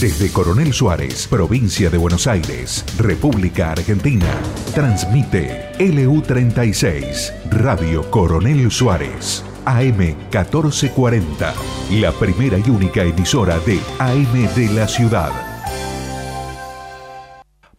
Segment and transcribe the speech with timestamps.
[0.00, 4.32] Desde Coronel Suárez, provincia de Buenos Aires, República Argentina,
[4.74, 11.52] transmite LU36, Radio Coronel Suárez, AM 1440,
[12.00, 15.32] la primera y única emisora de AM de la ciudad.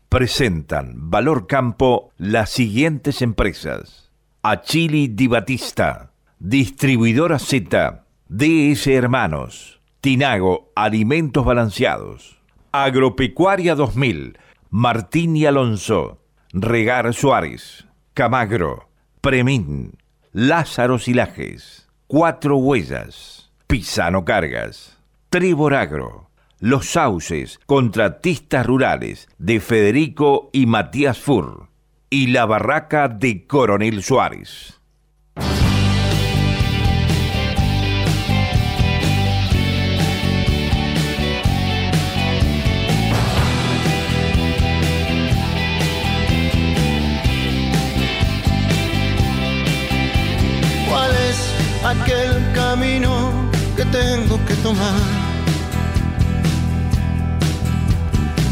[0.07, 4.11] Presentan Valor Campo las siguientes empresas.
[4.43, 9.80] Achili Di Batista, Distribuidora Z, DS Hermanos.
[10.01, 12.39] Tinago, Alimentos Balanceados.
[12.71, 14.35] Agropecuaria 2000,
[14.71, 16.17] Martín y Alonso.
[16.53, 17.85] Regar Suárez.
[18.15, 18.89] Camagro.
[19.21, 19.93] Premín.
[20.31, 21.87] Lázaro Silajes.
[22.07, 23.51] Cuatro Huellas.
[23.67, 24.97] Pisano Cargas.
[25.29, 26.31] Tribor Agro.
[26.59, 31.67] Los Sauces, Contratistas Rurales, de Federico y Matías Fur.
[32.09, 34.79] Y la Barraca de Coronel Suárez.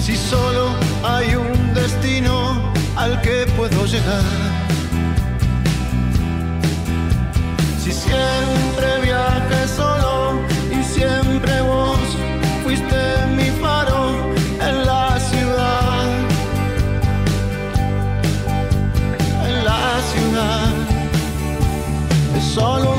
[0.01, 4.23] Si solo hay un destino al que puedo llegar.
[7.81, 11.99] Si siempre viaje solo y siempre vos
[12.63, 13.01] fuiste
[13.37, 16.05] mi faro en la ciudad.
[19.47, 20.73] En la ciudad.
[22.35, 22.98] Es solo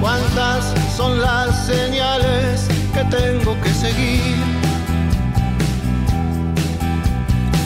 [0.00, 4.36] ¿Cuántas son las señales que tengo que seguir?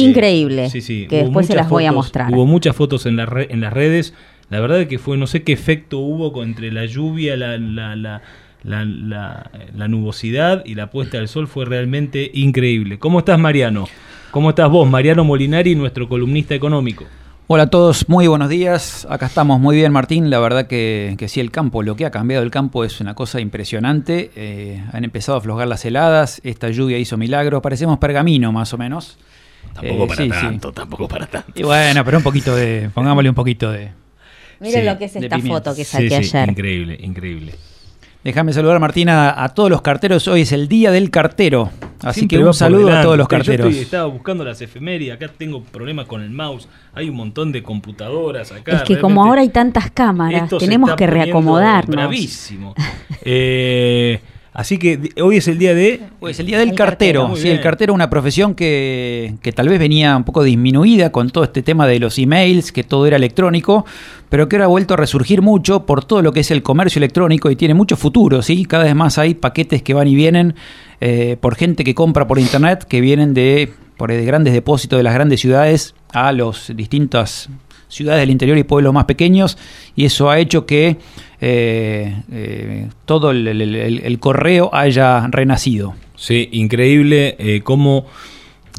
[0.00, 1.06] Increíble, sí, sí.
[1.08, 2.32] que después se las voy a mostrar.
[2.32, 4.14] Hubo muchas fotos en, la en las redes
[4.48, 7.96] la verdad es que fue, no sé qué efecto hubo entre la lluvia, la, la,
[7.96, 8.22] la,
[8.62, 12.98] la, nubosidad y la puesta del sol fue realmente increíble.
[12.98, 13.88] ¿Cómo estás, Mariano?
[14.30, 17.04] ¿Cómo estás vos, Mariano Molinari, nuestro columnista económico?
[17.48, 19.06] Hola a todos, muy buenos días.
[19.10, 20.30] Acá estamos muy bien, Martín.
[20.30, 23.14] La verdad que, que sí, el campo, lo que ha cambiado el campo es una
[23.14, 24.30] cosa impresionante.
[24.36, 28.78] Eh, han empezado a aflojar las heladas, esta lluvia hizo milagros, parecemos pergamino más o
[28.78, 29.18] menos.
[29.74, 31.52] Tampoco Eh, para sí, tanto, tampoco para tanto.
[31.54, 33.90] Y bueno, pero un poquito de, pongámosle un poquito de...
[34.60, 35.58] Miren Sí, lo que es esta pimienta.
[35.70, 36.48] foto que saqué sí, ayer.
[36.50, 37.54] increíble, increíble.
[38.24, 40.26] Déjame saludar, Martina, a todos los carteros.
[40.26, 41.70] Hoy es el Día del Cartero.
[42.02, 43.74] Así Siempre que un saludo a todos los Yo estoy- carteros.
[43.76, 48.50] estaba buscando las efemérides, acá tengo problemas con el mouse, hay un montón de computadoras
[48.50, 48.76] acá.
[48.78, 51.94] Es que como ahora hay tantas cámaras, tenemos que reacomodarnos.
[51.94, 52.74] Bravísimo.
[53.22, 54.20] Eh,
[54.56, 56.00] así que hoy es el día de...
[56.20, 57.36] Hoy es el día del El cartero.
[57.36, 61.44] Sí, el cartero una profesión que, que tal vez venía un poco disminuida con todo
[61.44, 63.84] este tema de los emails, que todo era electrónico,
[64.28, 66.98] pero que ahora ha vuelto a resurgir mucho por todo lo que es el comercio
[66.98, 68.64] electrónico y tiene mucho futuro, ¿sí?
[68.64, 70.54] Cada vez más hay paquetes que van y vienen
[71.00, 75.02] eh, por gente que compra por internet, que vienen de, por de grandes depósitos de
[75.02, 77.50] las grandes ciudades a los distintas
[77.88, 79.56] ciudades del interior y pueblos más pequeños
[79.94, 80.96] y eso ha hecho que
[81.40, 85.94] eh, eh, todo el- correo haya renacido.
[86.16, 88.06] Sí, increíble eh, cómo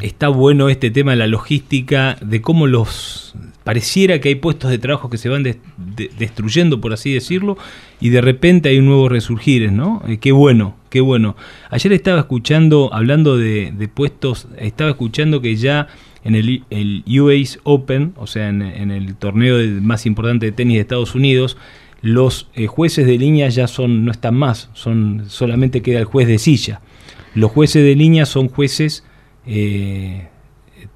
[0.01, 4.77] está bueno este tema de la logística, de cómo los pareciera que hay puestos de
[4.77, 7.57] trabajo que se van des- de- destruyendo, por así decirlo,
[7.99, 10.01] y de repente hay un nuevo resurgir, ¿no?
[10.21, 11.35] Qué bueno, qué bueno.
[11.69, 15.87] Ayer estaba escuchando, hablando de, de puestos, estaba escuchando que ya
[16.27, 20.51] en el, el US Open, o sea, en, en el torneo de- más importante de
[20.51, 21.57] tenis de Estados Unidos,
[22.01, 26.27] los eh, jueces de línea ya son no están más, son solamente queda el juez
[26.27, 26.81] de silla.
[27.33, 29.03] Los jueces de línea son jueces
[29.45, 30.27] eh,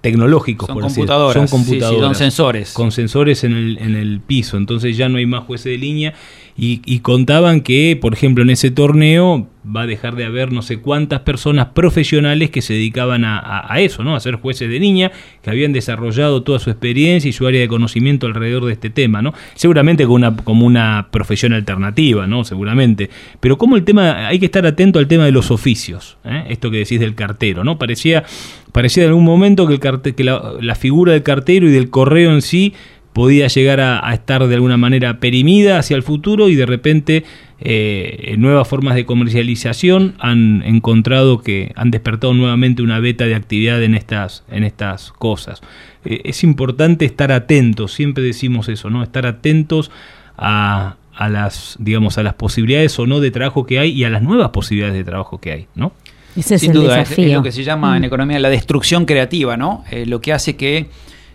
[0.01, 2.01] tecnológicos, Son por computadoras, Son sí, sí, computadoras.
[2.07, 2.74] son sensores.
[2.74, 4.57] Con sensores en el, en el piso.
[4.57, 6.13] Entonces ya no hay más jueces de línea.
[6.57, 10.62] Y, y contaban que, por ejemplo, en ese torneo va a dejar de haber no
[10.63, 14.15] sé cuántas personas profesionales que se dedicaban a, eso, ¿no?
[14.15, 15.12] A ser jueces de línea,
[15.42, 19.21] que habían desarrollado toda su experiencia y su área de conocimiento alrededor de este tema,
[19.21, 19.33] ¿no?
[19.56, 22.44] Seguramente como una, como una profesión alternativa, ¿no?
[22.44, 23.09] Seguramente.
[23.39, 26.45] Pero como el tema, hay que estar atento al tema de los oficios, ¿eh?
[26.50, 27.77] Esto que decís del cartero, ¿no?
[27.77, 28.24] Parecía,
[28.71, 32.33] parecía en algún momento que, el carte- que la figura del cartero y del correo
[32.33, 32.74] en sí
[33.13, 37.23] podía llegar a, a estar de alguna manera perimida hacia el futuro y de repente
[37.59, 43.83] eh, nuevas formas de comercialización han encontrado que han despertado nuevamente una beta de actividad
[43.83, 45.61] en estas, en estas cosas.
[46.05, 49.03] Eh, es importante estar atentos, siempre decimos eso, ¿no?
[49.03, 49.91] Estar atentos
[50.37, 54.09] a, a las, digamos, a las posibilidades o no de trabajo que hay y a
[54.09, 55.91] las nuevas posibilidades de trabajo que hay, ¿no?
[56.35, 57.27] Ese es Sin el duda, es, desafío.
[57.27, 58.05] es lo que se llama en Mm.
[58.05, 59.83] economía la destrucción creativa, ¿no?
[59.91, 60.87] Eh, lo que hace que,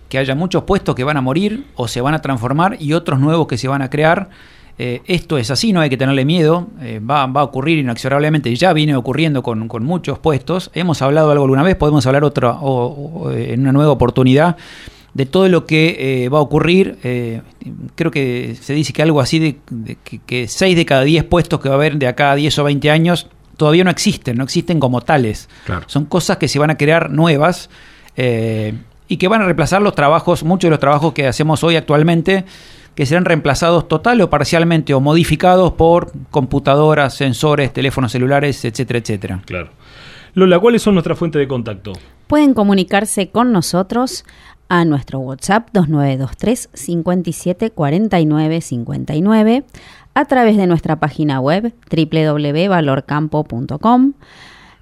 [0.08, 3.18] que haya muchos puestos que van a morir o se van a transformar y otros
[3.20, 4.28] nuevos que se van a crear.
[4.78, 8.54] Eh, esto es así, no hay que tenerle miedo, eh, va, va a ocurrir inexorablemente,
[8.54, 10.70] ya viene ocurriendo con, con muchos puestos.
[10.74, 14.56] Hemos hablado algo alguna vez, podemos hablar otra o- o, eh, en una nueva oportunidad
[15.14, 16.98] de todo lo que eh, va a ocurrir.
[17.94, 21.24] Creo que se dice que algo así de, de que, que 6 de cada 10
[21.24, 24.36] puestos que va a haber de acá a 10 o 20 años todavía no existen,
[24.36, 25.48] no existen como tales.
[25.64, 25.86] Claro.
[25.88, 27.70] Son cosas que se van a crear nuevas
[29.08, 32.44] y que van a reemplazar los trabajos, muchos de los trabajos que hacemos hoy actualmente,
[32.94, 39.42] que serán reemplazados total o parcialmente o modificados por computadoras, sensores, teléfonos celulares, etcétera, etcétera.
[39.44, 39.70] Claro.
[40.34, 41.92] Lola, ¿cuáles son nuestras fuentes de contacto?
[42.26, 44.24] Pueden comunicarse con nosotros
[44.68, 49.64] a nuestro WhatsApp 2923 57 49 59
[50.14, 54.14] a través de nuestra página web www.valorcampo.com.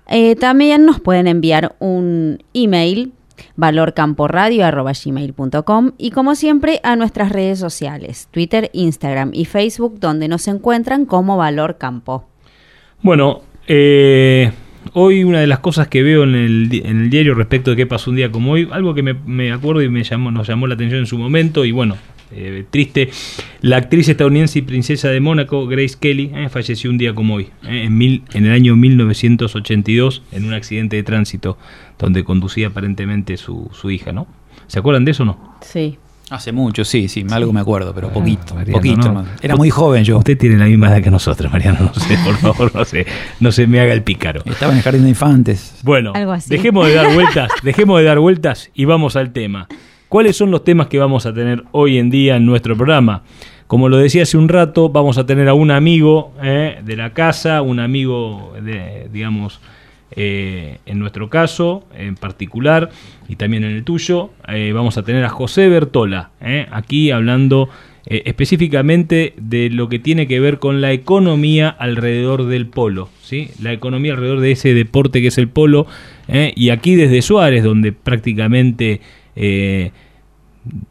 [0.06, 3.13] Eh, también nos pueden enviar un email
[3.56, 11.05] valorcamporadio.gmail.com y como siempre a nuestras redes sociales, Twitter, Instagram y Facebook, donde nos encuentran
[11.06, 12.29] como Valor Campo.
[13.03, 14.50] Bueno, eh,
[14.93, 17.76] hoy una de las cosas que veo en el, di- en el diario respecto de
[17.76, 20.46] qué pasó un día como hoy, algo que me, me acuerdo y me llamó, nos
[20.48, 21.96] llamó la atención en su momento, y bueno,
[22.33, 23.11] eh, triste,
[23.61, 27.49] la actriz estadounidense y princesa de Mónaco, Grace Kelly, eh, falleció un día como hoy,
[27.65, 31.59] eh, en, mil, en el año 1982, en un accidente de tránsito
[31.99, 34.27] donde conducía aparentemente su, su hija, ¿no?
[34.67, 35.57] ¿Se acuerdan de eso o no?
[35.61, 35.99] Sí.
[36.31, 38.97] Hace mucho, sí, sí, algo me acuerdo, pero poquito, Mariano, poquito.
[38.97, 39.07] no.
[39.21, 39.29] hermano.
[39.43, 40.17] Era muy joven yo.
[40.17, 43.07] Usted tiene la misma edad que nosotros, Mariano, no sé, por favor, no sé,
[43.41, 44.41] no se me haga el pícaro.
[44.47, 45.75] Estaba en el jardín de infantes.
[45.83, 46.49] Bueno, Algo así.
[46.49, 49.69] dejemos de dar vueltas, dejemos de dar vueltas y vamos al tema.
[50.15, 53.25] ¿Cuáles son los temas que vamos a tener hoy en día en nuestro programa?
[53.67, 57.13] Como lo decía hace un rato, vamos a tener a un amigo eh, de la
[57.13, 58.53] casa, un amigo,
[59.13, 59.61] digamos,
[60.13, 62.91] eh, en nuestro caso en particular
[63.29, 66.31] y también en el tuyo, eh, vamos a tener a José Bertola,
[66.71, 67.69] aquí hablando
[68.06, 73.49] específicamente de lo que tiene que ver con la economía alrededor del polo, ¿sí?
[73.61, 75.89] la economía alrededor de ese deporte que es el polo,
[76.29, 79.01] y aquí desde Suárez, donde prácticamente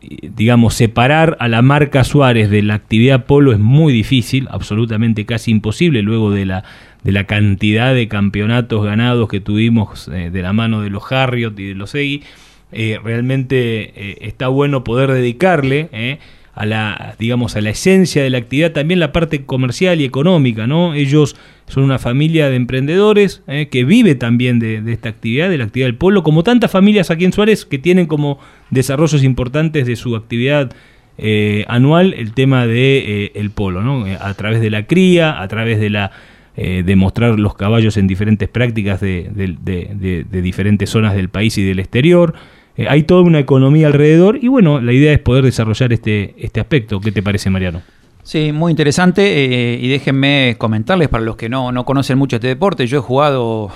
[0.02, 5.52] digamos, separar a la marca Suárez de la actividad polo es muy difícil, absolutamente casi
[5.52, 6.64] imposible, luego de la,
[7.04, 11.60] de la cantidad de campeonatos ganados que tuvimos eh, de la mano de los Harriot
[11.60, 12.24] y de los Egui.
[12.72, 16.20] Eh, realmente eh, está bueno poder dedicarle
[16.56, 20.68] a la, digamos, a la esencia de la actividad, también la parte comercial y económica,
[20.68, 20.94] ¿no?
[20.94, 21.36] Ellos
[21.68, 25.88] son una familia de emprendedores eh, que vive también de, esta actividad, de la actividad
[25.88, 30.16] del pueblo, como tantas familias aquí en Suárez que tienen como desarrollos importantes de su
[30.16, 30.72] actividad
[31.18, 34.06] eh, anual el tema de eh, el polo, ¿no?
[34.20, 36.12] A través de la cría, a través de la
[36.56, 41.80] de mostrar los caballos en diferentes prácticas de, de diferentes zonas del país y del
[41.80, 42.36] exterior.
[42.78, 47.00] Hay toda una economía alrededor y bueno, la idea es poder desarrollar este, este aspecto.
[47.00, 47.82] ¿Qué te parece, Mariano?
[48.24, 49.74] Sí, muy interesante.
[49.74, 52.88] Eh, y déjenme comentarles para los que no, no conocen mucho este deporte.
[52.88, 53.70] Yo he jugado,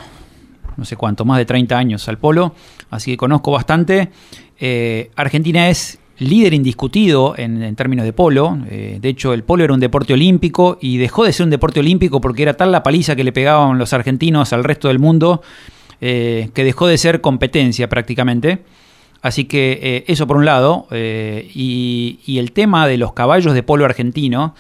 [0.77, 2.56] no sé cuánto, más de 30 años al polo,
[2.89, 4.10] así que conozco bastante.
[4.60, 8.58] Eh, Argentina es líder indiscutido en, términos de polo.
[8.70, 11.82] Eh, de hecho, el polo era un deporte olímpico y dejó de ser un deporte
[11.82, 15.42] olímpico porque era tal la paliza que le pegaban los argentinos al resto del mundo
[16.00, 18.60] que dejó de ser competencia prácticamente.
[19.21, 23.63] Así que eh, eso por un lado, eh, y, el tema de los caballos de
[23.63, 24.53] polo argentino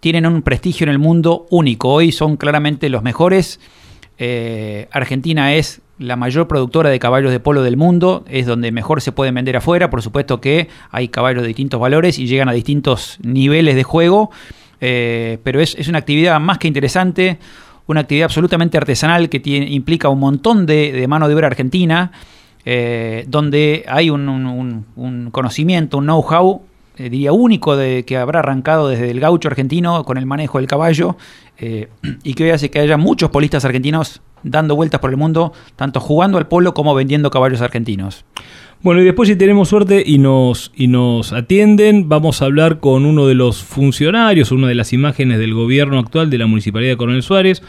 [0.00, 1.88] tienen un prestigio en el mundo único.
[1.88, 3.60] Hoy son claramente los mejores.
[4.18, 9.00] Eh, Argentina es la mayor productora de caballos de polo del mundo, es donde mejor
[9.00, 9.88] se pueden vender afuera.
[9.88, 14.30] Por supuesto que hay caballos de distintos valores y llegan a distintos niveles de juego,
[14.80, 17.38] pero es, una actividad más que interesante,
[17.86, 22.12] una actividad absolutamente artesanal que implica un montón de mano de obra argentina.
[22.66, 24.84] Eh, donde hay un,
[25.32, 26.62] conocimiento, un know-how,
[26.96, 30.66] eh, diría único, de, que habrá arrancado desde el gaucho argentino con el manejo del
[30.66, 31.16] caballo,
[31.58, 31.88] eh,
[32.24, 36.00] y que hoy hace que haya muchos polistas argentinos dando vueltas por el mundo, tanto
[36.00, 38.24] jugando al polo como vendiendo caballos argentinos.
[38.82, 43.06] Bueno, y después si tenemos suerte y nos, y nos atienden, vamos a hablar con
[43.06, 46.96] uno de los funcionarios, una de las imágenes del gobierno actual de la Municipalidad de
[46.98, 47.62] Coronel Suárez,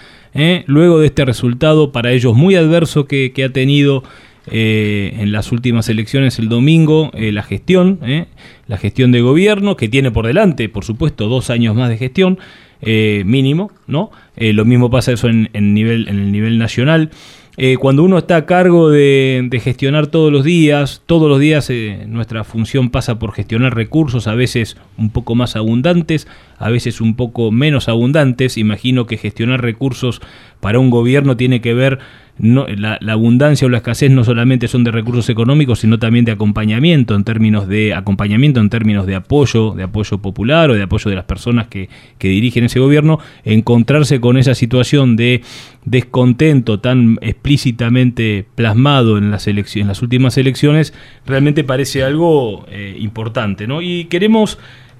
[0.65, 4.03] luego de este resultado para ellos muy adverso que, que ha tenido
[4.47, 8.27] eh, en las últimas elecciones el domingo eh, la gestión, eh,
[8.67, 12.37] la gestión de gobierno, que tiene por delante, por supuesto, dos años más de gestión
[12.81, 14.11] mínimo, ¿no?
[14.37, 17.09] lo mismo pasa eso en, nivel, en el nivel nacional.
[17.79, 21.71] cuando uno está a cargo de, gestionar todos los días, todos los días
[22.05, 26.27] nuestra función pasa por gestionar recursos, a veces un poco más abundantes,
[26.59, 28.55] a veces un poco menos abundantes.
[28.55, 30.21] Imagino que gestionar recursos
[30.59, 31.99] para un gobierno tiene que ver
[32.37, 36.33] no, la, abundancia o la escasez no solamente son de recursos económicos, sino también de
[36.33, 41.09] acompañamiento en términos de acompañamiento, en términos de apoyo, de apoyo popular o de apoyo
[41.09, 45.41] de las personas que, que dirigen ese gobierno, encontrarse con esa situación de
[45.85, 50.93] descontento tan explícitamente plasmado en las, en las últimas elecciones,
[51.25, 53.65] realmente parece algo eh, importante.
[53.65, 53.81] ¿no?
[53.81, 54.57] Y queremos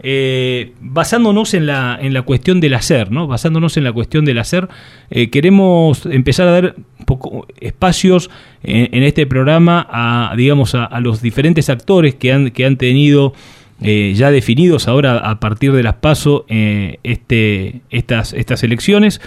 [0.08, 3.28] eh, basándonos en la, en la cuestión del hacer, ¿no?
[3.28, 4.68] Basándonos en la cuestión del hacer,
[5.10, 6.76] eh, queremos empezar a dar
[7.06, 8.30] poco espacios
[8.64, 13.34] en, este programa a, digamos, a, los diferentes actores que han, que han tenido
[13.82, 19.22] eh, ya definidos ahora a partir de las PASO este, estas, estas elecciones.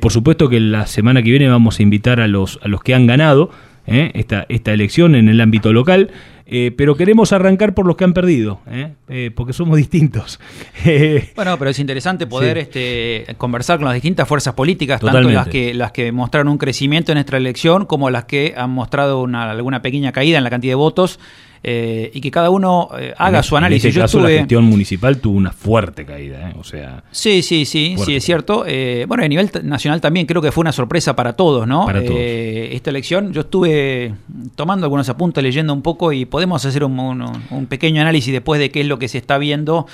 [0.00, 2.94] por supuesto que la semana que viene vamos a invitar a los, a los que
[2.94, 3.50] han ganado
[3.86, 6.10] esta, esta elección en el ámbito local.
[6.46, 8.92] Eh, pero queremos arrancar por los que han perdido, ¿eh?
[9.08, 10.38] Eh, porque somos distintos.
[11.36, 15.72] bueno, pero es interesante poder este, conversar con las distintas fuerzas políticas, tanto las que,
[15.72, 19.80] las que mostraron un crecimiento en nuestra elección como las que han mostrado una, alguna
[19.80, 21.18] pequeña caída en la cantidad de votos.
[21.66, 23.86] Eh, y que cada uno eh, haga su análisis.
[23.86, 26.54] En este caso, la gestión municipal tuvo una fuerte caída, ¿eh?
[26.58, 27.02] o sea...
[27.10, 28.66] Sí, sí, sí, sí, es cierto.
[29.08, 31.86] bueno, a nivel nacional también creo que fue una sorpresa para todos, ¿no?
[31.86, 32.18] Para todos.
[32.20, 34.12] esta elección, yo estuve
[34.56, 38.80] tomando algunos apuntes, leyendo un poco y podemos hacer un, pequeño análisis después de qué
[38.80, 39.86] es lo que se está viendo.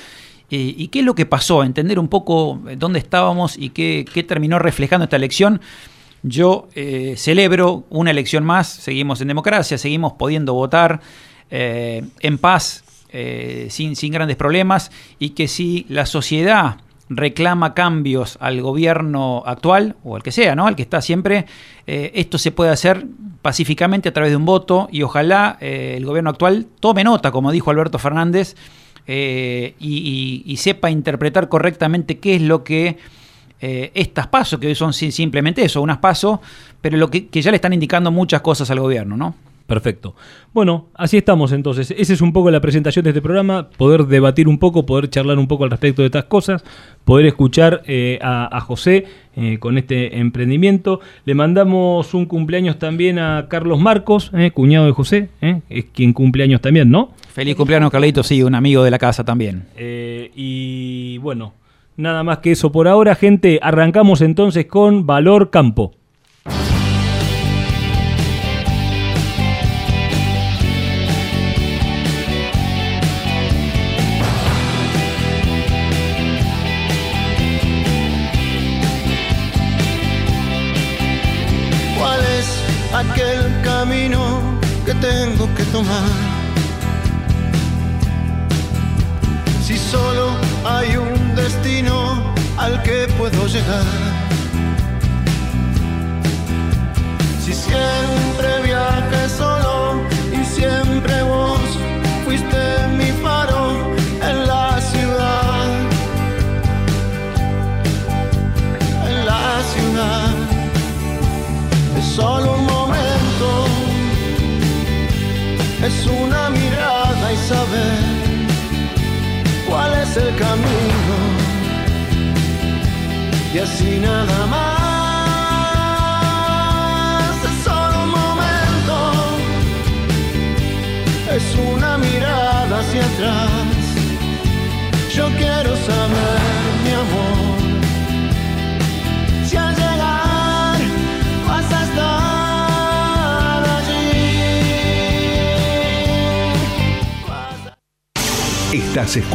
[0.49, 5.05] Y, qué es lo que pasó, entender un poco dónde estábamos y qué, terminó reflejando
[5.05, 5.61] esta elección.
[6.23, 6.67] Yo
[7.17, 11.03] celebro una elección más, seguimos en democracia, seguimos pudiendo votar,
[11.51, 16.79] eh, en paz, eh, sin grandes problemas, y que si la sociedad
[17.11, 20.67] reclama cambios al gobierno actual, o al que sea, ¿no?
[20.67, 21.45] Al que está siempre,
[21.87, 23.05] eh, esto se puede hacer
[23.43, 27.71] pacíficamente a través de un voto y ojalá el gobierno actual tome nota, como dijo
[27.71, 28.55] Alberto Fernández,
[29.07, 32.99] y, sepa interpretar correctamente qué es lo que
[33.61, 36.39] estas pasos, que son simplemente eso, unas pasos,
[36.81, 39.35] pero lo que, que ya le están indicando muchas cosas al gobierno, ¿no?
[39.71, 40.17] Perfecto.
[40.53, 41.95] Bueno, así estamos entonces.
[41.97, 45.39] Esa es un poco la presentación de este programa, poder debatir un poco, poder charlar
[45.39, 46.65] un poco al respecto de estas cosas,
[47.05, 49.05] poder escuchar eh, a, José
[49.37, 50.99] eh, con este emprendimiento.
[51.25, 55.29] Le mandamos un cumpleaños también a Carlos Marcos, eh, cuñado de José,
[55.69, 57.13] es quien cumpleaños también, ¿no?
[57.33, 59.67] Feliz cumpleaños, Carlito, sí, un amigo de la casa también.
[59.79, 61.55] y bueno,
[61.97, 63.61] nada más que eso por ahora, gente.
[63.63, 65.93] Arrancamos entonces con Valor Campo.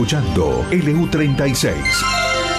[0.06, 1.74] Escuchando LU36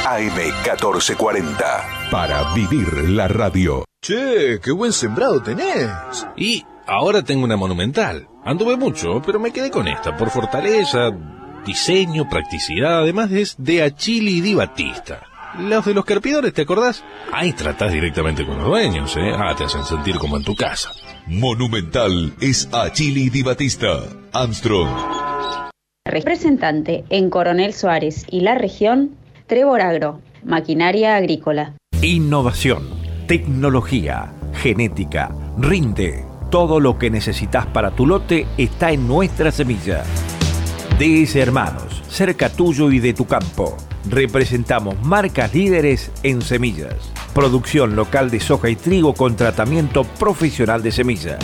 [0.04, 3.84] AM1440 para vivir la radio.
[4.02, 5.88] Che, qué buen sembrado tenés.
[6.36, 8.26] Y ahora tengo una monumental.
[8.44, 11.12] Anduve mucho, pero me quedé con esta por fortaleza,
[11.64, 15.22] diseño, practicidad, además es de Achili Di Batista.
[15.60, 17.04] Los de los carpidores, ¿te acordás?
[17.32, 19.32] Ahí tratás directamente con los dueños, ¿eh?
[19.32, 20.90] Ah, te hacen sentir como en tu casa.
[21.28, 24.00] Monumental es Achili Di Batista.
[24.32, 25.26] Armstrong.
[26.06, 29.10] Representante en Coronel Suárez y la región,
[29.48, 31.74] Trevor Agro, maquinaria agrícola.
[32.00, 32.84] Innovación,
[33.26, 36.24] tecnología, genética, rinde.
[36.48, 40.04] Todo lo que necesitas para tu lote está en nuestra semilla.
[40.96, 43.76] DS Hermanos, cerca tuyo y de tu campo.
[44.08, 46.94] Representamos marcas líderes en semillas.
[47.34, 51.38] Producción local de soja y trigo con tratamiento profesional de semillas.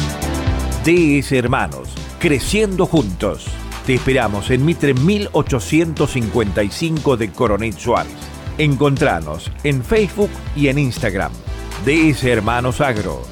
[0.84, 3.46] DS Hermanos, creciendo juntos.
[3.86, 8.12] Te esperamos en Mitre 1855 de Coronel Suárez.
[8.56, 11.32] Encontranos en Facebook y en Instagram.
[11.84, 13.31] DS Hermanos Agro.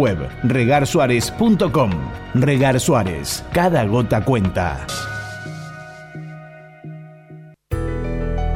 [0.00, 1.90] web regarsuárez.com.
[2.34, 4.86] Regar Suárez, cada gota cuenta.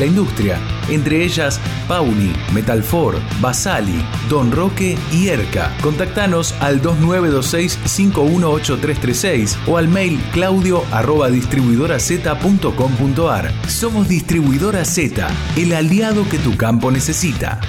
[0.00, 0.58] la industria,
[0.88, 5.72] entre ellas Pauli, Metalfor, Basali, Don Roque y Erca.
[5.82, 13.52] Contactanos al 2926-518336 o al mail claudio arroba distribuidoraz.com.ar.
[13.68, 17.60] Somos Distribuidora Z, el aliado que tu campo necesita.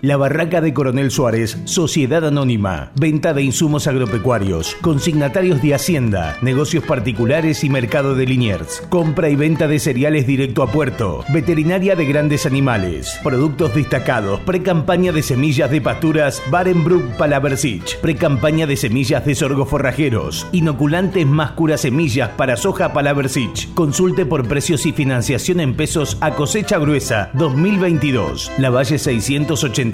[0.00, 6.84] La Barraca de Coronel Suárez, Sociedad Anónima, venta de insumos agropecuarios, consignatarios de Hacienda, negocios
[6.84, 12.06] particulares y mercado de Liniers, compra y venta de cereales directo a puerto, veterinaria de
[12.06, 19.34] grandes animales, productos destacados, pre-campaña de semillas de pasturas Barenbrook Palaversich, pre-campaña de semillas de
[19.34, 23.74] sorgo forrajeros, inoculantes más cura semillas para soja Palaversich.
[23.74, 28.52] Consulte por precios y financiación en pesos a cosecha gruesa 2022.
[28.58, 29.87] La Valle 680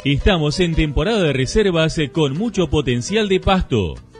[0.03, 3.95] Estamos en temporada de reservas con mucho potencial de pasto.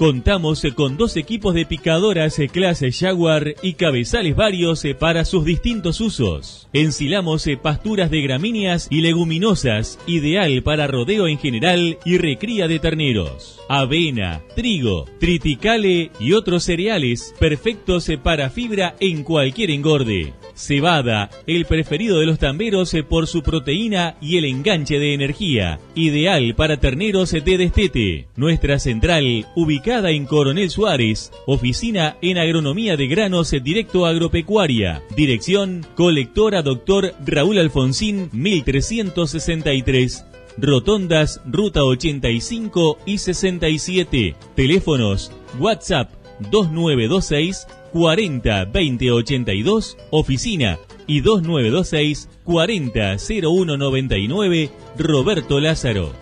[0.00, 6.70] Contamos con dos equipos de picadoras clase Jaguar y cabezales varios para sus distintos usos.
[6.72, 13.59] Ensilamos pasturas de gramíneas y leguminosas, ideal para rodeo en general y recría de terneros.
[13.72, 20.34] Avena, trigo, triticale y otros cereales perfectos para fibra en cualquier engorde.
[20.56, 26.56] Cebada, el preferido de los tamberos por su proteína y el enganche de energía, ideal
[26.56, 28.26] para terneros de destete.
[28.34, 35.00] Nuestra central, ubicada en Coronel Suárez, oficina en agronomía de granos directo agropecuaria.
[35.14, 40.24] Dirección, colectora doctor Raúl Alfonsín, 1363.
[40.60, 44.36] Rotondas, Ruta 85 y 67.
[44.54, 46.12] Teléfonos, WhatsApp
[46.50, 56.12] 2926 40 20 82, oficina y 2926 40 01 99, Roberto Lázaro.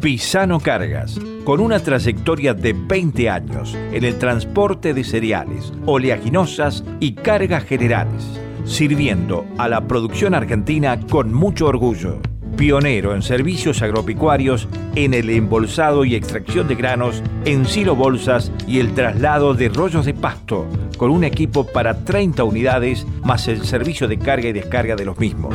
[0.00, 7.12] Pisano Cargas, con una trayectoria de 20 años en el transporte de cereales, oleaginosas y
[7.12, 8.24] cargas generales,
[8.64, 12.20] sirviendo a la producción argentina con mucho orgullo
[12.60, 18.80] pionero en servicios agropecuarios en el embolsado y extracción de granos en silo bolsas y
[18.80, 20.66] el traslado de rollos de pasto,
[20.98, 25.18] con un equipo para 30 unidades más el servicio de carga y descarga de los
[25.18, 25.54] mismos.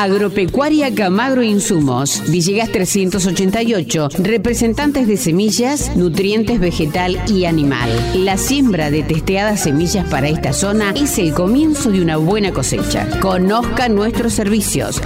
[0.00, 7.90] Agropecuaria Camagro Insumos, Villegas 388, representantes de semillas, nutrientes vegetal y animal.
[8.14, 13.08] La siembra de testeadas semillas para esta zona es el comienzo de una buena cosecha.
[13.18, 15.00] Conozca nuestros servicios.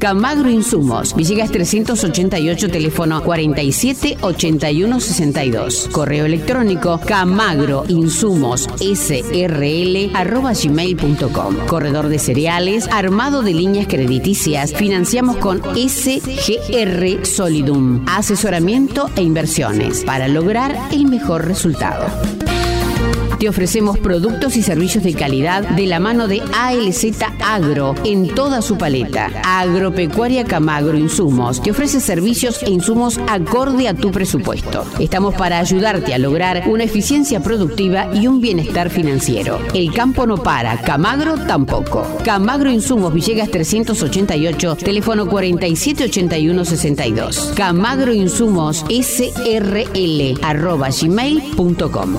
[0.00, 5.88] Camagro Insumos, Villegas 388, teléfono 47 81 62.
[5.92, 11.66] Correo electrónico camagro insumos srl arroba gmail.com.
[11.66, 18.02] Corredor de cereales, armado de líneas crediticias, financiamos con SGR Solidum.
[18.08, 22.06] Asesoramiento e inversiones para lograr el mejor resultado.
[23.40, 27.06] Te ofrecemos productos y servicios de calidad de la mano de ALZ
[27.42, 29.30] Agro en toda su paleta.
[29.42, 34.84] Agropecuaria Camagro Insumos te ofrece servicios e insumos acorde a tu presupuesto.
[34.98, 39.58] Estamos para ayudarte a lograr una eficiencia productiva y un bienestar financiero.
[39.72, 42.06] El campo no para, Camagro tampoco.
[42.22, 47.54] Camagro Insumos Villegas 388, teléfono 478162.
[47.56, 52.18] Camagro Insumos SRL arroba gmail.com.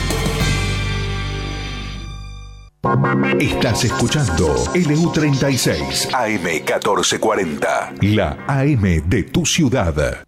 [3.41, 10.25] Estás escuchando LU36 AM1440, la AM de tu ciudad.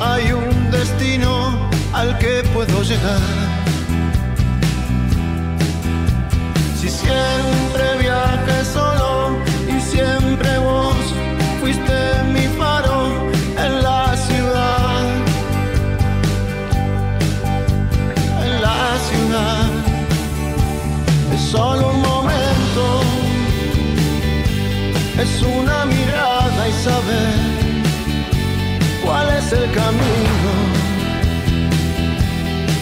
[0.00, 3.20] Hay un destino al que puedo llegar.
[6.80, 8.64] Si siempre viajé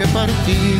[0.00, 0.78] que partir?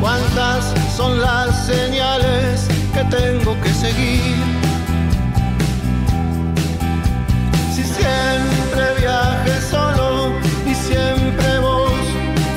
[0.00, 4.36] ¿Cuántas son las señales que tengo que seguir?
[7.74, 10.32] Si siempre viaje solo
[10.70, 11.90] y siempre vos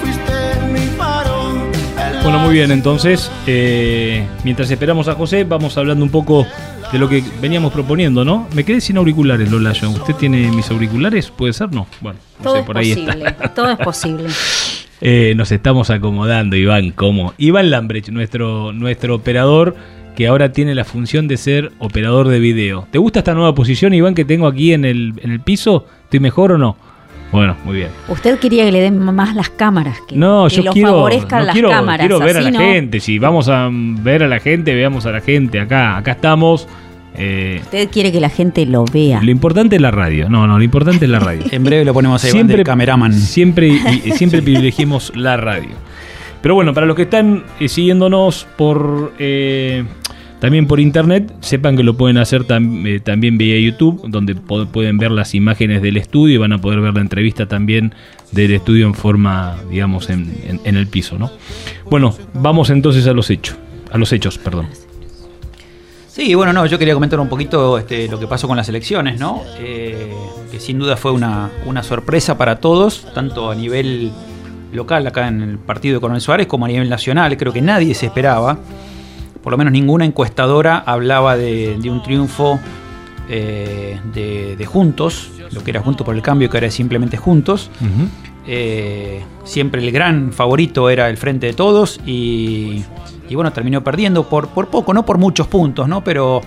[0.02, 1.52] fuiste mi faro.
[1.98, 6.46] en Bueno, muy bien, entonces, eh, mientras esperamos a José, vamos hablando un poco
[6.92, 8.48] de lo que veníamos proponiendo, ¿no?
[8.54, 9.72] Me quedé sin auriculares, Lola.
[9.74, 9.90] Yo.
[9.92, 11.30] ¿Usted tiene mis auriculares?
[11.32, 11.72] ¿Puede ser?
[11.72, 11.88] No.
[12.02, 13.54] Bueno, no Todo sé, por ahí posible, está.
[13.54, 14.30] todo es posible.
[15.04, 17.34] Eh, nos estamos acomodando, Iván, ¿cómo?
[17.40, 19.76] Iván Lambrecht, nuestro, nuestro operador,
[20.16, 22.88] que ahora tiene la función de ser operador de video.
[22.92, 25.88] ¿Te gusta esta nueva posición, Iván, que tengo aquí en el, en el piso?
[26.04, 26.78] ¿Estoy mejor o no?
[27.32, 27.89] Bueno, muy bien.
[28.10, 31.39] Usted quería que le den más las cámaras, que, No, que yo lo quiero, favorezcan
[31.39, 32.00] no las quiero, cámaras.
[32.08, 33.00] quiero ver a la no- gente.
[33.00, 35.60] Si vamos a ver a la gente, veamos a la gente.
[35.60, 36.67] Acá, acá estamos.
[37.15, 39.22] Eh, Usted quiere que la gente lo vea.
[39.22, 40.30] lo importante es la radio.
[40.30, 41.44] No, no, lo importante es la radio.
[41.52, 43.13] En breve lo ponemos ahí de cameraman.
[43.13, 45.70] Siempre, y- y siempre privilegiemos la radio.
[46.41, 49.84] Pero bueno, para los que están eh, siguiéndonos por eh,
[50.42, 55.12] también por internet, sepan que lo pueden hacer eh, también vía YouTube, donde pueden ver
[55.12, 57.94] las imágenes del estudio y van a poder ver la entrevista también
[58.32, 60.32] del estudio en forma, digamos, en
[60.66, 61.30] el piso, ¿no?
[61.92, 63.56] Bueno, vamos entonces a los hechos.
[63.92, 64.68] a los hechos, perdón.
[66.08, 69.20] Sí, bueno, no, yo quería comentar un poquito este, lo que pasó con las elecciones,
[69.20, 69.44] ¿no?
[69.60, 70.12] Eh,
[70.52, 74.12] que sin duda fue una, una sorpresa para todos, tanto a nivel
[74.74, 77.38] local acá en el partido de Coronel Suárez como a nivel nacional.
[77.38, 78.60] Creo que nadie se esperaba,
[79.44, 82.60] por lo menos ninguna encuestadora hablaba de, de un triunfo
[83.30, 87.70] eh, de, de Juntos, lo que era Juntos por el Cambio, que era simplemente Juntos.
[88.48, 92.84] Eh, siempre el gran favorito era el Frente de Todos y,
[93.30, 96.04] y bueno, terminó perdiendo por, por poco, no por muchos puntos, ¿no?
[96.04, 96.42] Pero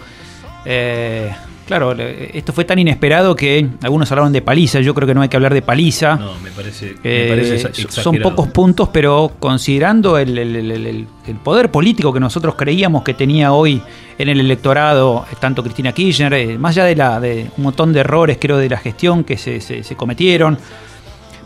[0.65, 1.33] eh,
[1.66, 4.81] claro, esto fue tan inesperado que algunos hablaron de paliza.
[4.81, 6.16] Yo creo que no hay que hablar de paliza.
[6.16, 11.07] No, me parece, me Eh, parece son pocos puntos, pero considerando el, el- el- el-
[11.27, 13.81] el poder político que nosotros creíamos que tenía hoy
[14.18, 17.92] en el electorado, eh, tanto Cristina Kirchner, eh, más allá de, la, de un montón
[17.92, 20.59] de errores, creo, de la gestión que se, se- se cometieron,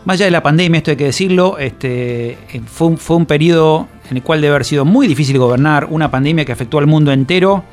[0.05, 3.25] más allá de la pandemia, esto hay que decirlo, este, eh, fue, un, fue un
[3.25, 6.87] periodo en el cual debe haber sido muy difícil gobernar, una pandemia que afectó al
[6.87, 7.63] mundo entero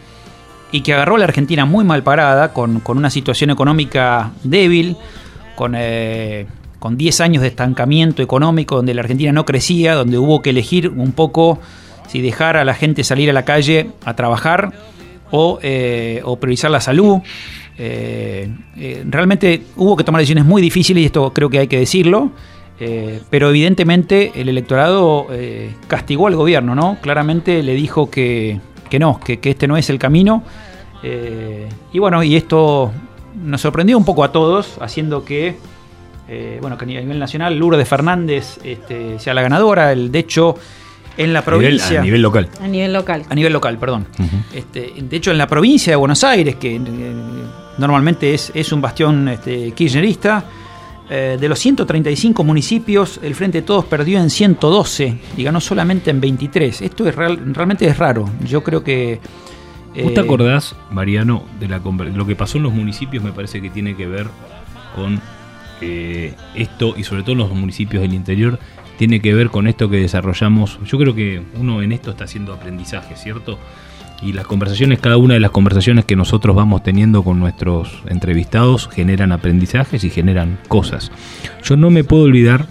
[0.72, 4.96] y que agarró a la Argentina muy mal parada, con, con una situación económica débil,
[5.54, 6.46] con, eh,
[6.78, 10.88] con 10 años de estancamiento económico, donde la Argentina no crecía, donde hubo que elegir
[10.88, 11.58] un poco
[12.08, 14.72] si dejar a la gente salir a la calle a trabajar
[15.30, 17.18] o, eh, o priorizar la salud.
[17.78, 21.78] Eh, eh, realmente hubo que tomar decisiones muy difíciles y esto creo que hay que
[21.78, 22.30] decirlo.
[23.30, 25.28] pero evidentemente el electorado
[25.88, 26.98] castigó al gobierno, ¿no?
[27.00, 30.42] Claramente le dijo que, que no, que, que este no es el camino.
[31.02, 32.90] Eh, y bueno, y esto
[33.42, 35.56] nos sorprendió un poco a todos, haciendo que,
[36.28, 39.92] eh, bueno, que a nivel nacional Lourdes Fernández este, sea la ganadora.
[39.92, 40.56] El, de hecho,
[41.16, 42.00] en la A nivel- provincia...
[42.00, 42.48] a nivel local.
[42.60, 43.24] A nivel local.
[43.28, 44.06] A nivel local, perdón.
[44.54, 46.80] Este, de hecho, en la provincia de Buenos Aires, que eh,
[47.78, 50.44] normalmente es, es un bastión este, kirchnerista,
[51.08, 56.10] eh, de los 135 municipios, el Frente de Todos perdió en 112 y ganó solamente
[56.10, 56.82] en 23.
[56.82, 58.28] Esto es real- realmente es raro.
[58.44, 59.20] Yo creo que...
[60.02, 63.22] ¿Vos te eh, acordás, Mariano, de la lo que pasó en los municipios?
[63.24, 64.26] Me parece que tiene que ver
[64.94, 65.20] con
[65.80, 68.58] eh, esto y sobre todo en los municipios del interior,
[68.98, 70.78] tiene que ver con esto que desarrollamos.
[70.84, 73.58] Yo creo que uno en esto está haciendo aprendizaje, ¿cierto?
[74.22, 78.88] Y las conversaciones, cada una de las conversaciones que nosotros vamos teniendo con nuestros entrevistados
[78.88, 81.12] generan aprendizajes y generan cosas.
[81.62, 82.66] Yo no me puedo olvidar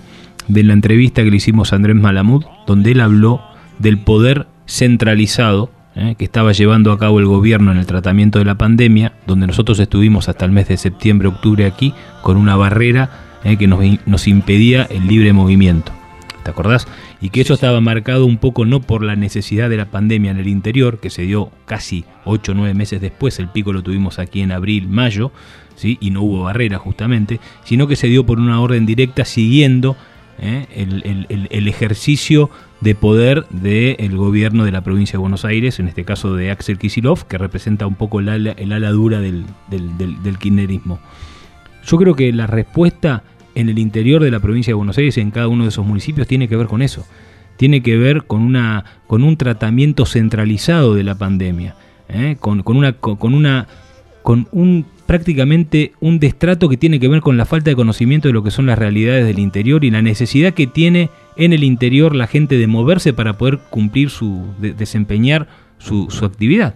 [0.47, 3.41] de la entrevista que le hicimos a Andrés Malamud, donde él habló
[3.79, 8.45] del poder centralizado eh, que estaba llevando a cabo el gobierno en el tratamiento de
[8.45, 13.09] la pandemia, donde nosotros estuvimos hasta el mes de septiembre, octubre aquí, con una barrera
[13.43, 15.93] eh, que nos, nos impedía el libre movimiento.
[16.45, 16.87] ¿Te acordás?
[17.21, 20.37] Y que eso estaba marcado un poco no por la necesidad de la pandemia en
[20.37, 24.19] el interior, que se dio casi 8 o 9 meses después, el pico lo tuvimos
[24.19, 25.31] aquí en abril, mayo,
[25.75, 25.97] ¿sí?
[25.99, 29.97] y no hubo barrera justamente, sino que se dio por una orden directa siguiendo
[30.39, 30.67] ¿eh?
[30.75, 35.79] el, el- el- el ejercicio de poder del gobierno de la provincia de Buenos Aires,
[35.79, 39.19] en este caso de Axel Kisilov, que representa un poco el ala, el ala dura
[39.19, 40.99] del, del, del- del kirchnerismo.
[41.87, 43.23] Yo creo que la respuesta
[43.55, 46.27] en el interior de la provincia de Buenos Aires, en cada uno de esos municipios,
[46.27, 47.05] tiene que ver con eso.
[47.57, 51.75] Tiene que ver con, una, con un tratamiento centralizado de la pandemia,
[52.09, 52.35] ¿eh?
[52.39, 53.67] con, una, con, una,
[54.23, 58.33] con un prácticamente un destrato que tiene que ver con la falta de conocimiento de
[58.33, 62.15] lo que son las realidades del interior y la necesidad que tiene en el interior
[62.15, 66.75] la gente de moverse para poder cumplir su, de- desempeñar su, su actividad.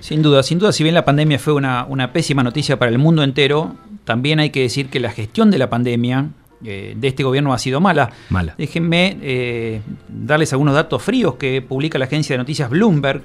[0.00, 3.24] Sin duda, sin duda, si bien la pandemia fue una pésima noticia para el mundo
[3.24, 6.30] entero, también hay que decir que la gestión de la pandemia
[6.64, 8.10] eh, de este gobierno ha sido mala.
[8.30, 8.54] Mala.
[8.56, 13.22] Déjenme eh, darles algunos datos fríos que publica la agencia de noticias Bloomberg,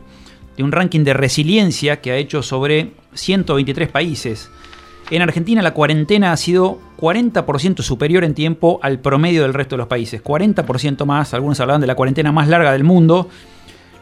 [0.56, 4.50] de un ranking de resiliencia que ha hecho sobre 123 países.
[5.10, 9.78] En Argentina la cuarentena ha sido 40% superior en tiempo al promedio del resto de
[9.78, 10.24] los países.
[10.24, 13.30] 40% más, algunos hablaban de la cuarentena más larga del mundo.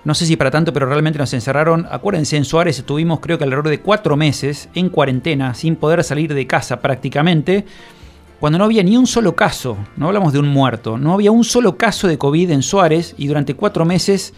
[0.05, 1.87] No sé si para tanto, pero realmente nos encerraron.
[1.89, 6.33] Acuérdense, en Suárez estuvimos creo que alrededor de cuatro meses en cuarentena, sin poder salir
[6.33, 7.65] de casa prácticamente,
[8.39, 11.43] cuando no había ni un solo caso, no hablamos de un muerto, no había un
[11.43, 14.33] solo caso de COVID en Suárez y durante cuatro meses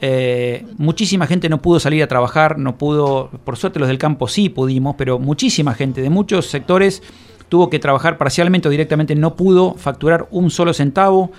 [0.00, 4.26] eh, muchísima gente no pudo salir a trabajar, no pudo, por suerte los del campo
[4.26, 7.02] sí pudimos, pero muchísima gente de muchos sectores
[7.48, 11.30] tuvo que trabajar parcialmente o directamente, no pudo facturar un solo centavo.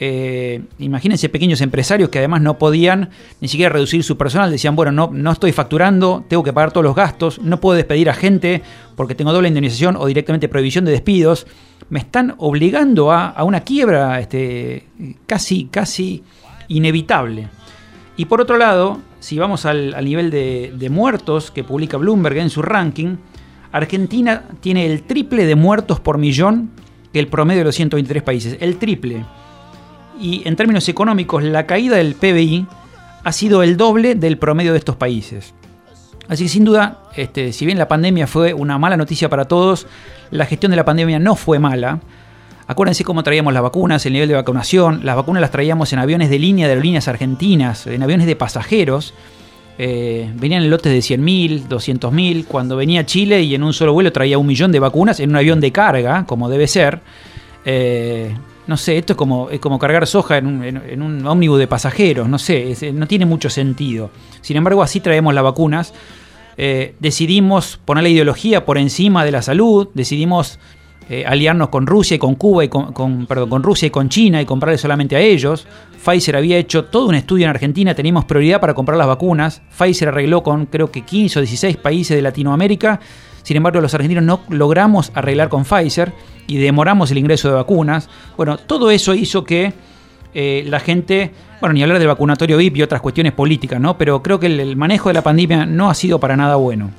[0.00, 4.92] Eh, imagínense pequeños empresarios que además no podían ni siquiera reducir su personal, decían, bueno,
[4.92, 8.62] no, no estoy facturando, tengo que pagar todos los gastos, no puedo despedir a gente
[8.94, 11.48] porque tengo doble indemnización o directamente prohibición de despidos,
[11.90, 14.86] me están obligando a, a una quiebra este,
[15.26, 16.22] casi, casi
[16.68, 17.48] inevitable.
[18.16, 22.36] Y por otro lado, si vamos al, al nivel de, de muertos que publica Bloomberg
[22.38, 23.16] en su ranking,
[23.72, 26.70] Argentina tiene el triple de muertos por millón
[27.12, 29.24] que el promedio de los 123 países, el triple
[30.20, 32.66] y en términos económicos la caída del PBI
[33.24, 35.54] ha sido el doble del promedio de estos países.
[36.28, 39.86] Así que sin duda, este, si bien la pandemia fue una mala noticia para todos,
[40.30, 42.00] la gestión de la pandemia no fue mala.
[42.66, 45.00] Acuérdense cómo traíamos las vacunas, el nivel de vacunación.
[45.02, 49.14] Las vacunas las traíamos en aviones de línea de aerolíneas argentinas, en aviones de pasajeros.
[49.78, 52.44] Eh, venían en lotes de 100.000, 200.000.
[52.44, 55.30] Cuando venía a Chile y en un solo vuelo traía un millón de vacunas en
[55.30, 57.00] un avión de carga, como debe ser.
[57.64, 58.34] Eh,
[58.68, 62.28] no sé, esto es como, como cargar soja en un, en, un ómnibus de pasajeros,
[62.28, 64.10] no sé, no tiene mucho sentido.
[64.42, 65.94] Sin embargo, así traemos las vacunas.
[66.58, 70.58] Eh, decidimos poner la ideología por encima de la salud, decidimos
[71.08, 74.42] eh, aliarnos con Rusia y con Cuba y con, perdón, con Rusia y con China
[74.42, 75.66] y comprarle solamente a ellos.
[76.04, 79.62] Pfizer había hecho todo un estudio en Argentina, teníamos prioridad para comprar las vacunas.
[79.70, 83.00] Pfizer arregló con creo que 15 o 16 países de Latinoamérica.
[83.48, 86.12] Sin embargo, los argentinos no logramos arreglar con Pfizer
[86.46, 88.10] y demoramos el ingreso de vacunas.
[88.36, 89.72] Bueno, todo eso hizo que
[90.34, 93.96] eh, la gente, bueno, ni hablar del vacunatorio VIP y otras cuestiones políticas, ¿no?
[93.96, 96.90] Pero creo que el manejo de la pandemia no ha sido para nada bueno.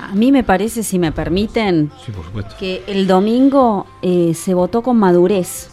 [0.00, 1.90] A mí me parece, si me permiten,
[2.58, 5.68] que el domingo eh, se votó con madurez,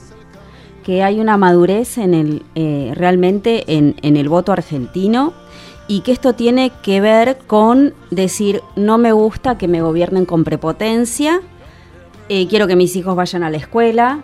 [0.84, 5.32] que hay una madurez en el eh, realmente en, el voto argentino
[5.88, 10.44] y que esto tiene que ver con decir no me gusta que me gobiernen con
[10.44, 11.42] prepotencia,
[12.28, 14.24] eh, quiero que mis hijos vayan a la escuela,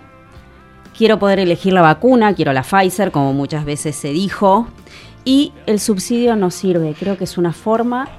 [0.97, 4.67] quiero poder elegir la vacuna, quiero la Pfizer, como muchas veces se dijo,
[5.23, 6.95] y el subsidio no sirve.
[6.97, 8.09] Creo que es una forma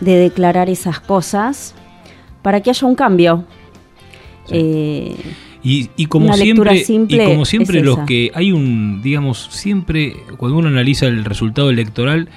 [0.00, 1.74] de declarar esas cosas
[2.42, 3.44] para que haya un cambio.
[4.48, 5.16] Eh,
[5.62, 11.06] y, como siempre, y como siempre los que hay un, digamos, siempre cuando uno analiza
[11.06, 12.28] el resultado electoral,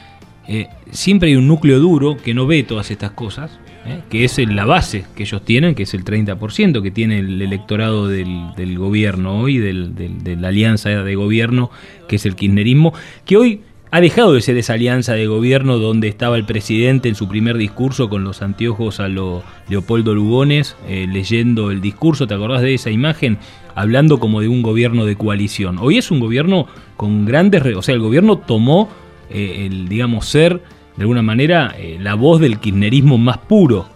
[0.47, 4.37] eh, siempre hay un núcleo duro que no ve todas estas cosas, eh, que es
[4.39, 9.39] la base que ellos tienen, que es el 30% que tiene el electorado del, gobierno
[9.39, 11.71] hoy, del, de la alianza de gobierno,
[12.07, 12.93] que es el kirchnerismo,
[13.25, 13.61] que hoy
[13.93, 17.59] ha dejado de ser esa alianza de gobierno donde estaba el presidente en su primer
[17.59, 22.73] discurso con los anteojos a lo Leopoldo Lugones, eh, leyendo el discurso, ¿te acordás de
[22.73, 23.37] esa imagen?
[23.75, 25.77] Hablando como de un gobierno de coalición.
[25.79, 26.65] Hoy es un gobierno
[26.97, 27.61] con grandes...
[27.75, 28.89] O sea, el gobierno tomó
[29.29, 30.61] eh, el, digamos, ser,
[30.95, 33.87] de alguna manera, eh, la voz del kirchnerismo más puro.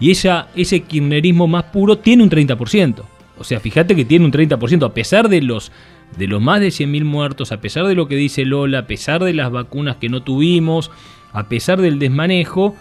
[0.00, 3.02] Y ese kirchnerismo más puro tiene un 30%.
[3.38, 5.72] O sea, fíjate que tiene un 30%, a pesar de los
[6.16, 9.24] de los más de 100.000 muertos, a pesar de lo que dice Lola, a pesar
[9.24, 10.90] de las vacunas que no tuvimos,
[11.32, 12.76] a pesar del desmanejo,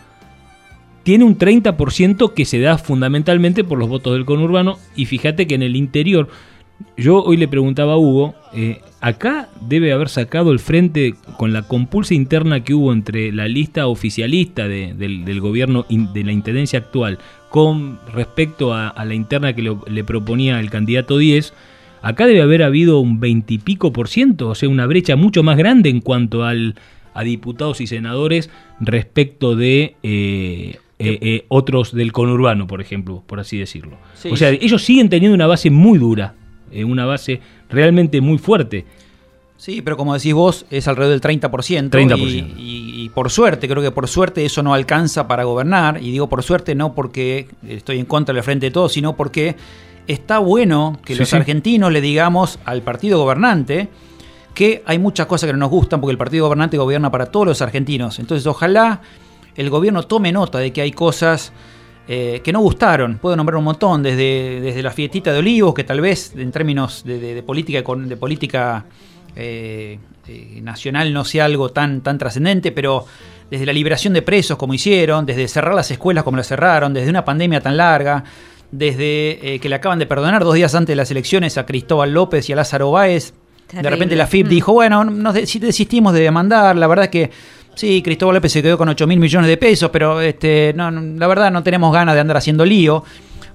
[1.03, 5.55] tiene un 30% que se da fundamentalmente por los votos del conurbano y fíjate que
[5.55, 6.29] en el interior,
[6.97, 11.63] yo hoy le preguntaba a Hugo, eh, acá debe haber sacado el frente con la
[11.63, 17.19] compulsa interna que hubo entre la lista oficialista del, gobierno de la intendencia actual
[17.49, 21.53] con respecto a, la interna que le proponía el candidato 10,
[22.03, 25.89] Acá debe haber habido un veintipico por ciento, o sea, una brecha mucho más grande
[25.89, 26.75] en cuanto al,
[27.13, 28.49] a diputados y senadores
[28.81, 33.97] respecto de eh, eh, eh, otros del conurbano, por ejemplo, por así decirlo.
[34.29, 36.35] o sea, ellos siguen teniendo una base muy dura,
[36.81, 38.85] una base realmente muy fuerte.
[39.57, 41.89] Sí, pero como decís vos, es alrededor del 30%.
[41.89, 42.53] 30%.
[42.57, 46.01] Y, y, por suerte, creo que por suerte eso no alcanza para gobernar.
[46.01, 49.55] Y digo por suerte no porque estoy en contra del frente de todos, sino porque
[50.07, 53.89] está bueno que los argentinos le digamos al partido gobernante
[54.53, 57.47] que hay muchas cosas que no nos gustan porque el partido gobernante gobierna para todos
[57.47, 58.19] los argentinos.
[58.19, 59.01] Entonces ojalá
[59.55, 61.53] el gobierno tome nota de que hay cosas
[62.05, 63.17] eh, que no gustaron.
[63.17, 67.03] Puedo nombrar un montón, desde, desde la fiestita de olivos, que tal vez en términos
[67.05, 68.85] de, política, de política
[69.37, 73.05] eh, eh, nacional no sea algo tan, tan trascendente, pero
[73.49, 77.09] desde la liberación de presos como hicieron, desde cerrar las escuelas como las cerraron, desde
[77.09, 78.25] una pandemia tan larga,
[78.69, 82.49] desde que le acaban de perdonar dos días antes de las elecciones a Cristóbal López
[82.49, 83.33] y a Lázaro Báez.
[83.71, 84.49] De repente la FIP mm.
[84.49, 87.31] dijo, bueno, nos desistimos de demandar, la verdad es que
[87.75, 91.27] sí, Cristóbal López se quedó con 8 mil millones de pesos, pero este, no, la
[91.27, 93.03] verdad no tenemos ganas de andar haciendo lío.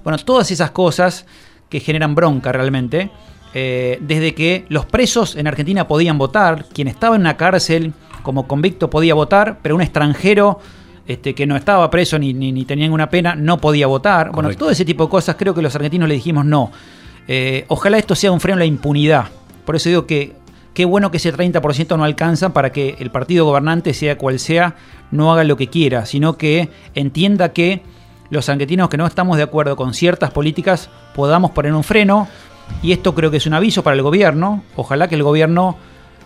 [0.03, 1.25] Bueno, todas esas cosas
[1.69, 3.11] que generan bronca realmente,
[3.53, 7.93] eh, desde que los presos en Argentina podían votar, quien estaba en una cárcel
[8.23, 10.59] como convicto podía votar, pero un extranjero
[11.07, 14.31] este, que no estaba preso ni, ni, tenía ninguna pena, no podía votar.
[14.31, 16.71] Bueno, todo ese tipo de cosas creo que los argentinos le dijimos no.
[17.27, 19.25] Eh, ojalá esto sea un freno a la impunidad.
[19.65, 20.35] Por eso digo que
[20.73, 24.75] qué bueno que ese 30% no alcanza para que el partido gobernante, sea cual sea,
[25.11, 27.81] no haga lo que quiera, sino que entienda que
[28.29, 32.27] los argentinos que no estamos de acuerdo con ciertas políticas podamos poner un freno.
[32.83, 34.63] Y esto creo que es un aviso para el gobierno.
[34.75, 35.77] Ojalá que el gobierno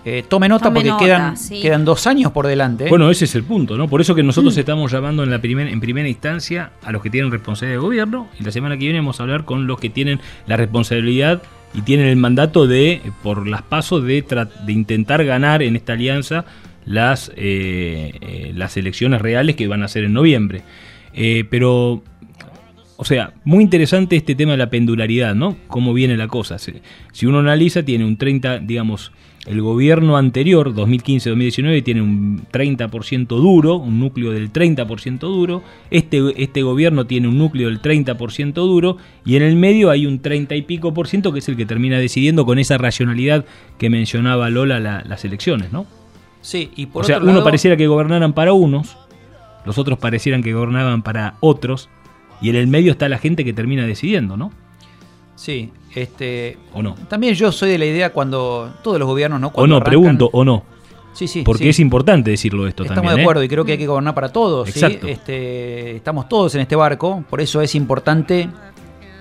[0.05, 2.87] eh, tome nota porque quedan, quedan dos años por delante.
[2.87, 2.89] ¿eh?
[2.89, 3.87] Bueno, ese es el punto, ¿no?
[3.87, 4.59] Por eso que nosotros mm.
[4.59, 8.27] estamos llamando en, la primer, en primera instancia a los que tienen responsabilidad de gobierno
[8.37, 11.41] y la semana que viene vamos a hablar con los que tienen la responsabilidad
[11.73, 14.23] y tienen el mandato de, por las pasos, de,
[14.65, 16.45] de intentar ganar en esta alianza
[16.85, 20.61] las, eh, eh, las elecciones reales que van a ser en noviembre.
[21.13, 22.03] Eh, pero,
[22.97, 25.57] o sea, muy interesante este tema de la pendularidad, ¿no?
[25.67, 26.57] Cómo viene la cosa.
[26.59, 29.11] Si uno analiza, tiene un 30, digamos,
[29.45, 35.63] el gobierno anterior, 2015-2019, tiene un 30% duro, un núcleo del 30% duro.
[35.91, 38.97] Este, este gobierno tiene un núcleo del 30% duro.
[39.25, 41.65] Y en el medio hay un 30 y pico por ciento que es el que
[41.65, 43.43] termina decidiendo con esa racionalidad
[43.77, 45.85] que mencionaba Lola las elecciones, ¿no?
[46.41, 48.97] Sí, y por O sea, uno pareciera que gobernaran para unos,
[49.65, 51.89] los otros parecieran que gobernaban para otros.
[52.41, 54.51] Y en el medio está la gente que termina decidiendo, ¿no?
[55.35, 56.57] Sí, este.
[56.73, 56.95] ¿O no?
[57.07, 59.47] También yo soy de la idea cuando todos los gobiernos, ¿no?
[59.47, 60.63] o Cuando no, arrancan- pregunto, o no.
[61.13, 61.43] Sí, sí.
[61.43, 61.69] Porque sí.
[61.69, 63.15] es importante decirlo esto Estamos también.
[63.17, 63.23] de ¿eh?
[63.23, 64.67] acuerdo y creo que hay que gobernar para todos.
[64.69, 64.79] ¿sí?
[64.79, 65.07] Exacto.
[65.07, 68.49] Este, estamos todos en este barco, por eso es importante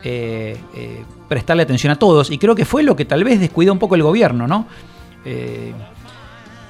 [0.02, 2.30] eh, eh, prestarle atención a todos.
[2.30, 4.66] Y creo que fue lo que tal vez descuidó un poco el gobierno, ¿no?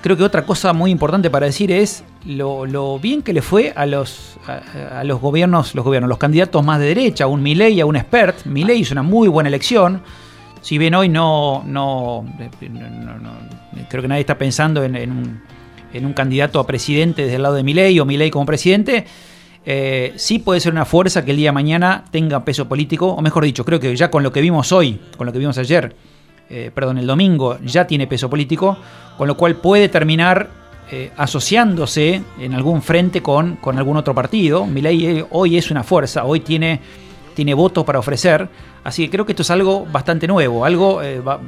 [0.02, 3.86] Creo que otra cosa muy importante para decir es lo, bien que le fue a
[3.86, 7.86] los, a, los gobiernos, los gobiernos, los candidatos más de derecha, a un Milei, a
[7.86, 8.44] un Expert.
[8.46, 10.02] Milei hizo una muy buena elección.
[10.60, 12.24] Si bien hoy no, no,
[12.68, 13.32] no- no-
[13.88, 15.40] creo que nadie está pensando en, en un,
[15.92, 19.04] en un candidato a presidente desde el lado de Milei o Milei como presidente,
[19.64, 23.22] eh, sí puede ser una fuerza que el día de mañana tenga peso político, o
[23.22, 25.94] mejor dicho, creo que ya con lo que vimos hoy, con lo que vimos ayer,
[26.50, 28.76] eh, perdón, el domingo, ya tiene peso político,
[29.22, 30.50] con lo cual puede terminar
[30.90, 34.66] eh, asociándose en algún frente con, con algún otro partido.
[34.66, 36.80] Milei eh, hoy es una fuerza, hoy tiene,
[37.34, 38.48] tiene votos para ofrecer,
[38.82, 41.38] así que creo que esto es algo bastante nuevo, algo eh, va-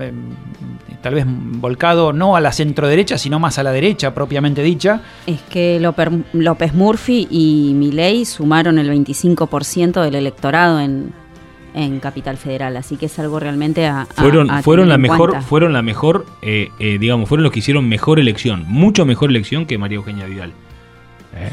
[1.03, 5.01] tal vez volcado no a la centro derecha, sino más a la derecha propiamente dicha.
[5.27, 11.13] Es que López Murphy y Milei sumaron el 25% del electorado en,
[11.75, 14.95] en Capital Federal, así que es algo realmente a, a- fueron, a fueron tener la
[14.95, 15.47] en mejor, cuenta.
[15.47, 19.67] fueron la mejor, eh, eh, digamos, fueron los que hicieron mejor elección, mucho mejor elección
[19.67, 20.53] que María Eugenia Vidal.
[21.37, 21.51] ¿Eh?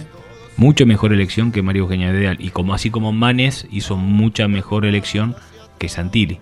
[0.57, 2.37] Mucho mejor elección que María Eugenia Vidal.
[2.39, 5.35] Y como así como Manes hizo mucha mejor elección
[5.79, 6.39] que Santilli.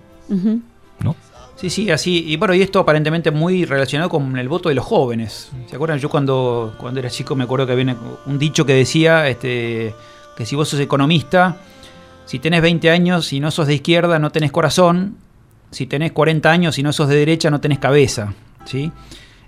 [0.99, 1.15] ¿No?
[1.55, 2.25] Sí, sí, así.
[2.27, 5.51] Y bueno, y esto aparentemente muy relacionado con el voto de los jóvenes.
[5.69, 5.99] ¿Se acuerdan?
[5.99, 9.93] Yo cuando, cuando era chico me acuerdo que había un dicho que decía este,
[10.36, 11.57] que si vos sos economista,
[12.30, 15.15] si tenés 20 años y no sos de izquierda, no tenés corazón.
[15.71, 18.36] Si tenés 40 años y no sos de derecha, no tenés cabeza.
[18.65, 18.91] ¿sí?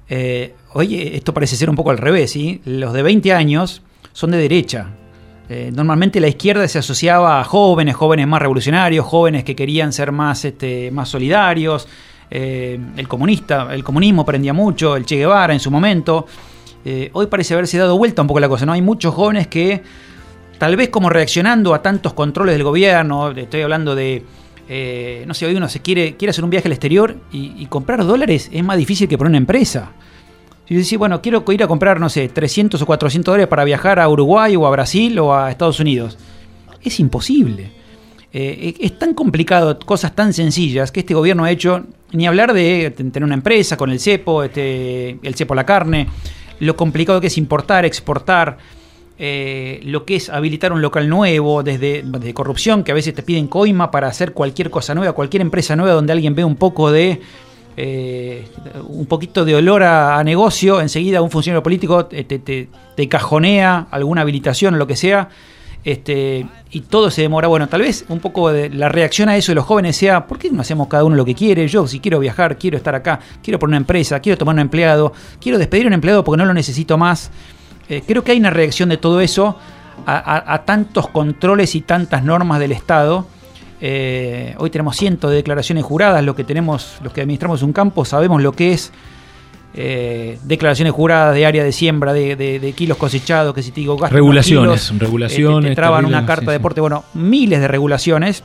[0.09, 2.31] Eh, oye, esto parece ser un poco al revés.
[2.31, 2.59] ¿sí?
[2.65, 4.87] Los de 20 años son de derecha.
[5.47, 10.11] Eh, normalmente la izquierda se asociaba a jóvenes, jóvenes más revolucionarios, jóvenes que querían ser
[10.11, 11.87] más, este, más solidarios.
[12.31, 16.25] Eh, el comunista, el comunismo prendía mucho, el Che Guevara en su momento.
[16.83, 18.73] Eh, hoy parece haberse dado vuelta un poco la cosa, ¿no?
[18.73, 19.83] Hay muchos jóvenes que,
[20.61, 24.21] tal vez como reaccionando a tantos controles del gobierno, estoy hablando de,
[24.69, 28.05] eh, no sé, hoy uno se quiere, quiere hacer un viaje al exterior y, comprar
[28.05, 29.93] dólares es más difícil que poner una empresa.
[30.67, 33.99] Si decís, bueno, quiero ir a comprar, no sé, 300 o 400 dólares para viajar
[33.99, 36.19] a Uruguay o a Brasil o a Estados Unidos.
[36.83, 37.71] Es imposible.
[38.31, 42.91] Eh, es tan complicado, cosas tan sencillas que este gobierno ha hecho, ni hablar de
[42.91, 46.05] tener una empresa con el cepo, este, el cepo a la carne,
[46.59, 48.59] lo complicado que es importar, exportar,
[49.23, 52.03] eh, lo que es habilitar un local nuevo, desde,
[52.33, 55.93] corrupción, que a veces te piden coima para hacer cualquier cosa nueva, cualquier empresa nueva
[55.93, 57.21] donde alguien ve un poco de
[57.77, 58.47] eh,
[58.87, 64.21] un poquito de olor a, negocio, enseguida un funcionario político te, te- te- cajonea alguna
[64.21, 65.29] habilitación o lo que sea,
[65.83, 67.47] este, y todo se demora.
[67.47, 70.39] Bueno, tal vez un poco de la reacción a eso de los jóvenes sea, ¿por
[70.39, 71.67] qué no hacemos cada uno lo que quiere?
[71.67, 75.13] Yo, si quiero viajar, quiero estar acá, quiero poner una empresa, quiero tomar un empleado,
[75.39, 77.29] quiero despedir un empleado porque no lo necesito más.
[77.89, 79.57] Eh, creo que hay una reacción de todo eso
[80.05, 83.25] a, a- a tantos controles y tantas normas del Estado.
[83.81, 88.05] Eh, hoy tenemos cientos de declaraciones juradas, los que tenemos, los que administramos un campo,
[88.05, 88.91] sabemos lo que es
[89.73, 93.79] eh, declaraciones juradas de área de siembra, de, de- de kilos cosechados, que si te
[93.81, 97.59] digo gasto Regulaciones, kilos, regulaciones, eh, te, traban una carta sí, de deporte, bueno, miles
[97.61, 98.43] de regulaciones.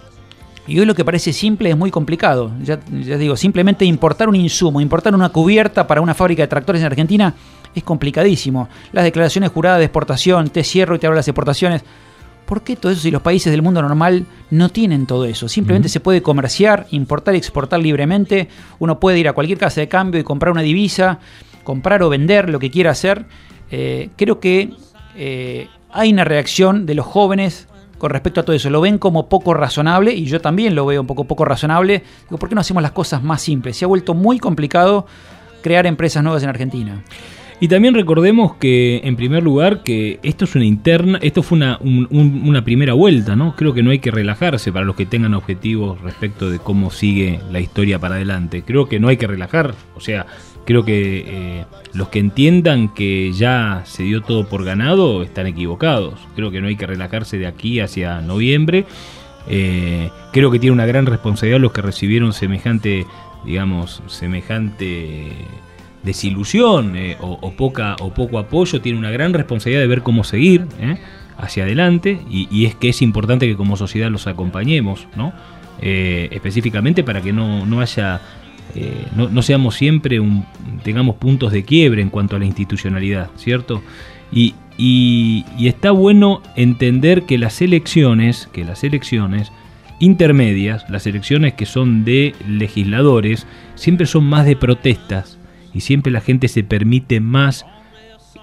[0.68, 2.50] Y hoy lo que parece simple es muy complicado.
[2.62, 6.80] Ya, ya digo, simplemente importar un insumo, importar una cubierta para una fábrica de tractores
[6.80, 7.34] en Argentina
[7.76, 8.68] es complicadísimo.
[8.92, 11.82] Las declaraciones juradas de exportación, te cierro y te hablo de las exportaciones.
[12.46, 15.48] ¿Por qué todo eso si los países del mundo normal no tienen todo eso?
[15.48, 18.48] Simplemente se puede comerciar, importar y exportar libremente.
[18.78, 21.18] Uno puede ir a cualquier casa de cambio y comprar una divisa,
[21.64, 23.26] comprar o vender lo que quiera hacer.
[23.70, 24.70] Eh, creo que
[25.16, 27.68] eh, hay una reacción de los jóvenes
[27.98, 28.70] con respecto a todo eso.
[28.70, 32.04] Lo ven como poco razonable y yo también lo veo un poco poco razonable.
[32.22, 33.76] Digo, ¿por qué no hacemos las cosas más simples?
[33.76, 35.06] Se ha vuelto muy complicado
[35.62, 37.02] crear empresas nuevas en Argentina.
[37.58, 41.78] Y también recordemos que, en primer lugar, que esto es una interna, esto fue una,
[41.80, 43.56] un- un- una primera vuelta, ¿no?
[43.56, 47.40] Creo que no hay que relajarse para los que tengan objetivos respecto de cómo sigue
[47.50, 48.62] la historia para adelante.
[48.62, 50.26] Creo que no hay que relajar, o sea,
[50.66, 56.14] creo que eh, los que entiendan que ya se dio todo por ganado están equivocados.
[56.34, 58.84] Creo que no hay que relajarse de aquí hacia noviembre.
[59.48, 63.06] Eh, creo que tiene una gran responsabilidad los que recibieron semejante,
[63.46, 65.30] digamos, semejante
[66.06, 68.80] desilusión eh, o, poca, o poco apoyo.
[68.80, 70.66] Tiene una gran responsabilidad de ver cómo seguir
[71.36, 75.34] hacia adelante y, es que es importante que como sociedad los acompañemos, ¿no?
[75.78, 78.22] específicamente para que no, no haya
[78.74, 80.44] eh, no, seamos siempre un,
[80.82, 83.82] tengamos puntos de quiebre en cuanto a la institucionalidad, ¿cierto?
[84.30, 84.54] Y,
[85.58, 89.50] está bueno entender que las elecciones, que las elecciones
[90.00, 95.35] intermedias, las elecciones que son de legisladores, siempre son más de protestas
[95.76, 97.66] y siempre la gente se permite más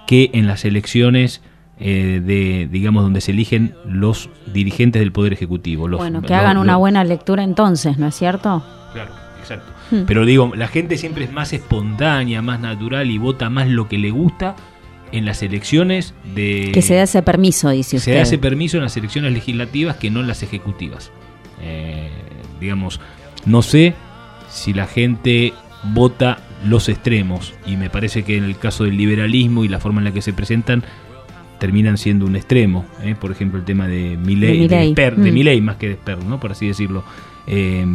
[0.06, 1.42] que en las elecciones
[1.80, 5.88] eh, de, digamos, donde se eligen los dirigentes del Poder Ejecutivo.
[5.88, 8.64] bueno, que hagan una buena lectura entonces, ¿no es cierto?
[8.92, 9.10] Claro,
[9.40, 9.72] exacto.
[9.90, 10.02] Hmm.
[10.06, 13.98] Pero digo, la gente siempre es más espontánea, más natural y vota más lo que
[13.98, 14.54] le gusta
[15.10, 16.70] en las elecciones de...
[16.72, 18.12] Que se da ese permiso, dice usted.
[18.12, 21.10] Se da ese permiso en las elecciones legislativas que no en las ejecutivas.
[21.60, 22.10] Eh,
[22.60, 23.00] digamos,
[23.44, 23.94] no sé
[24.48, 29.64] si la gente vota los extremos y me parece que en el caso del liberalismo
[29.64, 30.84] y la forma en la que se presentan
[31.58, 32.84] terminan siendo un extremo.
[33.02, 33.14] ¿eh?
[33.18, 35.64] Por ejemplo, el tema de Milei, de, de, hmm.
[35.64, 36.40] más que de Sper, ¿no?
[36.40, 37.04] por así decirlo.
[37.46, 37.86] Eh,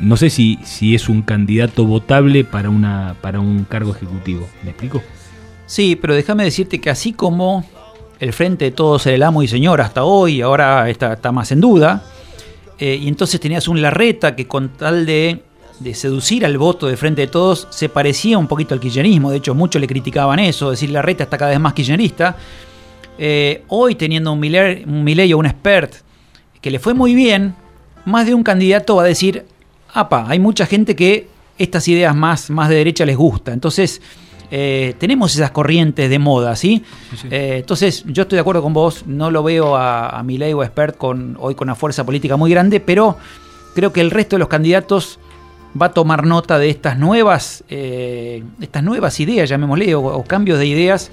[0.00, 4.48] no sé si, si es un candidato votable para, una, para un cargo ejecutivo.
[4.62, 5.02] ¿Me explico?
[5.66, 7.64] Sí, pero déjame decirte que así como
[8.20, 11.52] el Frente de Todos era el amo y señor hasta hoy, ahora está, está más
[11.52, 12.04] en duda,
[12.78, 15.42] eh, y entonces tenías un Larreta que con tal de,
[15.94, 19.54] seducir al voto de Frente de Todos se parecía un poquito al kirchnerismo, de hecho
[19.54, 22.36] muchos le criticaban eso, decir Larreta está cada vez más kirchnerista.
[23.18, 25.94] Eh, hoy teniendo un Milei, un o un expert
[26.60, 27.54] que le fue muy bien,
[28.04, 29.44] más de un candidato va a decir,
[29.92, 31.28] apa, hay mucha gente que
[31.58, 33.52] estas ideas más, más de derecha les gusta.
[33.52, 34.00] Entonces,
[34.50, 36.84] eh, tenemos esas corrientes de moda, ¿sí?
[37.30, 40.62] Eh, entonces, yo estoy de acuerdo con vos, no lo veo a, a Milei o
[40.62, 43.16] a Expert con, hoy con una fuerza política muy grande, pero
[43.74, 45.18] creo que el resto de los candidatos
[45.80, 50.66] va a tomar nota de estas nuevas, eh, estas nuevas ideas, llamémosle, o, cambios de
[50.66, 51.10] ideas,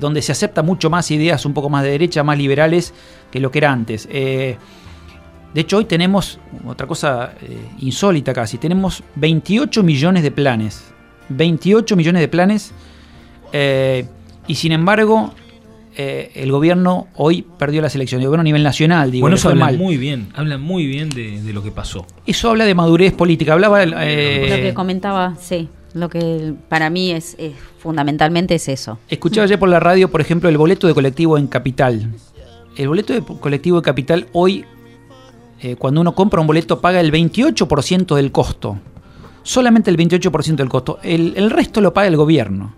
[0.00, 2.94] donde se acepta mucho más ideas un poco más de derecha, más liberales
[3.30, 4.08] que lo que era antes.
[5.56, 8.58] De hecho, hoy tenemos otra cosa eh, insólita casi.
[8.58, 10.84] Tenemos 28 millones de planes.
[11.30, 12.72] 28 millones de planes.
[13.54, 14.06] Eh,
[14.46, 15.32] y sin embargo,
[15.96, 18.22] eh, el gobierno hoy perdió las elecciones.
[18.22, 19.22] El gobierno a nivel nacional, digo.
[19.22, 20.28] Bueno, eso habla muy bien.
[20.34, 22.06] Habla muy bien de, lo que pasó.
[22.26, 23.54] Eso habla de madurez política.
[23.54, 23.84] Hablaba.
[23.84, 25.68] lo que comentaba, sí.
[25.94, 27.36] Lo que para mí es,
[27.78, 28.98] fundamentalmente es eso.
[29.08, 32.12] Escuchaba ayer por la radio, por ejemplo, el boleto de colectivo en Capital.
[32.76, 34.66] El boleto de colectivo de Capital hoy
[35.60, 38.78] eh, cuando uno compra un boleto paga el 28% del costo.
[39.42, 40.98] Solamente el 28% del costo.
[41.02, 42.74] El, resto lo paga el gobierno.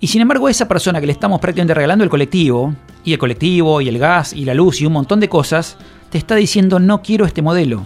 [0.00, 2.74] Y sin embargo, esa persona que le estamos prácticamente regalando el colectivo,
[3.04, 5.76] y el colectivo, y el gas, y la luz, y un montón de cosas,
[6.10, 7.82] te está diciendo no quiero este modelo.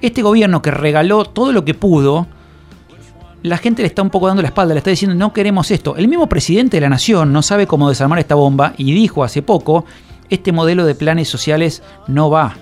[0.00, 2.26] Este gobierno que regaló todo lo que pudo,
[3.42, 5.96] la gente le está un poco dando la espalda, le está diciendo no queremos esto.
[5.96, 9.42] El mismo presidente de la nación no sabe cómo desarmar esta bomba y dijo hace
[9.42, 9.86] poco,
[10.28, 12.56] este modelo de planes sociales no va.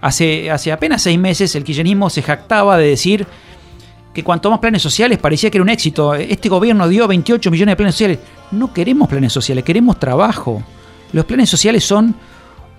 [0.00, 3.26] Hace, hace apenas seis meses el kirchnerismo se jactaba de decir
[4.14, 6.14] que cuanto más planes sociales parecía que era un éxito.
[6.14, 8.18] Este gobierno dio 28 millones de planes sociales.
[8.52, 10.62] No queremos planes sociales, queremos trabajo.
[11.12, 12.14] Los planes sociales son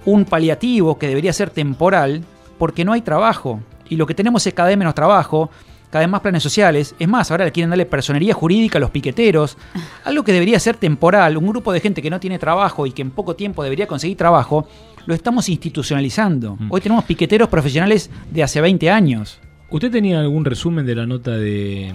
[0.05, 2.23] un paliativo que debería ser temporal
[2.57, 3.59] porque no hay trabajo.
[3.89, 5.49] Y lo que tenemos es cada vez menos trabajo,
[5.89, 6.95] cada vez más planes sociales.
[6.97, 9.57] Es más, ahora le quieren darle personería jurídica a los piqueteros.
[10.05, 11.35] Algo que debería ser temporal.
[11.35, 14.15] Un grupo de gente que no tiene trabajo y que en poco tiempo debería conseguir
[14.15, 14.67] trabajo
[15.05, 16.55] lo estamos institucionalizando.
[16.59, 16.71] Mm.
[16.71, 19.39] Hoy tenemos piqueteros profesionales de hace 20 años.
[19.69, 21.93] ¿Usted tenía algún resumen de la nota de,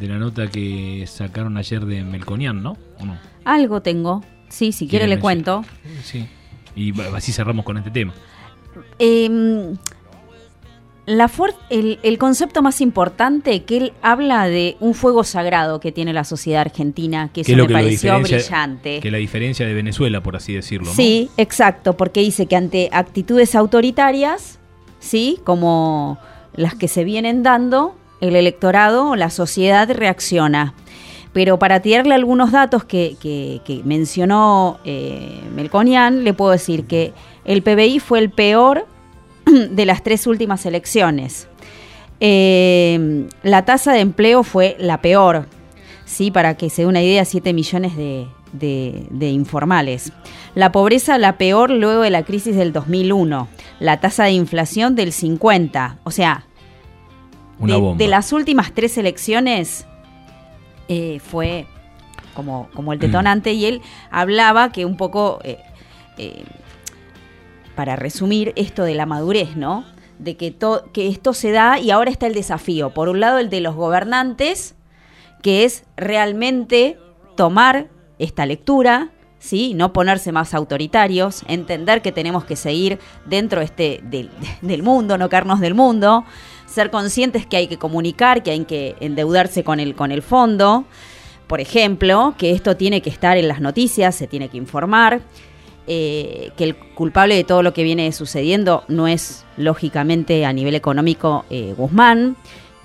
[0.00, 2.76] la nota que sacaron ayer de Melconian, ¿no?
[3.44, 4.24] Algo tengo.
[4.48, 5.64] Sí, si quiere le cuento.
[6.02, 6.26] Sí.
[6.74, 8.12] Y así cerramos con este tema.
[8.98, 9.74] Eh,
[11.06, 11.30] la
[11.70, 16.24] el, el, concepto más importante que él habla de un fuego sagrado que tiene la
[16.24, 18.98] sociedad argentina, que eso me pareció brillante.
[19.00, 20.92] Que la diferencia de Venezuela, por así decirlo.
[20.92, 24.58] Sí, exacto, porque dice que ante actitudes autoritarias,
[24.98, 26.18] sí, como
[26.56, 30.74] las que se vienen dando, el electorado o la sociedad reacciona.
[31.32, 37.12] Pero para tirarle algunos datos que, mencionó eh, Melconian, le puedo decir que
[37.44, 38.86] el PBI fue el peor
[39.44, 41.48] de las tres últimas elecciones.
[42.20, 45.46] Eh, la tasa de empleo fue la peor,
[46.06, 46.30] ¿sí?
[46.30, 48.26] para que se dé una idea, 7 millones de,
[49.20, 50.12] informales.
[50.54, 53.48] La pobreza la peor luego de la crisis del 2001.
[53.80, 55.98] La tasa de inflación del 50.
[56.04, 56.46] O sea,
[57.58, 59.86] de, las últimas tres elecciones,
[60.88, 61.66] eh, fue
[62.34, 65.58] como, como el detonante y él hablaba que un poco, eh,
[66.18, 66.44] eh,
[67.74, 69.84] para resumir, esto de la madurez, ¿no?
[70.18, 70.54] De que,
[70.92, 72.90] que esto se da y ahora está el desafío.
[72.90, 74.74] Por un lado, el de los gobernantes,
[75.42, 76.98] que es realmente
[77.36, 79.10] tomar esta lectura,
[79.46, 79.74] ¿sí?
[79.74, 84.30] no ponerse más autoritarios, entender que tenemos que seguir dentro este, del,
[84.60, 86.24] del mundo, no caernos del mundo,
[86.66, 90.84] ser conscientes que hay que comunicar, que hay que endeudarse con el, con el fondo,
[91.46, 95.20] por ejemplo, que esto tiene que estar en las noticias, se tiene que informar,
[95.86, 100.74] eh, que el culpable de todo lo que viene sucediendo no es lógicamente a nivel
[100.74, 102.36] económico eh, Guzmán,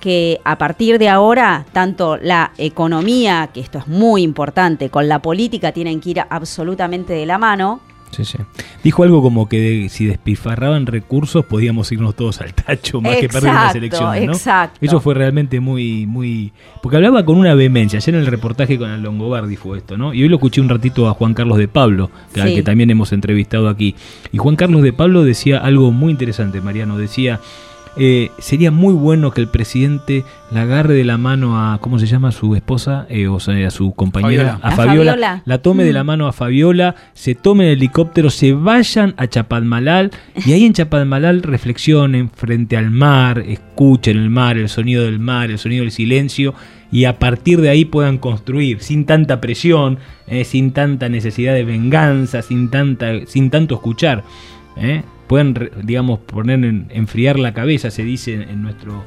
[0.02, 5.20] que a partir de ahora tanto la economía, que esto es muy importante, con la
[5.20, 7.80] política tienen que ir absolutamente de la mano,
[8.12, 8.38] Sí, sí.
[8.84, 13.54] Dijo algo como que si despifarraban recursos podíamos irnos todos al tacho más que perder
[13.54, 14.34] las elecciones, ¿no?
[14.34, 14.80] Exacto.
[14.82, 16.52] Eso fue realmente muy, muy...
[16.82, 17.97] Porque hablaba con una vehemencia.
[17.97, 20.14] Ayer en el reportaje con el Longobardi fue esto, ¿no?
[20.14, 22.89] Y hoy lo escuché un ratito a Juan Carlos de Pablo, que, al que también
[22.89, 23.95] hemos entrevistado aquí.
[24.32, 26.97] Y Juan Carlos de Pablo decía algo muy interesante, Mariano.
[26.97, 27.39] Decía
[27.98, 32.06] eh, sería muy bueno que el presidente la agarre de la mano a, ¿cómo se
[32.06, 32.32] llama?
[32.32, 36.08] su esposa, eh, o sea, a su compañera, a, Fabiola, la tome de la mm.
[36.08, 40.12] mano a Fabiola, se tome el helicóptero, se vayan a Chapadmalal
[40.46, 45.52] y ahí en Chapadmalal reflexionen frente al mar, escuchen el mar, el sonido del mar,
[45.52, 46.54] el sonido del silencio
[46.92, 51.64] y a partir de ahí puedan construir sin tanta presión, eh, sin tanta necesidad de
[51.64, 54.24] venganza, sin, tanta, sin tanto escuchar.
[54.78, 55.04] ¿eh?
[55.32, 59.06] Puedan, digamos, poner en, enfriar la cabeza, se dice en nuestro,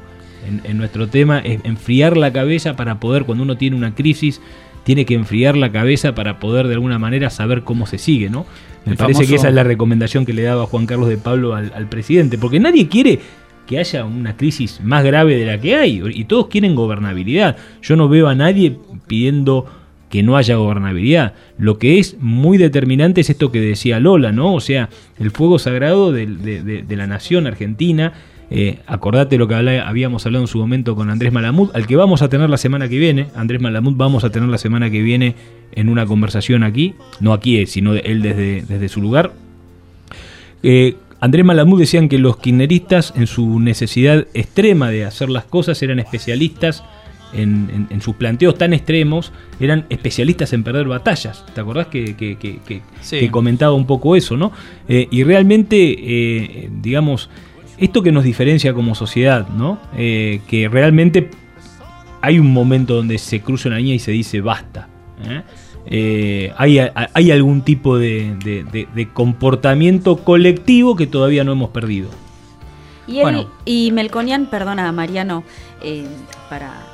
[0.64, 4.40] en, nuestro tema, es enfriar la cabeza para poder, cuando uno tiene una crisis,
[4.84, 8.46] tiene que enfriar la cabeza para poder de alguna manera saber cómo se sigue, ¿no?
[8.86, 11.70] Me parece que esa es la recomendación que le daba Juan Carlos de Pablo al,
[11.74, 13.20] al presidente, porque nadie quiere
[13.66, 17.58] que haya una crisis más grave de la que hay, y todos quieren gobernabilidad.
[17.82, 19.66] Yo no veo a nadie pidiendo
[20.14, 21.32] que no haya gobernabilidad.
[21.58, 24.54] Lo que es muy determinante es esto que decía Lola, ¿no?
[24.54, 24.88] O sea,
[25.18, 28.12] el fuego sagrado de, la nación argentina.
[28.48, 32.22] Eh, acordate lo que habíamos hablado en su momento con Andrés Malamud, al que vamos
[32.22, 33.26] a tener la semana que viene.
[33.34, 35.34] Andrés Malamud vamos a tener la semana que viene
[35.72, 39.32] en una conversación aquí, no aquí, eh, sino él desde, su lugar.
[40.62, 45.82] Eh, Andrés Malamud decían que los kirchneristas, en su necesidad extrema de hacer las cosas,
[45.82, 46.84] eran especialistas
[47.34, 51.44] en, sus planteos tan extremos, eran especialistas en perder batallas.
[51.54, 54.52] ¿Te acordás que, que, comentaba un poco eso, no?
[54.88, 57.30] Eh, y realmente, eh, digamos,
[57.78, 59.78] esto que nos diferencia como sociedad, ¿no?
[59.96, 61.30] Eh, que realmente
[62.20, 64.88] hay un momento donde se cruza una línea y se dice basta.
[66.56, 68.34] hay, hay, algún tipo de,
[68.94, 72.08] de, comportamiento colectivo que todavía no hemos perdido.
[73.06, 73.20] Y,
[73.66, 75.44] y Melconian, perdona Mariano,
[76.48, 76.93] para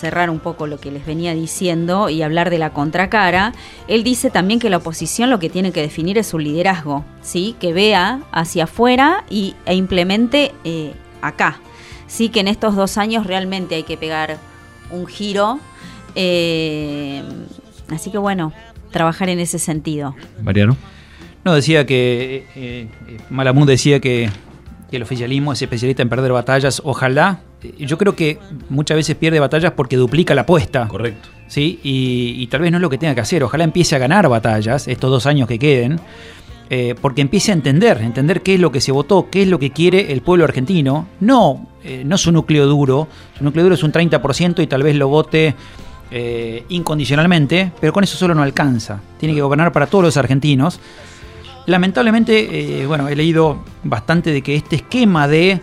[0.00, 3.52] cerrar un poco lo que les venía diciendo y hablar de la contracara,
[3.86, 7.54] él dice también que la oposición lo que tiene que definir es su liderazgo, ¿sí?
[7.60, 11.60] que vea hacia afuera y, e implemente eh, acá.
[12.06, 14.38] Sí que en estos dos años realmente hay que pegar
[14.90, 15.60] un giro.
[16.14, 17.22] Eh,
[17.90, 18.52] así que bueno,
[18.90, 20.16] trabajar en ese sentido.
[20.42, 20.76] Mariano.
[21.44, 22.88] No, decía que eh,
[23.30, 24.28] Malamud decía que
[24.96, 26.82] el oficialismo es especialista en perder batallas.
[26.84, 27.40] Ojalá
[27.78, 28.38] yo creo que
[28.68, 30.88] muchas veces pierde batallas porque duplica la apuesta.
[30.88, 31.28] Correcto.
[31.46, 31.80] ¿sí?
[31.82, 33.42] Y, tal vez no es lo que tenga que hacer.
[33.42, 36.00] Ojalá empiece a ganar batallas estos dos años que queden.
[36.72, 39.58] Eh, porque empiece a entender, entender qué es lo que se votó, qué es lo
[39.58, 41.08] que quiere el pueblo argentino.
[41.18, 43.08] No, eh, no su núcleo duro.
[43.36, 45.56] Su núcleo duro es un 30% y tal vez lo vote
[46.12, 49.00] eh, incondicionalmente, pero con eso solo no alcanza.
[49.18, 50.80] Tiene que gobernar para todos los argentinos.
[51.70, 55.60] Lamentablemente, bueno, he leído bastante de que este esquema de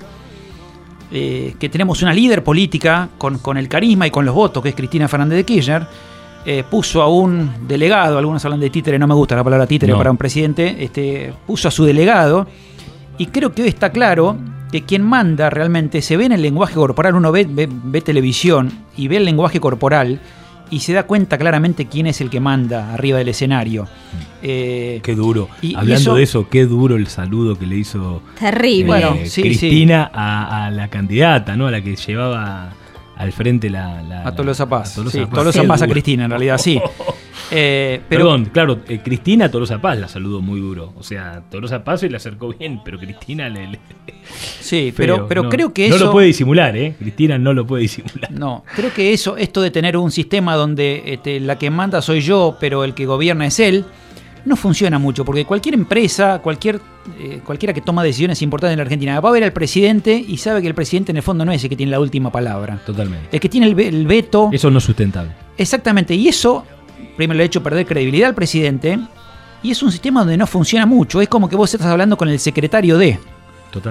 [1.09, 4.75] eh, que tenemos una líder política con, el carisma y con los votos, que es
[4.75, 5.87] Cristina Fernández de Kirchner,
[6.45, 9.95] eh, puso a un delegado, algunos hablan de títere, no me gusta la palabra títere
[9.95, 12.45] para un presidente, este, puso a su delegado,
[13.17, 14.35] y creo que hoy está claro
[14.69, 19.07] que quien manda realmente se ve en el lenguaje corporal, uno ve, ve televisión y
[19.07, 20.19] ve el lenguaje corporal,
[20.69, 23.87] y se da cuenta claramente quién es el que manda arriba del escenario.
[24.41, 25.49] Eh, qué duro.
[25.61, 28.99] Y, Hablando de eso, qué duro el saludo que le hizo Terrible.
[28.99, 31.67] Eh, Cristina A, la candidata, ¿no?
[31.67, 32.73] A la que llevaba
[33.17, 34.23] al frente la...
[34.25, 34.93] a Tolosa Paz.
[34.93, 36.79] A Tolosa, Tolosa Paz a Cristina, en realidad, sí.
[37.51, 40.93] Eh, Perdón, claro, eh, Cristina Tolosa Paz la saludó muy duro.
[40.97, 43.79] O sea, Tolosa Paz se le acercó bien, pero Cristina le.
[44.59, 45.97] Sí, pero, pero creo que eso.
[45.97, 46.95] No lo puede disimular, ¿eh?
[46.99, 48.29] Cristina no lo puede disimular.
[48.29, 52.19] No, creo que eso, esto de tener un sistema donde este, la que manda soy
[52.19, 53.85] yo, pero el que gobierna es él,
[54.47, 56.81] no funciona mucho, porque cualquier empresa, cualquier
[57.19, 60.37] eh, cualquiera que toma decisiones importantes en la Argentina va a ver al presidente y
[60.37, 62.79] sabe que el presidente en el fondo no es el que tiene la última palabra.
[62.85, 63.29] Totalmente.
[63.31, 64.49] El que tiene el, veto.
[64.51, 65.31] Eso no es sustentable.
[65.57, 66.65] Exactamente, y eso
[67.15, 68.99] primero le ha hecho perder credibilidad al presidente
[69.63, 71.21] y es un sistema donde no funciona mucho.
[71.21, 73.19] Es como que vos estás hablando con el secretario de,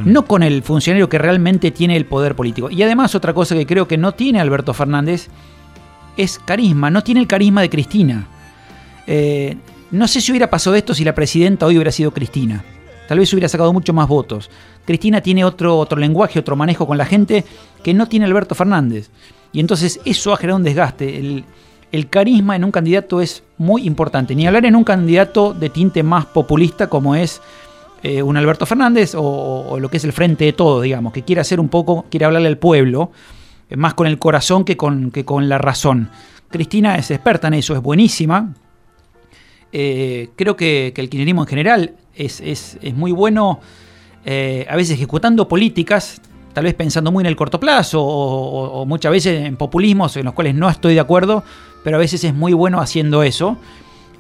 [0.05, 2.71] no con el funcionario que realmente tiene el poder político.
[2.71, 5.29] Y además otra cosa que creo que no tiene Alberto Fernández
[6.17, 8.27] es carisma, no tiene el carisma de Cristina.
[9.07, 9.57] Eh,
[9.91, 12.65] no sé si hubiera pasado esto si la presidenta hoy hubiera sido Cristina.
[13.09, 14.51] Tal vez hubiera sacado mucho más votos.
[14.85, 17.45] Cristina tiene otro, otro lenguaje, otro manejo con la gente
[17.83, 19.11] que no tiene Alberto Fernández.
[19.53, 21.19] Y entonces eso ha generado un desgaste.
[21.19, 21.45] El,
[22.11, 24.35] carisma en un candidato es muy importante.
[24.35, 27.41] Ni hablar en un candidato de tinte más populista como es
[28.03, 31.41] eh, un Alberto Fernández o, lo que es el frente de todo, digamos, que quiere
[31.41, 33.13] hacer un poco, quiere hablarle al pueblo,
[33.71, 36.11] eh, más con el corazón que con, que con la razón.
[36.51, 38.53] Cristina es experta en eso, es buenísima.
[39.73, 43.61] Eh, creo que, el kirchnerismo en general es, es, muy bueno,
[44.25, 46.21] a veces ejecutando políticas,
[46.53, 50.25] tal vez pensando muy en el corto plazo o, o, muchas veces en populismos en
[50.25, 51.45] los cuales no estoy de acuerdo,
[51.85, 53.59] pero a veces es muy bueno haciendo eso,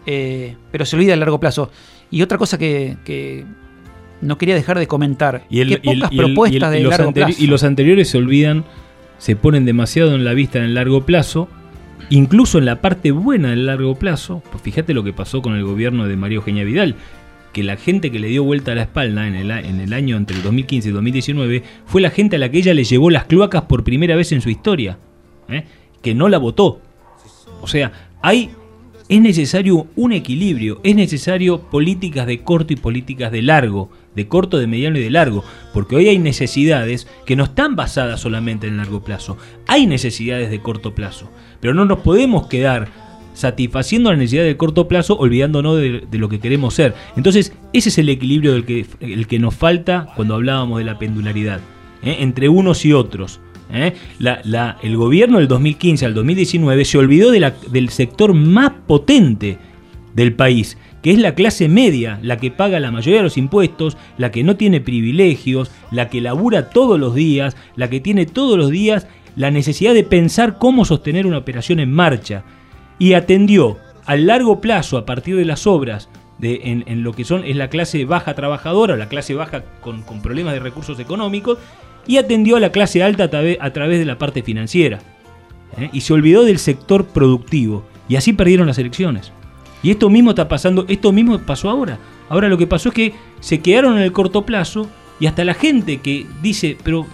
[0.04, 1.70] pero se olvida a largo plazo.
[2.10, 3.44] Y otra cosa que,
[4.20, 7.42] no quería dejar de comentar, y que pocas propuestas de largo plazo.
[7.42, 8.64] Y los anteriores se olvidan,
[9.18, 11.48] se ponen demasiado en la vista en el largo plazo,
[12.10, 14.42] incluso en la parte buena del largo plazo.
[14.50, 16.96] Pues fíjate lo que pasó con el gobierno de María Eugenia Vidal,
[17.52, 20.16] que la gente que le dio vuelta a la espalda en el, en el año
[20.16, 23.24] entre el 2015 y 2019 fue la gente a la que ella le llevó las
[23.24, 24.98] cloacas por primera vez en su historia,
[25.48, 25.64] ¿eh?
[26.02, 26.82] que no la votó.
[27.62, 28.50] O sea, hay,
[29.08, 34.58] es necesario un equilibrio, es necesario políticas de corto y políticas de largo, de corto,
[34.58, 35.42] de mediano y de largo,
[35.72, 40.50] porque hoy hay necesidades que no están basadas solamente en el largo plazo, hay necesidades
[40.50, 41.30] de corto plazo,
[41.60, 42.88] pero no nos podemos quedar
[43.36, 46.94] satisfaciendo la necesidad de corto plazo, olvidándonos de, lo que queremos ser.
[47.16, 50.98] Entonces, ese es el equilibrio del que, el que nos falta cuando hablábamos de la
[50.98, 51.60] pendularidad,
[52.02, 52.16] ¿eh?
[52.20, 53.40] entre unos y otros.
[53.70, 53.94] ¿eh?
[54.82, 59.58] El gobierno del 2015 al 2019 se olvidó del sector más potente
[60.14, 63.98] del país, que es la clase media, la que paga la mayoría de los impuestos,
[64.16, 68.56] la que no tiene privilegios, la que labura todos los días, la que tiene todos
[68.56, 72.42] los días la necesidad de pensar cómo sostener una operación en marcha.
[72.98, 73.76] Y atendió
[74.06, 76.08] al largo plazo, a partir de las obras,
[76.40, 80.54] en, lo que son es la clase baja trabajadora, la clase baja con, con problemas
[80.54, 81.58] de recursos económicos,
[82.06, 85.00] y atendió a la clase alta a, través de la parte financiera.
[85.78, 85.90] ¿eh?
[85.92, 87.84] Y se olvidó del sector productivo.
[88.08, 89.32] Y así perdieron las elecciones.
[89.82, 91.98] Y esto mismo está pasando, esto mismo pasó ahora.
[92.28, 94.88] Ahora lo que pasó es que se quedaron en el corto plazo
[95.20, 97.06] y hasta la gente que dice, pero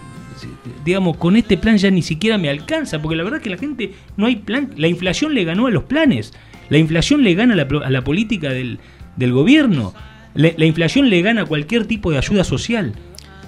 [0.85, 3.57] digamos, con este plan ya ni siquiera me alcanza, porque la verdad es que la
[3.57, 6.33] gente no hay plan, la inflación le ganó a los planes,
[6.69, 8.79] la inflación le gana a la, política del,
[9.17, 9.93] gobierno,
[10.33, 12.93] la, inflación le gana a cualquier tipo de ayuda social,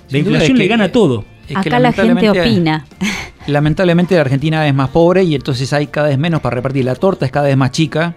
[0.10, 1.26] la inflación le gana a todo.
[1.54, 2.86] Acá la gente opina.
[3.48, 6.84] Lamentablemente la Argentina es más pobre y entonces hay cada vez menos para repartir.
[6.84, 8.16] La torta es cada vez más chica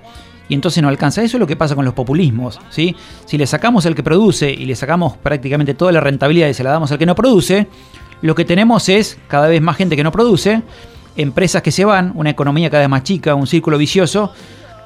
[0.49, 1.23] y entonces no alcanza.
[1.23, 2.59] Eso es lo que pasa con los populismos.
[2.71, 2.97] ¿sí?
[3.27, 6.65] Si le sacamos al que produce y le sacamos prácticamente toda la rentabilidad y se
[6.65, 7.67] la damos al que no produce,
[8.23, 10.63] lo que tenemos es cada vez más gente que no produce,
[11.17, 14.33] empresas que se van, una economía cada vez más chica, un círculo vicioso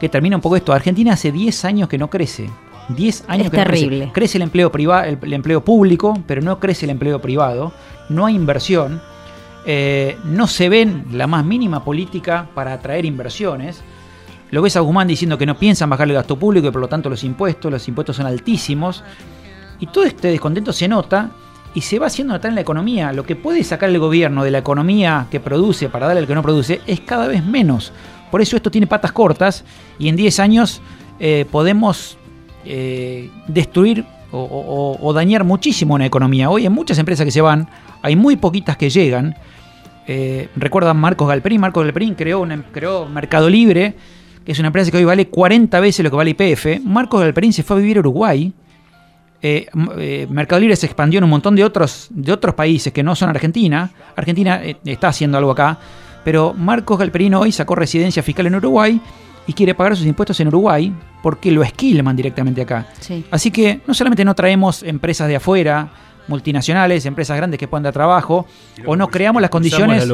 [0.00, 0.72] que termina un poco esto.
[0.72, 2.50] Argentina hace 10 años que no crece.
[2.88, 3.98] 10 años que terrible.
[3.98, 4.12] No crece.
[4.12, 7.72] crece el empleo privado, el empleo público, pero no crece el empleo privado
[8.12, 9.00] no hay inversión,
[9.66, 13.82] eh, no se ven la más mínima política para atraer inversiones.
[14.50, 16.88] Lo ves a Guzmán diciendo que no piensan bajar el gasto público y por lo
[16.88, 19.02] tanto los impuestos, los impuestos son altísimos.
[19.80, 21.30] Y todo este descontento se nota
[21.74, 23.12] y se va haciendo notar en la economía.
[23.12, 26.34] Lo que puede sacar el gobierno de la economía que produce para darle al que
[26.34, 27.92] no produce es cada vez menos.
[28.30, 29.64] Por eso esto tiene patas cortas
[29.98, 30.82] y en 10 años
[31.18, 32.18] eh, podemos
[32.64, 34.04] eh, destruir
[34.34, 36.48] o, dañar muchísimo una economía.
[36.48, 37.68] Hoy hay muchas empresas que se van,
[38.00, 39.36] hay muy poquitas que llegan.
[40.06, 41.60] Eh, recuerdan Marcos Galperín.
[41.60, 43.94] Marcos Galperín creó, una, creó Mercado Libre,
[44.44, 46.82] que es una empresa que hoy vale 40 veces lo que vale IPF.
[46.82, 48.52] Marcos Galperín se fue a vivir a Uruguay.
[49.42, 49.66] Eh,
[49.98, 53.14] eh, Mercado Libre se expandió en un montón de otros, de otros países que no
[53.16, 53.90] son Argentina.
[54.16, 55.78] Argentina está haciendo algo acá.
[56.24, 59.00] Pero Marcos Galperín hoy sacó residencia fiscal en Uruguay
[59.46, 62.86] y quiere pagar sus impuestos en Uruguay porque lo esquilman directamente acá.
[63.30, 65.90] Así que no solamente no traemos empresas de afuera,
[66.28, 68.46] multinacionales, empresas grandes que puedan dar trabajo,
[68.86, 70.08] o no creamos las condiciones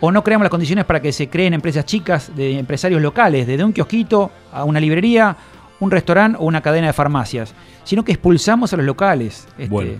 [0.00, 3.62] o no creamos las condiciones para que se creen empresas chicas de empresarios locales, desde
[3.62, 5.36] un kiosquito a una librería,
[5.82, 7.54] un restaurante o una cadena de farmacias,
[7.84, 9.48] sino que expulsamos a los locales.
[9.58, 9.92] Este, bueno.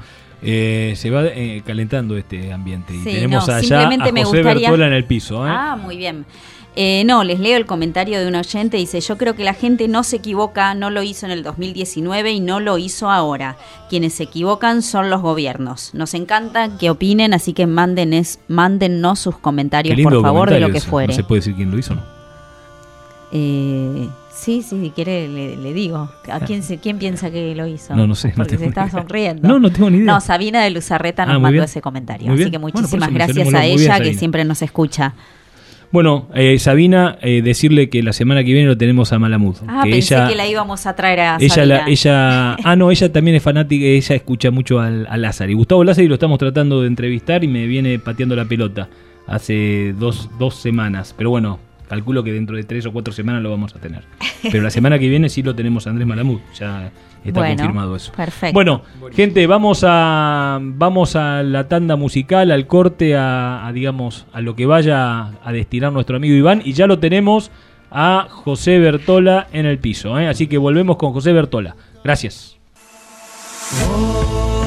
[0.44, 5.04] Eh, se va eh, calentando este ambiente y tenemos allá a José Bertola en el
[5.04, 5.46] piso.
[5.46, 5.50] ¿eh?
[5.50, 6.24] Ah, muy bien.
[6.74, 8.76] Eh, no, les leo el comentario de un oyente.
[8.76, 12.32] Dice, yo creo que la gente no se equivoca, no lo hizo en el 2019
[12.32, 13.56] y no lo hizo ahora.
[13.88, 15.94] Quienes se equivocan son los gobiernos.
[15.94, 20.80] Nos encanta que opinen, así que manden mándennos sus comentarios, por favor, de lo que
[20.80, 21.12] fuere.
[21.12, 22.02] No se puede decir quién lo hizo, ¿no?
[23.32, 24.08] Eh,
[24.42, 26.10] sí, sí, si quiere le, digo.
[26.30, 27.94] ¿A quién, se, quién piensa que lo hizo?
[27.96, 28.32] No, no sé.
[28.36, 29.46] Porque no se está sonriendo.
[29.48, 30.06] No, no tengo ni idea.
[30.12, 31.64] No, Sabina de Luzarreta nos Ah, muy mandó bien.
[31.64, 32.32] ese comentario.
[32.32, 35.14] Así que muchísimas gracias a bien, ella que siempre nos escucha.
[35.92, 39.56] Bueno, eh, Sabina, eh, decirle que la semana que viene lo tenemos a Malamud.
[39.68, 41.74] Ah, que pensé ella, que la íbamos a traer a ella, Sabina.
[41.80, 45.50] la- ella, ah, no, ella también es fanática, ella escucha mucho al, a Lázaro.
[45.50, 48.88] Y Gustavo Lázaro lo estamos tratando de entrevistar y me viene pateando la pelota
[49.26, 51.14] hace dos, dos semanas.
[51.16, 51.58] Pero bueno,
[51.92, 54.02] calculo que dentro de tres o cuatro semanas lo vamos a tener.
[54.50, 56.90] Pero la semana que viene sí lo tenemos a Andrés Malamud, ya
[57.22, 58.12] está Bueno, confirmado eso.
[58.12, 58.54] perfecto.
[58.54, 58.82] Bueno,
[59.12, 64.56] gente, vamos a vamos a la tanda musical, al corte, a, a, digamos a lo
[64.56, 67.50] que vaya a destinar nuestro amigo Iván y ya lo tenemos
[67.90, 70.18] a José Bertola en el piso.
[70.18, 70.28] ¿eh?
[70.28, 71.76] Así que volvemos con José Bertola.
[72.02, 72.56] Gracias.
[73.72, 74.61] Sabes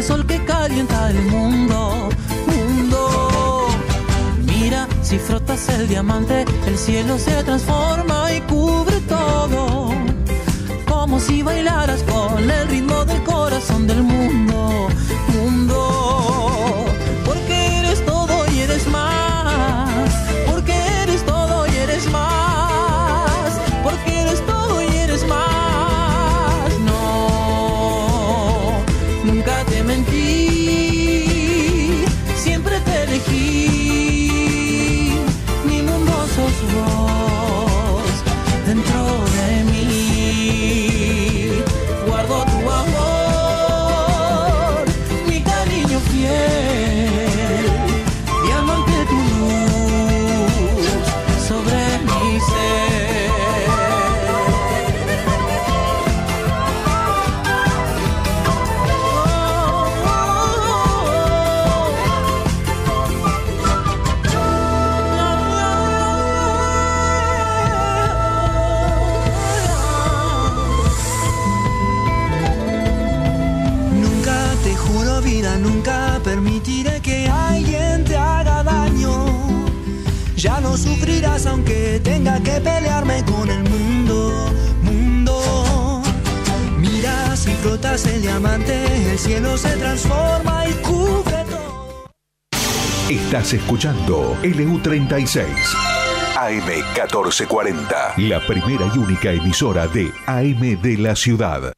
[0.00, 2.08] el sol que calienta el mundo.
[2.46, 3.68] Mundo.
[4.46, 9.92] Mira, si frotas el diamante, el cielo se transforma y cubre todo.
[10.88, 14.49] Como si bailaras con el ritmo del corazón del mundo.
[82.60, 84.52] Pelearme con el mundo,
[84.82, 86.02] mundo.
[86.78, 92.10] Mira si frotas el diamante, el cielo se transforma y cubre todo.
[93.08, 95.46] Estás escuchando LU36
[96.40, 101.72] AM1440, la primera y única emisora de AM de la ciudad.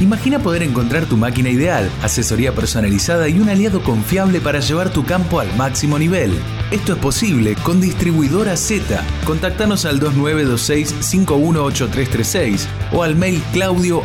[0.00, 5.04] Imagina poder encontrar tu máquina ideal, asesoría personalizada y un aliado confiable para llevar tu
[5.04, 6.38] campo al máximo nivel.
[6.70, 9.04] Esto es posible con Distribuidora Z.
[9.26, 14.02] Contactanos al 2926-518336 o al mail claudio.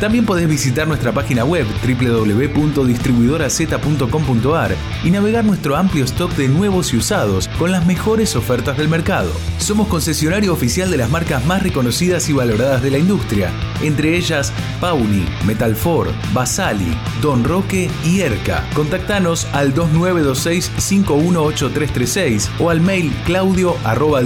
[0.00, 6.98] También podés visitar nuestra página web www.distribuidoraz.com.ar y navegar nuestro amplio stock de nuevos y
[6.98, 9.32] usados con las mejores ofertas del mercado.
[9.58, 13.50] Somos concesionario oficial de las marcas más reconocidas y valoradas de la industria,
[13.82, 18.62] entre ellas Pauni, Metalfor, Basali, Don Roque y Erca.
[18.74, 24.20] Contactanos al 2926-518336 o al mail claudio arroba.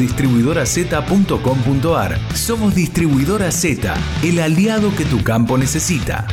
[2.34, 6.26] Somos Distribuidora Z, el aliado que tu campo necesita.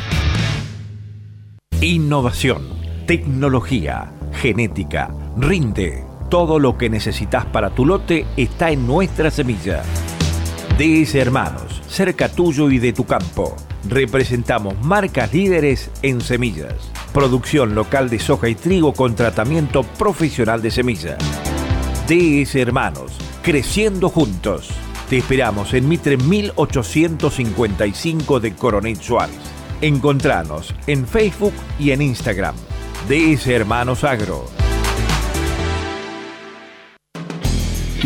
[1.80, 2.64] Innovación,
[3.06, 6.02] tecnología, genética, rinde.
[6.28, 9.82] Todo lo que necesitas para tu lote está en nuestra semilla.
[10.76, 13.56] DS Hermanos, cerca tuyo y de tu campo.
[13.88, 16.74] Representamos marcas líderes en semillas.
[17.18, 21.18] Producción local de soja y trigo con tratamiento profesional de semillas.
[22.06, 23.10] DS Hermanos,
[23.42, 24.68] creciendo juntos.
[25.10, 29.34] Te esperamos en Mitre 1855 de Coronel Suárez.
[29.80, 32.54] Encontranos en Facebook y en Instagram.
[33.08, 34.57] DS Hermanos Agro.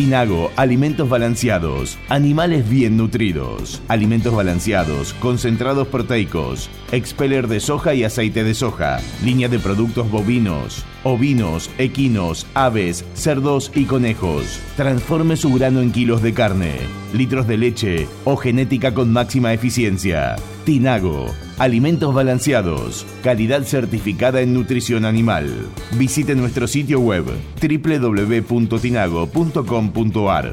[0.03, 8.43] Tinago, alimentos balanceados, animales bien nutridos, alimentos balanceados, concentrados proteicos, expeller de soja y aceite
[8.43, 14.59] de soja, línea de productos bovinos, ovinos, equinos, aves, cerdos y conejos.
[14.77, 16.81] Transforme su grano en kilos de carne,
[17.15, 20.37] litros de leche o genética con máxima eficiencia.
[20.65, 21.27] Tinago,
[21.59, 25.69] alimentos balanceados, calidad certificada en nutrición animal.
[25.99, 27.27] Visite nuestro sitio web
[27.61, 30.53] www.tinago.com.ar.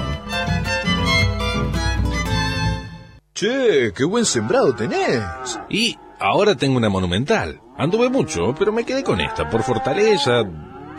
[3.35, 5.23] Che, qué buen sembrado tenés.
[5.71, 7.61] Y ahora tengo una monumental.
[7.79, 10.43] Anduve mucho, pero me quedé con esta por fortaleza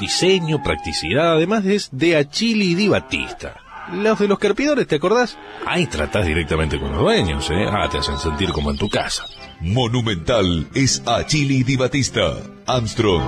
[0.02, 3.56] diseño, practicidad, además es de Achili y Di Batista.
[3.94, 5.38] Los de los carpidores, ¿te acordás?
[5.66, 7.66] Ahí tratás directamente con los dueños, ¿eh?
[7.70, 9.26] Ah, te hacen sentir como en tu casa.
[9.62, 12.38] Monumental es Achili Di Batista.
[12.66, 13.24] Armstrong.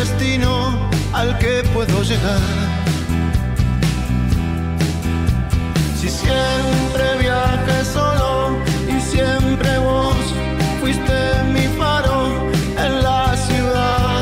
[0.04, 2.42] Destino al que puedo llegar.
[6.00, 8.58] Si siempre viajé solo
[8.96, 10.18] y siempre vos
[10.80, 11.18] fuiste
[11.54, 12.18] mi faro
[12.86, 14.22] en la ciudad.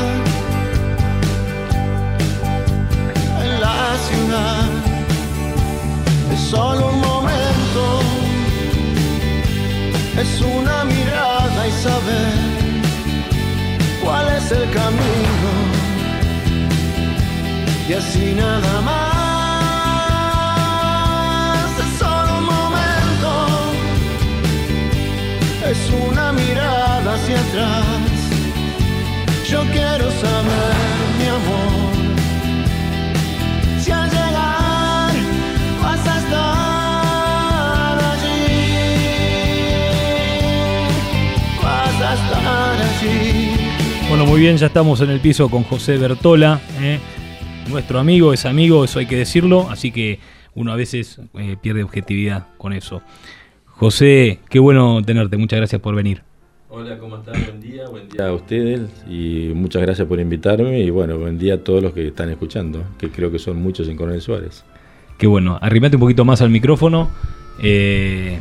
[3.44, 4.66] En la ciudad.
[6.34, 7.84] Es solo un momento,
[10.22, 12.34] es una mirada y saber
[14.02, 15.29] cuál es el camino.
[17.90, 19.20] Y así nada más.
[21.80, 23.32] Es solo un momento,
[25.68, 27.84] es una mirada hacia atrás.
[29.48, 30.74] Yo quiero saber,
[31.18, 31.92] mi amor,
[33.80, 35.12] si al llegar
[35.82, 38.46] vas a estar allí.
[41.60, 43.50] Vas a estar allí.
[44.08, 47.00] Bueno, muy bien, ya estamos en el piso con José Bertola, ¿eh?
[47.70, 50.18] Nuestro amigo, es amigo, eso hay que decirlo, así que
[50.54, 53.02] uno a veces eh, pierde objetividad con eso.
[53.66, 56.22] José, qué bueno tenerte, muchas gracias por venir.
[56.68, 57.34] Hola, ¿cómo están?
[57.44, 61.54] Buen día, buen día a ustedes y muchas gracias por invitarme y bueno, buen día
[61.54, 64.64] a todos los que están escuchando, que creo que son muchos en Coronel Suárez.
[65.18, 67.10] Qué bueno, arrimate un poquito más al micrófono.
[67.62, 68.38] Eh,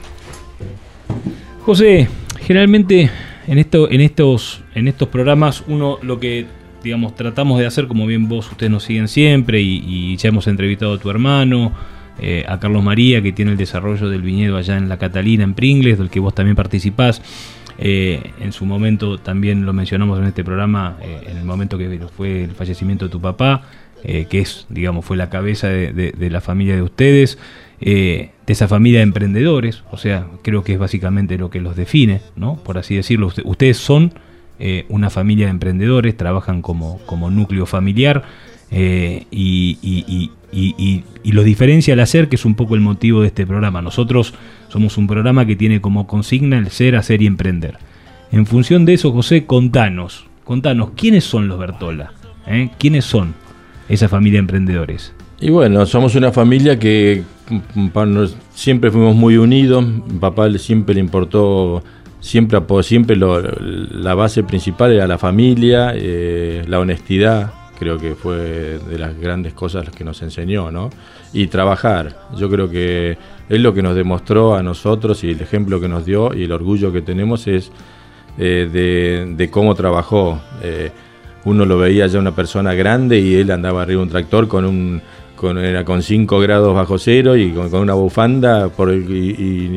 [1.62, 2.08] José,
[2.42, 3.10] generalmente
[3.48, 6.46] en, esto, en, estos, en estos programas uno lo que
[6.84, 10.94] digamos tratamos de hacer, como bien vos, ustedes nos siguen siempre y, ya hemos entrevistado
[10.94, 11.72] a tu hermano,
[12.22, 15.54] eh, a Carlos María, que tiene el desarrollo del viñedo allá en La Catalina, en
[15.54, 17.22] Pringles, del que vos también participás.
[17.78, 22.00] Eh, en su momento también lo mencionamos en este programa, eh, en el momento que
[22.16, 23.64] fue el fallecimiento de tu papá,
[24.02, 27.38] que es, digamos, fue la cabeza de, la familia de ustedes,
[27.82, 32.22] de esa familia de emprendedores, o sea, creo que es básicamente lo que los define,
[32.38, 32.56] ¿no?
[32.64, 34.14] Por así decirlo, Usted- ustedes son
[34.60, 38.24] eh, una familia de emprendedores, trabajan como, como núcleo familiar
[38.72, 43.22] eh, y, y- y y, los diferencia al hacer, que es un poco el motivo
[43.22, 43.84] de este programa.
[43.84, 44.34] Nosotros
[44.70, 47.78] somos un programa que tiene como consigna el ser, hacer y emprender.
[48.32, 52.14] En función de eso, José, contanos, contanos, ¿quiénes son los Bertola?
[52.48, 52.72] ¿Eh?
[52.80, 53.36] ¿Quiénes son
[53.90, 55.14] esa familia de emprendedores?
[55.40, 57.22] Y bueno, somos una familia que
[57.76, 59.86] mm, nos- siempre fuimos muy unidos.
[60.20, 61.84] Papá siempre le importó,
[62.20, 67.54] siempre, siempre lo- la base principal era la familia, eh, la honestidad.
[67.80, 70.90] Creo que fue de las grandes cosas que nos enseñó, ¿no?
[71.32, 72.18] Y trabajar.
[72.38, 73.18] Yo creo que
[73.48, 76.52] es lo que nos demostró a nosotros y el ejemplo que nos dio y el
[76.52, 77.72] orgullo que tenemos es
[78.38, 80.42] eh, de, de cómo trabajó.
[80.62, 80.92] Eh,
[81.46, 84.66] uno lo veía ya una persona grande y él andaba arriba de un tractor con
[84.66, 85.02] un
[85.40, 89.36] con, era con 5 grados bajo cero y con, una bufanda por y,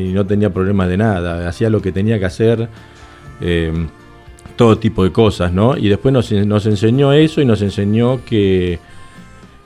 [0.09, 1.49] y no tenía problemas de nada.
[1.49, 2.69] Hacía lo que tenía que hacer,
[3.41, 3.73] eh,
[4.57, 5.77] todo tipo de cosas, ¿no?
[5.77, 8.81] Y después nos, nos enseñó eso y nos enseñó que,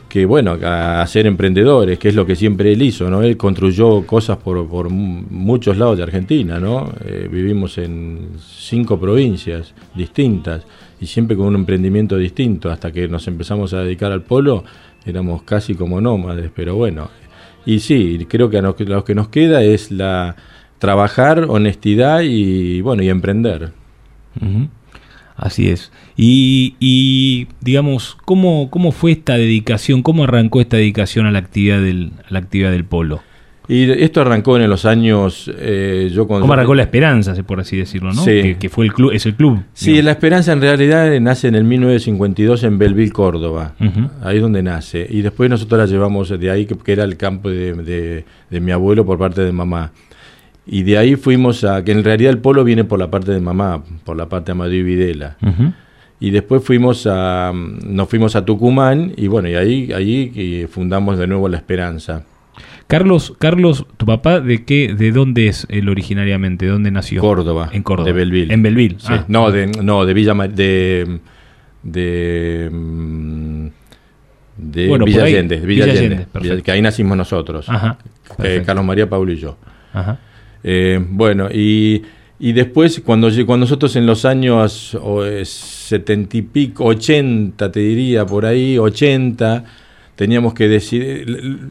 [0.08, 3.22] que, bueno, a, ser emprendedores, que es lo que siempre él hizo, ¿no?
[3.22, 6.92] Él construyó cosas por, por mu- muchos lados de Argentina, ¿no?
[7.06, 10.62] Eh, vivimos en cinco provincias distintas
[11.00, 14.62] y siempre con un emprendimiento distinto, hasta que nos empezamos a dedicar al polo,
[15.06, 17.08] éramos casi como nómades, pero bueno.
[17.64, 20.36] Y sí, creo que a lo que nos queda es la
[20.78, 23.72] trabajar, honestidad y, bueno, y emprender.
[25.36, 25.92] Así es.
[26.16, 30.02] Y, y, digamos, ¿cómo, ¿cómo fue esta dedicación?
[30.02, 33.20] ¿Cómo arrancó esta dedicación a la actividad del, a la actividad del polo?
[33.68, 35.50] Y esto arrancó en los años.
[35.58, 38.22] eh, yo cuando ¿Cómo arrancó la esperanza, por así decirlo, no?
[38.22, 38.42] Sí.
[38.42, 39.60] Que, que fue el club, es el club.
[39.72, 43.74] Sí, La Esperanza en realidad nace en el 1952 en Belleville, Córdoba.
[44.22, 45.06] Ahí es donde nace.
[45.10, 48.60] Y después nosotros la llevamos de ahí, que, que era el campo de, de- de
[48.60, 49.90] mi abuelo por parte de mamá.
[50.68, 51.82] Y de ahí fuimos a.
[51.84, 54.76] que en realidad el polo viene por la parte de mamá, por la parte de
[54.76, 55.36] y Videla.
[56.20, 57.52] Y después fuimos a.
[57.54, 62.24] nos fuimos a Tucumán y bueno, y ahí, ahí eh, fundamos de nuevo La Esperanza.
[62.88, 66.66] Carlos, Carlos, tu papá, ¿de qué, de dónde es él originariamente?
[66.66, 67.20] ¿De dónde nació?
[67.20, 67.68] Córdoba.
[67.72, 68.06] En Córdoba.
[68.06, 68.52] De Belleville.
[68.54, 68.96] En Belleville.
[69.00, 69.06] Sí.
[69.10, 69.24] Ah.
[69.28, 71.18] No, de, no, de Villa Ma- de
[71.82, 73.66] de mm,
[74.58, 75.34] de Bueno, Villa ahí.
[75.34, 77.68] Allende, Villa Villa Allende, que ahí nacimos nosotros.
[77.68, 77.98] Ajá,
[78.42, 78.62] Eh.
[78.64, 79.56] Carlos María Paul y yo.
[79.92, 80.18] Ajá.
[80.62, 82.02] Eh, bueno, y,
[82.38, 88.24] y después, cuando, cuando nosotros en los años eh, 70 y pico, 80, te diría,
[88.26, 89.64] por ahí, 80,
[90.16, 91.70] teníamos que decidir,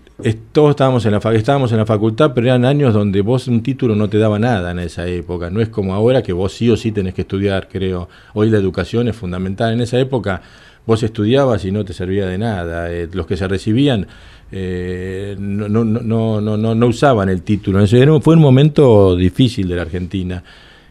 [0.52, 3.96] todos estábamos en, la, estábamos en la facultad, pero eran años donde vos un título
[3.96, 6.78] no te daba nada en esa época, no es como ahora que vos sí o
[6.78, 8.08] sí tenés que estudiar, creo.
[8.34, 10.42] Hoy la educación es fundamental, en esa época
[10.86, 14.08] vos estudiabas y no te servía de nada, Eh, los que se recibían
[14.52, 17.84] eh, no, no, no, no, no, usaban el título.
[17.84, 20.44] Era fue un momento difícil de la Argentina.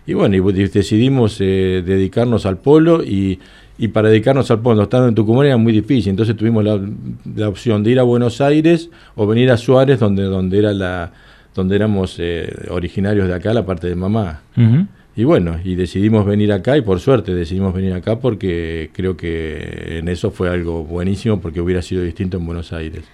[0.06, 3.38] Y bueno, y decidimos eh, dedicarnos al polo y,
[3.76, 6.10] y para dedicarnos al polo, estando en Tucumán era muy difícil.
[6.10, 6.80] Entonces tuvimos la,
[7.34, 11.12] la opción de ir a Buenos Aires o venir a Suárez, donde, donde, era la,
[11.54, 14.42] donde éramos eh, originarios de acá, la parte de mamá.
[15.16, 19.98] Y bueno, y decidimos venir acá y por suerte decidimos venir acá porque creo que
[19.98, 23.04] en eso fue algo buenísimo porque hubiera sido distinto en Buenos Aires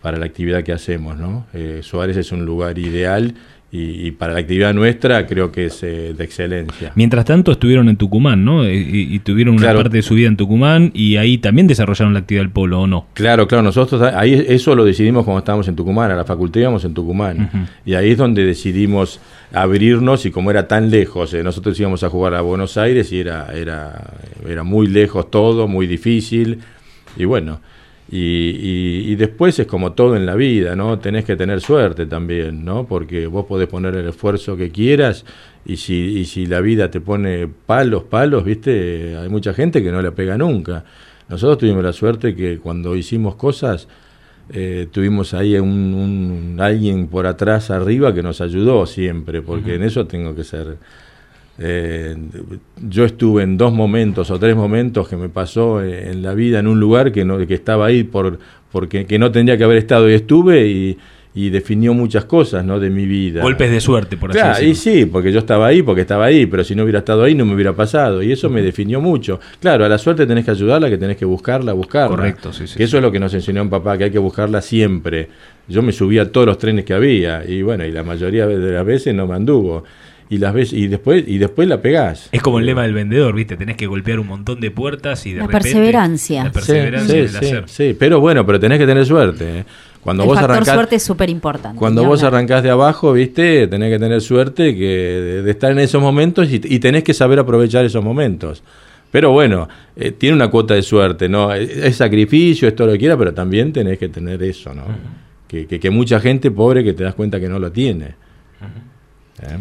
[0.00, 1.46] para la actividad que hacemos, ¿no?
[1.52, 3.34] Eh, Suárez es un lugar ideal
[3.74, 6.92] y, y para la actividad nuestra creo que es eh, de excelencia.
[6.94, 8.68] Mientras tanto estuvieron en Tucumán, ¿no?
[8.68, 9.78] Y, y- tuvieron una Claro.
[9.82, 12.86] parte de su vida en Tucumán y ahí también desarrollaron la actividad del polo, ¿o
[12.86, 13.06] no?
[13.14, 16.84] Claro, claro, nosotros ahí eso lo decidimos cuando estábamos en Tucumán, a la facultad íbamos
[16.84, 17.68] en Tucumán.
[17.86, 19.20] Y ahí es donde decidimos
[19.54, 23.20] abrirnos y como era tan lejos, eh, nosotros íbamos a jugar a Buenos Aires y
[23.20, 24.02] era, era,
[24.48, 26.58] era muy lejos todo, muy difícil.
[27.16, 27.60] Y bueno,
[28.12, 30.98] y, y- y después es como todo en la vida, ¿no?
[30.98, 32.86] Tenés que tener suerte también, ¿no?
[32.86, 35.24] Porque vos podés poner el esfuerzo que quieras
[35.64, 39.16] y si, y si la vida te pone palos, palos, ¿viste?
[39.16, 40.84] Hay mucha gente que no la pega nunca.
[41.28, 43.88] Nosotros tuvimos la suerte que cuando hicimos cosas,
[44.52, 49.84] eh, tuvimos ahí un, un- alguien por atrás arriba que nos ayudó siempre, porque en
[49.84, 50.76] eso tengo que ser.
[51.58, 52.16] Eh,
[52.88, 56.58] yo estuve en dos momentos o tres momentos que me pasó eh, en la vida
[56.58, 58.38] en un lugar que no que estaba ahí por
[58.70, 60.98] porque que no tendría que haber estado y estuve y,
[61.34, 64.68] y definió muchas cosas no de mi vida Golpes de suerte, por así Claro, y
[64.68, 64.98] decirlo.
[65.00, 67.44] sí, porque yo estaba ahí, porque estaba ahí, pero si no hubiera estado ahí no
[67.44, 68.22] me hubiera pasado.
[68.22, 69.38] Y eso me definió mucho.
[69.60, 72.16] Claro, a la suerte tenés que ayudarla, que tenés que buscarla, buscarla.
[72.16, 74.18] Correcto, sí, sí, Que eso es lo que nos enseñó mi papá, que hay que
[74.18, 75.28] buscarla siempre.
[75.68, 78.72] Yo me subía a todos los trenes que había, y bueno, y la mayoría de
[78.72, 79.84] las veces no me anduvo.
[80.32, 82.30] Y las veces, y después, y después la pegás.
[82.32, 83.58] Es como el lema del vendedor, ¿viste?
[83.58, 85.64] Tenés que golpear un montón de puertas y de La repente...
[85.64, 86.44] perseverancia.
[86.44, 87.64] La perseverancia sí, del sí, hacer.
[87.66, 89.58] sí, pero bueno, pero tenés que tener suerte.
[89.58, 89.64] ¿eh?
[90.00, 91.78] Cuando el vos factor arrancás, suerte es súper importante.
[91.78, 95.80] Cuando vos arrancás de abajo, viste, tenés que tener suerte que de, de estar en
[95.80, 98.62] esos momentos y, y tenés que saber aprovechar esos momentos.
[99.10, 101.52] Pero bueno, eh, tiene una cuota de suerte, ¿no?
[101.52, 104.84] Es, es sacrificio, es todo lo que quiera, pero también tenés que tener eso, ¿no?
[105.46, 108.14] que, que, que mucha gente pobre que te das cuenta que no lo tiene.
[109.42, 109.58] ¿Eh?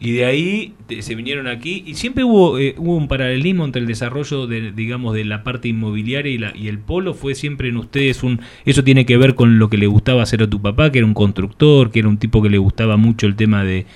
[0.00, 3.80] Y de ahí te- se vinieron aquí y siempre hubo, eh, hubo un paralelismo entre
[3.80, 7.14] el desarrollo de, digamos, de la parte inmobiliaria y, la, y el polo.
[7.14, 8.40] Fue siempre en ustedes un...
[8.66, 11.06] Eso tiene que ver con lo que le gustaba hacer a tu papá, que era
[11.06, 13.86] un constructor, que era un tipo que le gustaba mucho el tema de,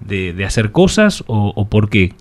[0.00, 2.12] de, de hacer cosas, o, o por qué?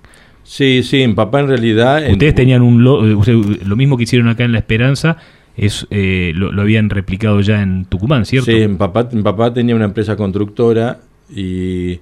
[0.44, 2.04] Sí, sí, mi papá en realidad...
[2.06, 2.84] en- Ustedes tenían un...
[2.84, 5.18] Lo, eh, lo mismo que hicieron acá en La Esperanza,
[5.56, 8.52] es eh, lo, lo habían replicado ya en Tucumán, ¿cierto?
[8.52, 11.00] Sí, mi papá, mi papá tenía una empresa constructora
[11.34, 12.00] y,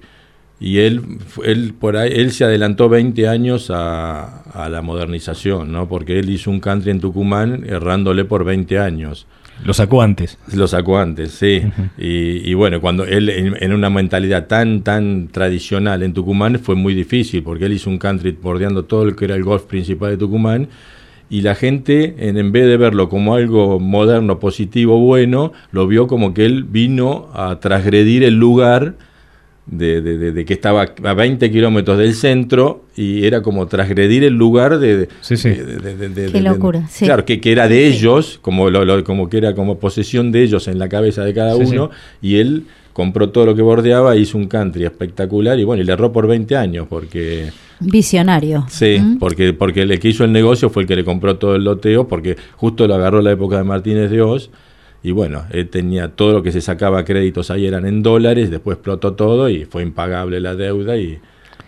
[0.58, 1.02] y él,
[1.44, 5.88] él, por ahí, él se adelantó 20 años a, a la modernización, ¿no?
[5.88, 9.26] Porque él hizo un country en Tucumán errándole por 20 años.
[9.64, 10.38] Lo sacó antes.
[10.54, 11.62] Lo sacó antes, sí.
[11.98, 16.74] y, y bueno, cuando él en, en una mentalidad tan, tan tradicional en Tucumán fue
[16.74, 20.10] muy difícil, porque él hizo un country bordeando todo lo que era el golf principal
[20.10, 20.68] de Tucumán,
[21.28, 26.06] y la gente, en, en vez de verlo como algo moderno, positivo, bueno, lo vio
[26.06, 28.94] como que él vino a transgredir el lugar
[29.66, 34.22] de, de- de- de que estaba a 20 kilómetros del centro y era como transgredir
[34.24, 34.96] el lugar de...
[34.96, 37.04] de- de- de- de- de- Qué de- locura, sí.
[37.04, 40.42] Claro, que, que era de ellos, como, lo, lo- como que era como posesión de
[40.44, 41.90] ellos en la cabeza de cada Sí, uno,
[42.22, 45.92] y él compró todo lo que bordeaba, hizo un country espectacular y bueno, y le
[45.92, 47.50] erró por 20 años porque...
[47.80, 48.64] Visionario.
[48.70, 49.18] Sí, ¿Mm?
[49.18, 52.08] porque, porque el que hizo el negocio fue el que le compró todo el loteo,
[52.08, 54.50] porque justo lo agarró la época de Martínez de Oz,
[55.06, 58.74] y bueno, él tenía todo lo que se sacaba créditos ahí eran en dólares, después
[58.74, 61.20] explotó todo y fue impagable la deuda y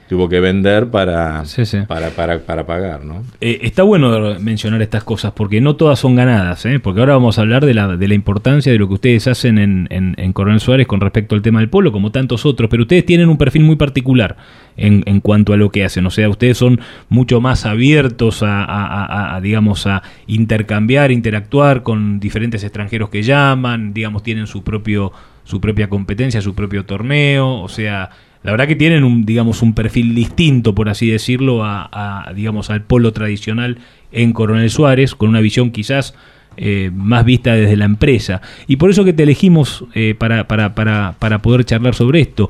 [0.09, 1.44] tuvo que vender para,
[1.86, 3.22] para, para, para pagar, ¿no?
[3.40, 6.80] Eh, está bueno mencionar estas cosas porque no todas son ganadas, ¿eh?
[6.80, 9.59] porque ahora vamos a hablar de la, de la importancia de lo que ustedes hacen
[9.59, 12.85] en, en- en Coronel Suárez con respecto al tema del polo, como tantos otros, pero
[12.85, 14.36] ustedes tienen un perfil muy particular
[14.76, 18.64] en, en cuanto a lo que hacen, o sea, ustedes son mucho más abiertos a,
[18.64, 24.62] a- a- a, digamos, a intercambiar, interactuar con diferentes extranjeros que llaman, digamos, tienen su
[24.62, 25.12] propio
[25.44, 28.10] su propia competencia, su propio torneo, o sea,
[28.43, 32.82] la verdad que tienen un, digamos, un perfil distinto, por así decirlo, a, digamos, al
[32.82, 33.78] polo tradicional
[34.12, 36.15] en Coronel Suárez, con una visión quizás
[36.56, 38.40] eh, más vista desde la empresa.
[38.66, 42.48] Y por eso que te elegimos eh, para, para, para, para poder charlar sobre esto.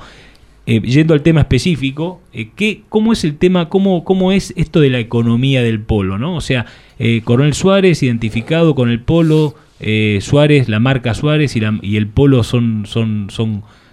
[0.66, 4.80] Eh, yendo al tema específico, eh, ¿qué, ¿cómo es el tema, cómo, cómo es esto
[4.80, 6.18] de la economía del polo?
[6.18, 6.36] ¿no?
[6.36, 6.66] O sea,
[6.98, 9.54] eh, Coronel Suárez identificado con el polo,
[10.20, 13.28] Suárez, la marca Suárez y, la- y el polo son, son,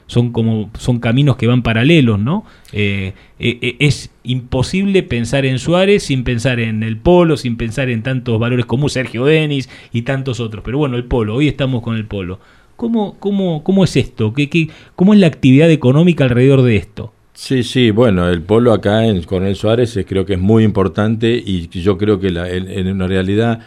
[0.08, 2.46] son como son caminos que van paralelos, ¿no?
[2.72, 7.90] Eh, eh, eh, es imposible pensar en Suárez sin pensar en el polo, sin pensar
[7.90, 10.64] en tantos valores como Sergio Denis y tantos otros.
[10.64, 12.40] Pero bueno, el polo, hoy estamos con el polo.
[12.76, 14.34] ¿Cómo, cómo, cómo es esto?
[14.34, 17.14] ¿Qué, qué, ¿Cómo es la actividad económica alrededor de esto?
[17.34, 21.42] Sí, sí, bueno, el polo acá en Coronel Suárez eh, creo que es muy importante
[21.46, 23.60] y yo creo que la- en, en una realidad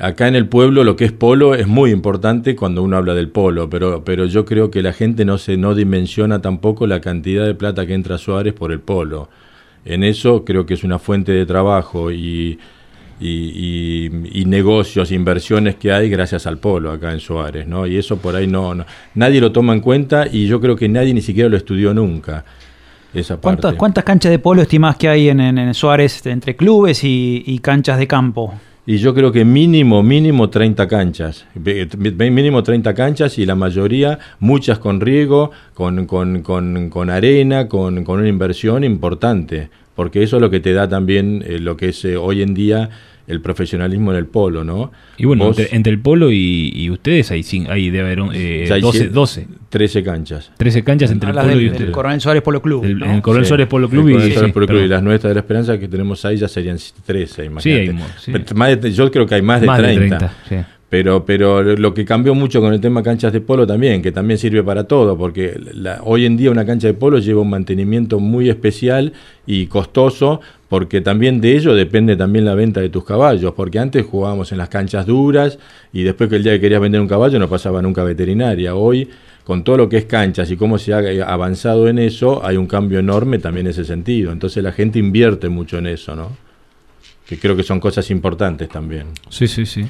[0.00, 3.28] acá en el pueblo lo que es polo es muy importante cuando uno habla del
[3.28, 7.44] polo, pero, pero yo creo que la gente no se no dimensiona tampoco la cantidad
[7.46, 9.28] de plata que entra a Suárez por el polo.
[9.84, 12.58] En eso creo que es una fuente de trabajo y,
[13.20, 17.86] y, y- y negocios, inversiones que hay gracias al polo acá en Suárez, ¿no?
[17.86, 20.88] Y eso por ahí no, no- nadie lo toma en cuenta y yo creo que
[20.88, 22.44] nadie ni siquiera lo estudió nunca.
[23.12, 23.60] Esa parte.
[23.62, 27.42] ¿Cuántas, cuántas canchas de polo estimás que hay en, en- en Suárez entre clubes y,
[27.46, 28.54] y canchas de campo?
[28.86, 31.46] Y yo creo que mínimo, mínimo 30 canchas.
[31.54, 38.04] Mínimo 30 canchas y la mayoría, muchas con riego, con, con, con, con arena, con,
[38.04, 39.68] con una inversión importante.
[39.94, 42.54] Porque eso es lo que te da también eh, lo que es eh, hoy en
[42.54, 42.88] día
[43.26, 44.90] el profesionalismo en el polo, ¿no?
[45.18, 48.64] Y bueno, Vos- entre, entre el polo y, y ustedes hay, hay debe haber eh,
[48.68, 49.48] Ya hay 12, cien- 12.
[49.68, 50.50] 13 canchas.
[50.56, 51.90] 13 canchas entre el polo del- y ustedes.
[51.90, 52.84] Coronel Suárez Polo Club.
[52.84, 53.12] El- ¿no?
[53.14, 53.48] el Coronel Sí.
[53.48, 55.40] Suárez Polo El Club y, Coronel Suárez sí, Polo Club y las nuestras de la
[55.40, 56.76] Esperanza que tenemos ahí ya serían
[57.06, 57.90] 13, imagínate.
[57.90, 58.32] hay sí.
[58.32, 60.18] Pero más de- yo creo que hay más de Más de 30.
[60.18, 60.56] 30, sí.
[60.88, 64.38] Pero, pero lo que cambió mucho con el tema canchas de polo también, que también
[64.38, 68.18] sirve para todo, porque la- hoy en día una cancha de polo lleva un mantenimiento
[68.18, 69.12] muy especial
[69.46, 70.40] y costoso,
[70.70, 74.58] porque también de ello depende también la venta de tus caballos, porque antes jugábamos en
[74.58, 75.58] las canchas duras
[75.92, 78.76] y después que el día que querías vender un caballo no pasaba nunca a veterinaria.
[78.76, 79.10] Hoy,
[79.44, 82.68] con todo lo que es canchas y cómo se ha avanzado en eso, hay un
[82.68, 84.30] cambio enorme también en ese sentido.
[84.30, 86.28] Entonces la gente invierte mucho en eso, ¿no?
[87.26, 89.06] Que creo que son cosas importantes también.
[89.28, 89.84] Sí, sí, sí.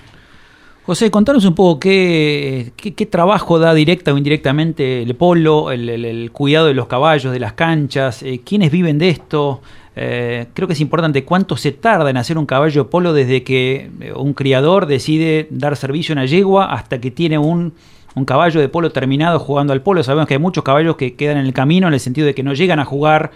[0.87, 5.89] José, contanos un poco qué, qué, qué trabajo da directa o indirectamente el polo, el,
[5.91, 9.61] el- el cuidado de los caballos, de las canchas, eh, quiénes viven de esto.
[10.03, 13.91] Eh, creo que es importante cuánto se tarda en hacer un caballo polo desde que
[14.01, 17.75] eh, un criador decide dar servicio a una yegua hasta que tiene un,
[18.15, 20.03] un caballo de polo terminado jugando al polo.
[20.03, 22.43] Sabemos que hay muchos caballos que quedan en el camino en el sentido de que
[22.43, 23.31] no llegan a jugar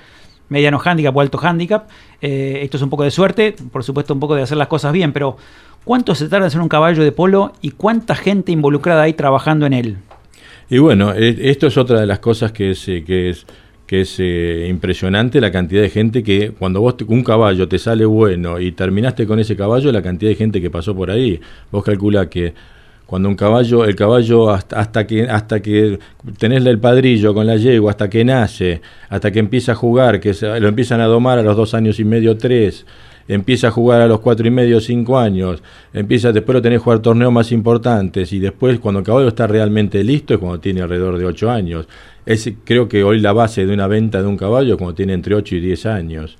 [0.49, 1.86] mediano handicap o alto handicap.
[2.23, 4.91] Eh, esto es un poco de suerte, por supuesto un poco de hacer las cosas
[4.95, 5.36] bien, pero
[5.85, 9.66] ¿cuánto se tarda en hacer un caballo de polo y cuánta gente involucrada hay trabajando
[9.66, 9.97] en él?
[10.70, 13.45] Y bueno, e- esto es otra de las cosas que es, que es,
[13.86, 17.78] que es eh, impresionante, la cantidad de gente que cuando vos te- un caballo te
[17.78, 21.40] sale bueno y terminaste con ese caballo, la cantidad de gente que pasó por ahí.
[21.70, 22.55] Vos calcula que
[23.06, 25.98] cuando un caballo, el caballo hasta, hasta que hasta que
[26.39, 28.81] tenés el padrillo con la yegua, hasta que nace,
[29.11, 32.01] hasta que empieza a jugar, que se- lo empiezan a domar a los dos años
[32.01, 32.86] y medio, tres,
[33.29, 37.01] empieza a jugar a los cuatro y medio, cinco años, empieza después lo tenés jugar
[37.01, 41.19] torneos más importantes y después cuando el caballo está realmente listo es cuando tiene alrededor
[41.19, 41.87] de ocho años.
[42.27, 45.13] Es, creo que hoy la base de una venta de un caballo es cuando tiene
[45.13, 46.39] entre 8 y 10 años.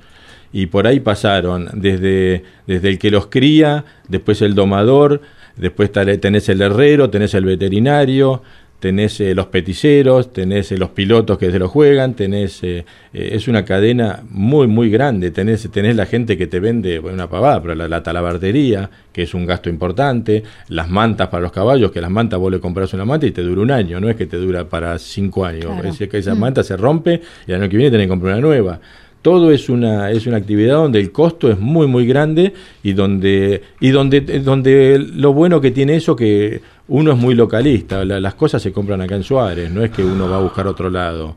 [0.52, 5.20] Y por ahí pasaron desde, desde el que los cría, después el domador,
[5.56, 8.43] después tenés el herrero, tenés el veterinario,
[8.85, 12.85] tenés eh, los peticeros, tenés eh, los pilotos que se lo juegan, tenés eh,
[13.15, 17.31] es una cadena muy muy grande, tenés tenés la gente que te vende bueno, una
[17.31, 21.93] pavada, pero la, la talabartería, que es un gasto importante, las mantas para los caballos,
[21.93, 24.16] que las mantas vos le compras una manta y te dura un año, no es
[24.16, 25.89] que te dura para cinco años, Claro.
[25.89, 26.39] es que esa Mm.
[26.40, 28.81] manta se rompe y el año que viene tenés que comprar una nueva
[29.23, 32.52] todo es una es una actividad donde el costo es muy muy grande
[32.82, 38.05] y donde y donde donde lo bueno que tiene eso que uno es muy localista
[38.05, 40.66] la- las cosas se compran acá en Suárez no es que uno va a buscar
[40.66, 41.36] otro lado.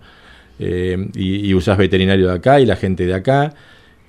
[0.59, 3.53] Eh, y, y veterinario de acá y la gente de acá.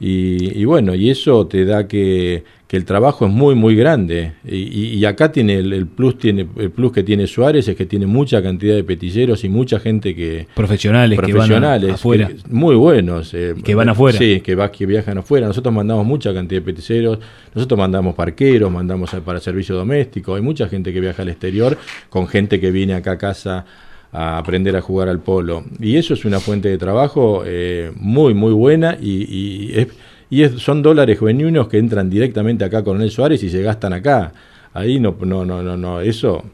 [0.01, 4.35] Y, y bueno y eso te da que, que el trabajo es muy muy grande
[4.47, 4.57] y,
[4.99, 8.07] y- acá tiene el, el plus tiene el plus que tiene Suárez es que tiene
[8.07, 12.29] mucha cantidad de petilleros y mucha gente que Profesionales que van profesionales afuera.
[12.29, 14.19] que- muy buenos eh, Que van afuera.
[14.19, 17.19] sí que va que viajan afuera nosotros mandamos mucha cantidad de peticeros
[17.55, 21.79] nosotros mandamos parqueros mandamos para servicio doméstico hay mucha gente que viaja al exterior
[22.11, 23.65] con gente que viene acá a casa
[24.13, 28.35] a aprender a jugar al polo y eso es una fuente de trabajo eh, muy
[28.35, 29.89] muy buena y, y es-
[30.31, 33.93] y es- son dólares genuinos que entran directamente acá con el Suárez y se gastan
[33.93, 34.33] acá
[34.75, 36.45] ahí no no no no no eso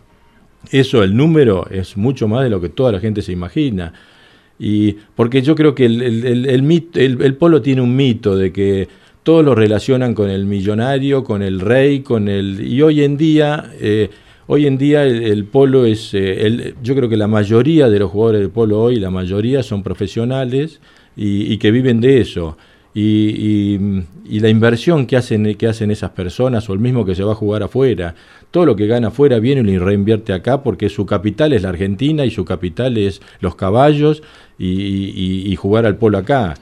[0.70, 3.92] eso, el número, es mucho más de lo que toda la gente se imagina.
[4.58, 8.88] Y porque yo creo que el, el, el, polo tiene un mito de que
[9.22, 12.60] todos lo relacionan con el millonario, con el rey, con el...
[12.66, 14.10] Y hoy en día, eh,
[14.46, 16.10] hoy en día el, polo es...
[16.14, 19.82] eh, yo creo que la mayoría de los jugadores del polo hoy, la mayoría son
[19.82, 20.80] profesionales
[21.16, 22.56] y que viven de eso.
[22.94, 23.76] Y,
[24.28, 27.32] y- la inversión que hacen, que hacen esas personas, o el mismo que se va
[27.32, 28.14] a jugar afuera,
[28.50, 32.24] todo lo que gana afuera viene y reinvierte acá porque su capital es la Argentina
[32.24, 34.22] y su capital es los caballos
[34.58, 36.54] y- y jugar al polo acá.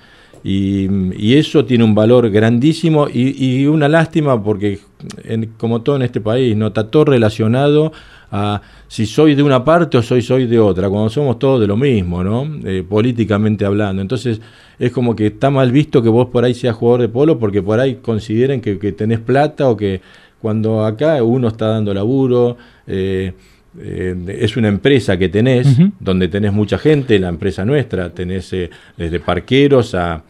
[0.44, 4.80] Y, eso tiene un valor grandísimo y, y una lástima porque,
[5.24, 7.92] en- como todo en este país, no está todo relacionado
[8.30, 11.66] a si soy de una parte o soy, soy de otra, cuando somos todos de
[11.66, 12.48] lo mismo, ¿no?
[12.64, 14.02] Eh, políticamente hablando.
[14.02, 14.40] Entonces,
[14.78, 17.62] es como que está mal visto que vos por ahí seas jugador de polo porque
[17.62, 20.00] por ahí consideren que, que tenés plata o que
[20.40, 22.56] cuando acá uno está dando laburo,
[22.86, 23.32] eh,
[23.80, 28.70] eh, es una empresa que tenés, donde tenés mucha gente, la empresa nuestra, tenés eh,
[28.96, 30.22] desde parqueros a,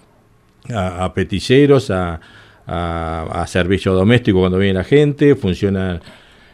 [0.71, 2.21] a, a petilleros, a,
[2.67, 6.01] a, servicio doméstico cuando viene la gente, funciona...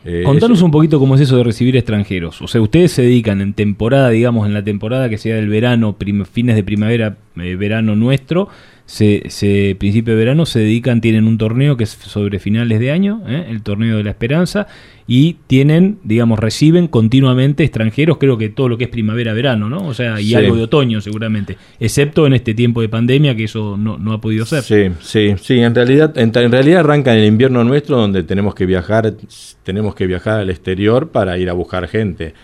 [0.05, 2.40] eh, Contanos eso- un poquito cómo es eso de recibir extranjeros.
[2.40, 5.97] O sea, ustedes se dedican en temporada, digamos, en la temporada que sea del verano,
[6.32, 8.48] fines de primavera, eh, verano nuestro,
[8.86, 12.90] se, se- principio de verano, se dedican, tienen un torneo que es sobre finales de
[12.90, 13.44] año, ¿eh?
[13.51, 14.66] el torneo de la esperanza,
[15.10, 19.86] y tienen, digamos, reciben continuamente extranjeros, creo que todo lo que es primavera-verano, ¿no?
[19.86, 20.35] O sea, y Sí.
[20.35, 24.20] algo de otoño seguramente, excepto en este tiempo de pandemia que eso no, no ha
[24.20, 24.62] podido ser.
[24.62, 25.60] Sí, sí, sí.
[25.60, 29.14] En realidad, en, en realidad arranca en el invierno nuestro donde tenemos que viajar,
[29.62, 32.35] tenemos que viajar al exterior para ir a buscar gente.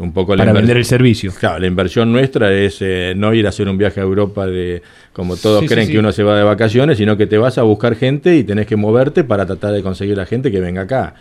[0.00, 1.30] Un poco la Para vender el servicio.
[1.38, 4.82] Claro, la inversión nuestra es eh, no ir a hacer un viaje a Europa de
[5.12, 5.92] como todos Sí, creen sí.
[5.92, 8.66] que uno se va de vacaciones, sino que te vas a buscar gente y tenés
[8.66, 11.14] que moverte para tratar de conseguir la gente que venga acá.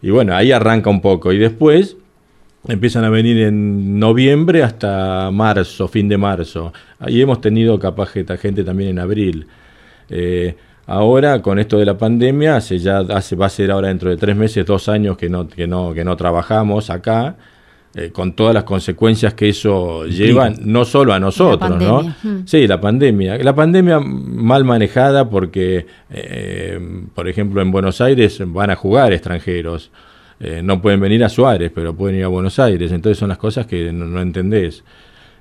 [0.00, 1.32] Y bueno, ahí arranca un poco.
[1.32, 1.96] Y después
[2.68, 6.72] empiezan a venir en noviembre hasta marzo, fin de marzo.
[7.00, 9.46] Ahí hemos tenido capaz que esta gente también en abril.
[10.08, 10.54] Eh,
[10.86, 14.16] ahora, con esto de la pandemia, hace ya hace, va a ser ahora dentro de
[14.16, 17.36] tres meses, dos años que no, que no, que no trabajamos acá.
[17.96, 21.98] Eh, con todas las consecuencias que eso lleva, no solo a nosotros, ¿no?
[21.98, 22.16] pandemia.
[22.22, 22.46] Mm.
[22.46, 23.38] Sí, la pandemia.
[23.38, 26.78] La pandemia mal manejada porque, eh,
[27.14, 29.90] por ejemplo, en Buenos Aires van a jugar extranjeros.
[30.40, 32.90] Eh, no pueden venir a Suárez, pero pueden ir a Buenos Aires.
[32.90, 34.82] Entonces son las cosas que no, no entendés.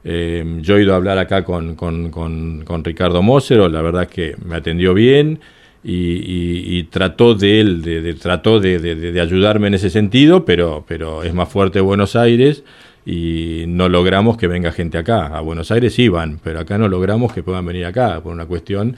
[0.03, 4.03] Eh, yo he ido a hablar acá con, con, con, con Ricardo Mosero, la verdad
[4.03, 5.39] es que me atendió bien
[5.84, 9.73] y, y- y trató de él, de, de- trató de, de- de- de ayudarme en
[9.73, 12.64] ese sentido, pero, pero es más fuerte Buenos Aires
[13.05, 15.27] y no logramos que venga gente acá.
[15.27, 18.45] A Buenos Aires sí van, pero acá no logramos que puedan venir acá por una
[18.45, 18.95] cuestión,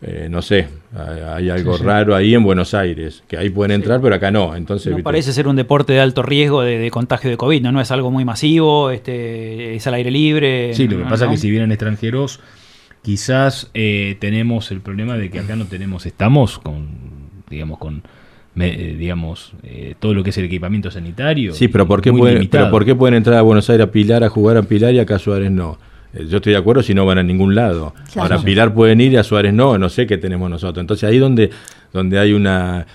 [0.00, 0.66] eh, no sé,
[0.96, 4.54] hay algo raro ahí en Buenos Aires, que ahí pueden entrar, pero acá no.
[4.56, 7.72] Entonces, no parece ser un deporte de alto riesgo de, contagio de COVID, ¿no?
[7.72, 10.74] No es algo muy masivo, este, es al aire libre.
[10.74, 12.40] Sí, lo que pasa es que si vienen extranjeros,
[13.02, 16.88] quizás eh, tenemos el problema de que acá no tenemos, estamos con,
[17.50, 18.02] digamos, con
[18.54, 21.54] eh, digamos, eh, todo lo que es el equipamiento sanitario.
[21.54, 24.22] Sí, pero ¿por, qué pueden, pero ¿por qué pueden entrar a Buenos Aires a Pilar
[24.24, 25.78] a jugar a Pilar y acá a Suárez no?
[26.12, 27.94] Eh, yo estoy de acuerdo si no van a ningún lado.
[28.14, 30.82] Ahora Pilar pueden ir y a Suárez no, no sé qué tenemos nosotros.
[30.82, 31.48] Entonces ahí donde
[31.94, 32.86] donde hay una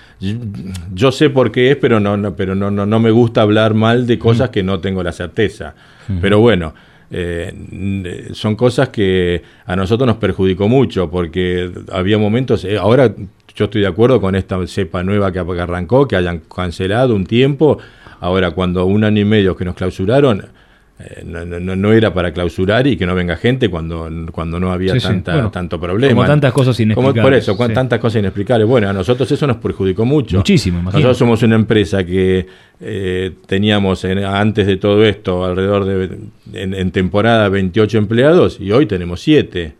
[0.93, 3.73] yo, sé por qué es, pero no, no pero no, no no me gusta hablar
[3.73, 4.53] mal de cosas mm.
[4.53, 5.73] que no tengo la certeza.
[6.07, 6.19] Mm.
[6.21, 6.75] Pero bueno,
[8.33, 13.13] son cosas que a nosotros nos perjudicó mucho porque había momentos, ahora
[13.55, 17.79] yo estoy de acuerdo con esta cepa nueva que arrancó, que hayan cancelado un tiempo.
[18.19, 20.45] Ahora, cuando un año y medio que nos clausuraron,
[20.99, 24.71] eh, no, no, no, era para clausurar y que no venga gente cuando, cuando no
[24.71, 26.13] había tanta, tanto problema.
[26.13, 27.23] Como tantas cosas inexplicables.
[27.23, 28.67] por eso, tantas cosas inexplicables.
[28.67, 30.37] Bueno, a nosotros eso nos perjudicó mucho.
[30.37, 32.47] Muchísimo, Nosotros somos una empresa que
[32.81, 36.17] eh, teníamos antes de todo esto alrededor de,
[36.53, 39.75] en, en temporada, 28 empleados y hoy tenemos 7.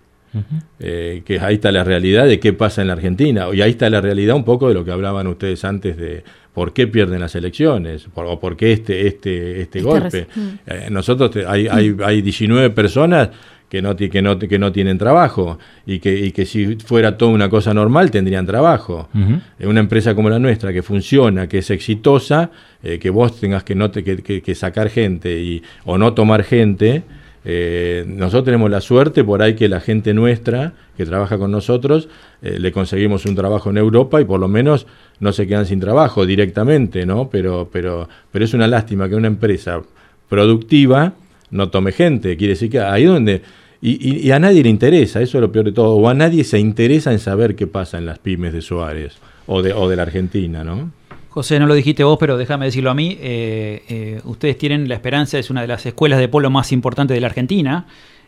[0.79, 3.47] Eh, que ahí está la realidad de qué pasa en la Argentina.
[3.53, 6.23] Y ahí está la realidad un poco de lo que hablaban ustedes antes de
[6.53, 10.27] por qué pierden las elecciones o por qué este, este, este, golpe.
[10.35, 10.47] Mm.
[10.65, 13.29] Eh, nosotros hay, hay, hay 19 personas
[13.69, 17.31] que no, que, no, que no tienen trabajo y que, y que si fuera toda
[17.31, 19.09] una cosa normal tendrían trabajo.
[19.13, 22.49] En Una empresa como la nuestra que funciona, que es exitosa,
[22.81, 26.43] eh, que vos tengas que, no te, que, que, sacar gente y, o no tomar
[26.43, 27.03] gente,
[27.49, 32.09] eh, nosotros tenemos la suerte por ahí que la gente nuestra que trabaja con nosotros
[32.41, 34.85] eh, le conseguimos un trabajo en Europa y por lo menos
[35.21, 37.29] no se quedan sin trabajo directamente, ¿no?
[37.29, 39.81] Pero, pero, pero es una lástima que una empresa
[40.27, 41.13] productiva
[41.49, 42.35] no tome gente.
[42.35, 43.41] Quiere decir que ahí donde
[43.79, 46.43] y, y, a nadie le interesa, eso es lo peor de todo, o a nadie
[46.43, 49.95] se interesa en saber qué pasa en las pymes de Suárez o de, o de
[49.95, 50.91] la Argentina, ¿no?
[51.37, 53.15] José, no lo dijiste vos, pero déjame decirlo a mí.
[53.21, 57.13] Eh, eh, ustedes tienen La Esperanza, es una de las escuelas de polo más importantes
[57.13, 57.85] de la Argentina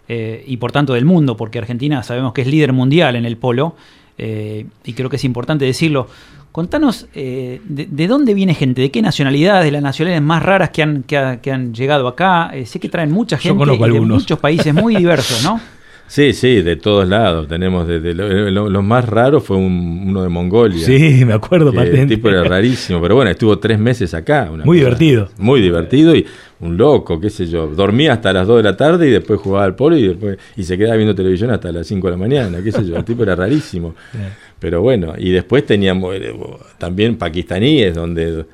[0.07, 3.35] eh, y por tanto del mundo, porque Argentina sabemos que es líder mundial en el
[3.35, 3.75] polo
[4.15, 6.07] y creo que es importante decirlo.
[6.51, 11.01] Contanos de, dónde viene gente, de qué nacionalidades, de las nacionalidades más raras que han,
[11.01, 11.17] que,
[11.51, 12.51] han llegado acá.
[12.65, 15.59] sé que traen mucha gente de muchos países muy diversos, ¿no?
[16.09, 17.47] Sí, sí, de todos lados.
[17.47, 20.83] Tenemos desde lo, más raro fue uno de Mongolia.
[20.83, 22.01] Sí, me acuerdo, patente.
[22.01, 24.51] El tipo era rarísimo, pero bueno, estuvo tres meses acá.
[24.65, 25.29] muy divertido.
[25.37, 26.25] Muy divertido y
[26.61, 27.67] un loco, qué sé yo.
[27.67, 30.63] Dormía hasta las 2 de la tarde y después jugaba al polo y después y
[30.63, 32.97] se quedaba viendo televisión hasta las 5 de la mañana, qué sé yo.
[32.97, 33.93] El tipo era rarísimo.
[34.59, 36.33] Pero bueno, y después teníamos eh,
[36.79, 38.45] también pakistaníes donde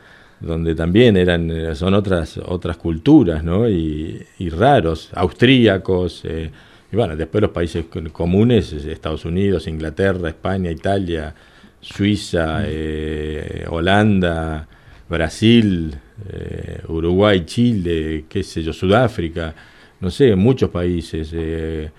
[0.42, 3.70] donde también eran son otras otras culturas, ¿no?
[3.70, 6.52] Y, y raros, austríacos, eh,
[6.92, 11.34] y bueno, después los países comunes, Estados Unidos, Inglaterra, España, Italia,
[11.82, 14.68] Suiza, eh, Holanda,
[15.10, 15.94] Brasil,
[16.30, 19.54] eh, Uruguay, Chile, qué sé yo, Sudáfrica,
[20.00, 21.32] no sé, muchos países.
[21.34, 21.90] Eh,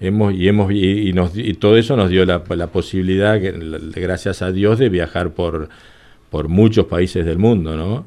[0.00, 4.52] hemos y hemos y, nos, y, todo eso nos dio la, la posibilidad, gracias a
[4.52, 5.68] Dios, de viajar por,
[6.30, 8.06] por muchos países del mundo, ¿no?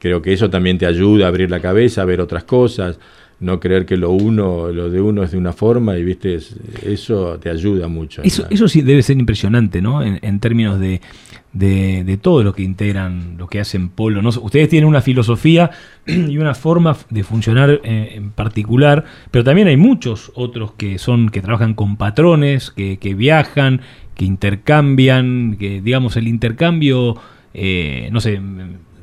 [0.00, 2.98] creo que eso también te ayuda a abrir la cabeza, a ver otras cosas
[3.40, 6.38] no creer que lo uno, lo de uno es de una forma y viste,
[6.82, 8.22] eso te ayuda mucho.
[8.22, 10.02] Eso, eso sí debe ser impresionante, ¿no?
[10.02, 11.00] En, términos de,
[11.52, 14.22] de, todo lo que integran, lo que hacen Polo.
[14.22, 14.30] ¿no?
[14.30, 15.70] Ustedes tienen una filosofía
[16.06, 21.28] y una forma de funcionar eh, en particular, pero también hay muchos otros que son,
[21.28, 23.82] que trabajan con patrones, que, que viajan,
[24.16, 27.16] que intercambian, que digamos el intercambio,
[27.54, 28.40] eh, no sé,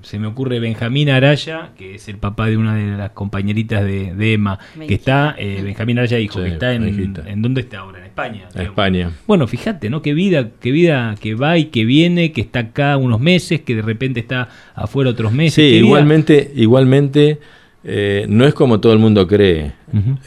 [0.06, 4.34] se me ocurre Benjamín Araya, que es el papá de una de las compañeritas de,
[4.34, 6.84] Emma, que está, eh, Benjamín Araya dijo que está en,
[7.26, 8.00] en, dónde está ahora?
[8.00, 8.48] En España.
[8.54, 9.12] En España.
[9.26, 10.04] Bueno, fíjate, ¿no?
[10.04, 13.76] Qué vida, qué vida que va y que viene, que está acá unos meses, que
[13.76, 15.56] de repente está afuera otros meses.
[15.56, 17.40] Sí, igualmente, igualmente
[17.84, 19.72] eh, no es como todo el mundo cree,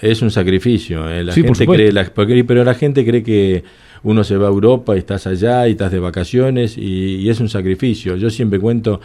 [0.03, 1.09] es un sacrificio.
[1.09, 1.23] Eh.
[1.23, 3.63] La gente cree, la, pero la gente cree que
[4.03, 7.49] uno se va a Europa y estás allá y estás de vacaciones y es un
[7.49, 8.17] sacrificio.
[8.17, 9.01] Yo siempre cuento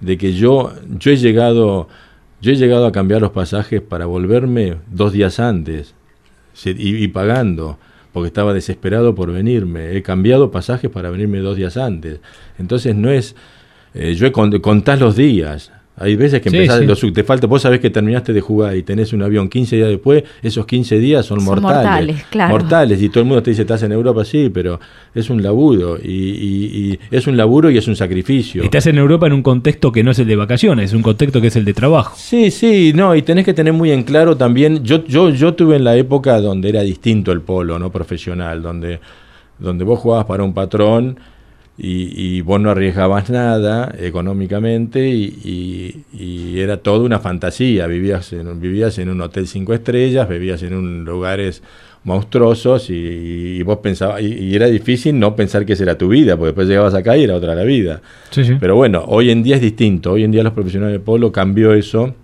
[0.00, 1.88] de que yo, yo he llegado,
[2.40, 5.94] yo he llegado a cambiar los pasajes para volverme dos días antes
[6.64, 7.78] y, pagando,
[8.12, 9.96] porque estaba desesperado por venirme.
[9.96, 12.20] He cambiado pasajes para venirme dos días antes.
[12.58, 13.36] Entonces no es,
[13.94, 15.72] eh, yo he contás los días.
[15.98, 16.84] Hay veces que Sí, empezás, sí.
[16.86, 19.88] los- te falta, vos sabés que terminaste de jugar y tenés un avión 15 días
[19.88, 21.74] después, esos 15 días son, Son mortales.
[21.84, 22.52] mortales, claro.
[22.52, 24.78] Mortales, y todo el mundo te dice, estás en Europa, sí, pero
[25.14, 28.62] es un laburo, y, y- y es un laburo y es un sacrificio.
[28.62, 31.40] Estás en Europa en un contexto que no es el de vacaciones, es un contexto
[31.40, 32.14] que es el de trabajo.
[32.18, 35.76] Sí, sí, no, y tenés que tener muy en claro también, yo, yo, yo tuve
[35.76, 39.00] en la época donde era distinto el polo, no profesional, donde,
[39.58, 41.18] donde vos jugabas para un patrón
[41.78, 48.32] y, y vos no arriesgabas nada económicamente y, y- y era toda una fantasía, vivías
[48.32, 51.62] en, vivías en un hotel cinco estrellas, vivías en un lugares
[52.04, 56.36] monstruosos y, vos pensabas, y, y era difícil no pensar que esa era tu vida,
[56.36, 58.00] porque después llegabas acá y era otra la vida.
[58.30, 58.54] Sí, sí.
[58.60, 60.12] Pero bueno, hoy en día es distinto.
[60.12, 62.14] Hoy en día los profesionales de polo cambió eso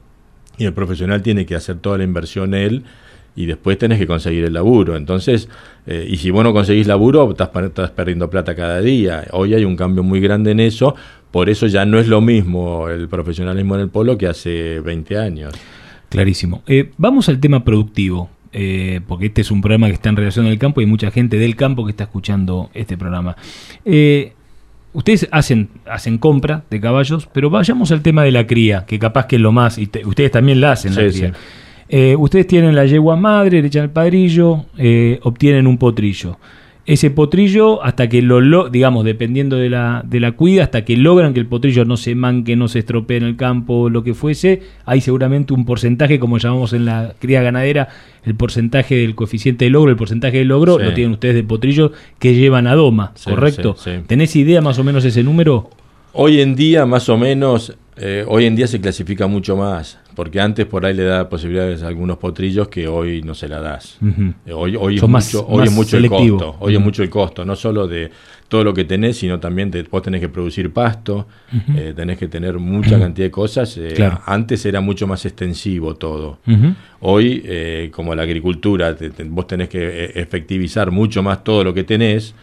[0.56, 2.84] y el profesional tiene que hacer toda la inversión él
[3.34, 4.96] y después tenés que conseguir el laburo.
[4.96, 5.48] Entonces,
[5.86, 9.24] eh, y si vos no conseguís laburo, estás, per- estás perdiendo plata cada día.
[9.32, 10.94] Hoy hay un cambio muy grande en eso.
[11.30, 15.16] Por eso ya no es lo mismo el profesionalismo en el polo que hace 20
[15.18, 15.54] años.
[16.10, 16.62] Clarísimo.
[16.66, 20.44] Eh, vamos al tema productivo, eh, porque este es un programa que está en relación
[20.46, 23.34] al campo y hay mucha gente del campo que está escuchando este programa.
[23.86, 24.34] Eh,
[24.92, 29.24] ustedes hacen, hacen compra de caballos, pero vayamos al tema de la cría, que capaz
[29.26, 31.32] que es lo más, y te- ustedes también la hacen, la Sí, cría.
[31.32, 31.40] sí.
[31.88, 36.38] Eh, ustedes tienen la yegua madre, le echan el padrillo, eh, obtienen un potrillo.
[36.84, 40.96] Ese potrillo, hasta que lo, lo- digamos, dependiendo de la, de la cuida, hasta que
[40.96, 44.14] logran que el potrillo no se manque, no se estropee en el campo, lo que
[44.14, 47.88] fuese, hay seguramente un porcentaje, como llamamos en la cría ganadera,
[48.24, 50.84] el porcentaje del coeficiente de logro, el porcentaje de logro, Sí.
[50.84, 53.76] lo tienen ustedes de potrillo que llevan a doma, Sí, ¿correcto?
[53.78, 54.00] sí, sí.
[54.08, 55.70] ¿Tenés idea más o menos ese número?
[56.14, 60.40] Hoy en día, más o menos, eh, hoy en día se clasifica mucho más, porque
[60.40, 63.98] antes por ahí le da posibilidades a algunos potrillos que hoy no se la das.
[64.46, 66.22] Eh, Hoy, hoy, es más- mucho, hoy es mucho selectivo.
[66.24, 68.10] el costo, hoy es mucho el costo, no solo de
[68.48, 71.26] todo lo que tenés, sino también de, vos tenés que producir pasto,
[71.74, 73.76] eh, tenés que tener mucha cantidad de cosas.
[73.78, 74.20] eh, Claro.
[74.26, 76.38] Antes era mucho más extensivo todo.
[77.00, 81.72] Hoy, eh, como la agricultura, te- te- vos tenés que efectivizar mucho más todo lo
[81.74, 82.34] que tenés.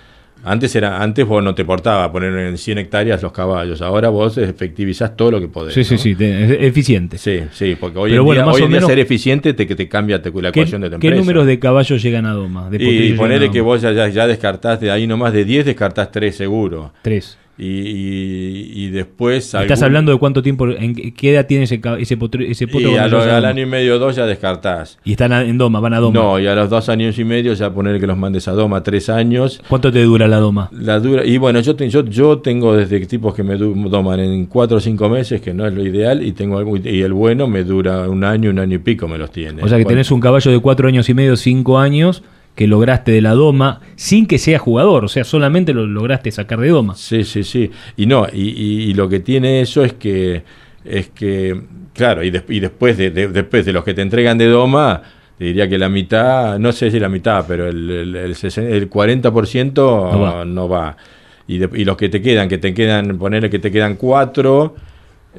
[0.44, 4.38] Antes era, antes vos no te portaba poner en 100 hectáreas los caballos, ahora vos
[4.38, 5.74] efectivizás todo lo que podés.
[5.74, 6.00] Sí, sí, ¿no?
[6.00, 7.18] sí, es eficiente.
[7.18, 9.54] Sí, sí, porque hoy Pero en bueno, día, más hoy o en día ser eficiente
[9.54, 12.26] te, que te cambia te- la ¿Qué, ecuación de tu qué números de caballos llegan
[12.26, 12.70] a doma?
[12.70, 16.12] De y ponele que vos ya, ya, ya descartás de ahí nomás de 10, descartás
[16.12, 16.94] 3 seguro.
[17.02, 17.38] Tres.
[17.62, 19.44] Y, y, y después...
[19.54, 22.90] ¿Estás algún- hablando de cuánto tiempo, en qué edad tiene ese, ese, potro- ese poto
[22.90, 24.98] Y a lo- llegas a al año y medio, dos ya descartás.
[25.04, 26.18] Y están en doma, van a doma.
[26.20, 28.82] No, y a los dos años y medio ya poner que los mandes a Doma,
[28.82, 29.62] tres años.
[29.68, 30.70] ¿Cuánto te dura la doma?
[30.72, 34.78] La dura, y bueno, yo, yo, yo tengo desde tipos que me doman en cuatro
[34.78, 37.64] o cinco meses, que no es lo ideal, y tengo algo, y el bueno me
[37.66, 39.62] dura un año, un año y pico me los tiene.
[39.64, 42.24] O sea que Bueno, tenés un caballo de cuatro años y medio, cinco años,
[42.60, 46.60] que lograste de la doma sin que sea jugador, o sea, solamente lo lograste sacar
[46.60, 46.94] de doma.
[46.96, 47.72] Sí, sí, sí.
[47.96, 50.44] Y no, y, y- y lo que tiene eso es que,
[50.84, 51.58] es que
[51.94, 55.02] claro, y, des- y después, de, de- después de los que te entregan de Doma,
[55.38, 58.68] te diría que la mitad, no sé si la mitad, pero el, el, el, sesen-
[58.70, 59.74] el 40%
[60.12, 60.44] No va.
[60.44, 60.98] no va.
[61.48, 64.76] Y, de- y los que te quedan, que te quedan, ponerle que te quedan cuatro,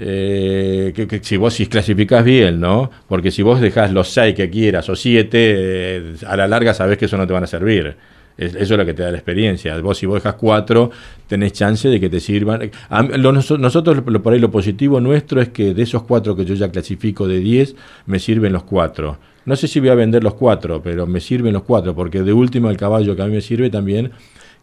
[0.03, 2.91] eh, que, si vos si clasificás bien, ¿no?
[3.07, 6.97] Porque si vos dejás los seis que quieras o siete, eh, a la larga sabés
[6.97, 7.97] que eso no te van a servir.
[8.39, 9.79] Es- eso es lo que te da la experiencia.
[9.81, 10.91] Vos si vos dejas cuatro,
[11.27, 12.71] tenés chance de que te sirvan.
[13.19, 16.71] Nosotros, lo- por ahí, lo positivo nuestro es que de esos cuatro que yo ya
[16.71, 19.19] clasifico de 10, me sirven los cuatro.
[19.45, 22.33] No sé si voy a vender los cuatro, pero me sirven los cuatro, porque de
[22.33, 24.13] última el caballo que a mí me sirve también,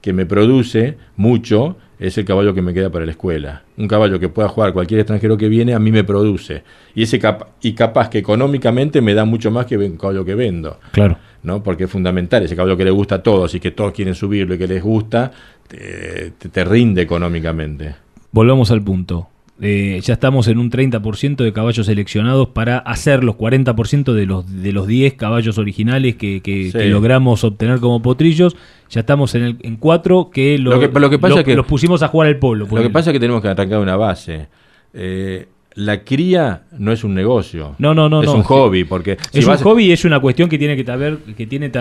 [0.01, 3.63] que me produce mucho, es el caballo que me queda para la escuela.
[3.77, 6.63] Un caballo que pueda jugar cualquier extranjero que viene, a mí me produce.
[6.93, 10.35] Y, ese cap- y capaz que económicamente me da mucho más que un caballo que
[10.35, 10.79] vendo.
[10.91, 11.17] Claro.
[11.43, 11.63] ¿no?
[11.63, 14.55] Porque es fundamental, ese caballo que le gusta a todos y que todos quieren subirlo
[14.55, 15.31] y que les gusta,
[15.67, 17.95] te, rinde económicamente.
[18.31, 19.29] Volvamos al punto.
[19.59, 24.61] Eh, ya estamos en un 30% de caballos seleccionados para hacer los 40% de los,
[24.61, 26.77] de los 10 caballos originales que, que- Sí.
[26.77, 28.55] que logramos obtener como potrillos.
[28.91, 31.45] Ya estamos en, el, en 4 que, lo- Lo que- lo que pasa lo- es
[31.45, 32.67] que- los pusimos a jugar al polo.
[32.69, 34.47] Lo que pasa es que tenemos que arrancar una base.
[34.93, 37.75] Eh, la cría no es un negocio.
[37.79, 38.21] No, no, no.
[38.21, 38.35] Es no.
[38.35, 40.83] un hobby, porque si es vas- un hobby y es una cuestión que tiene que,
[40.85, 41.71] taber- que, tiene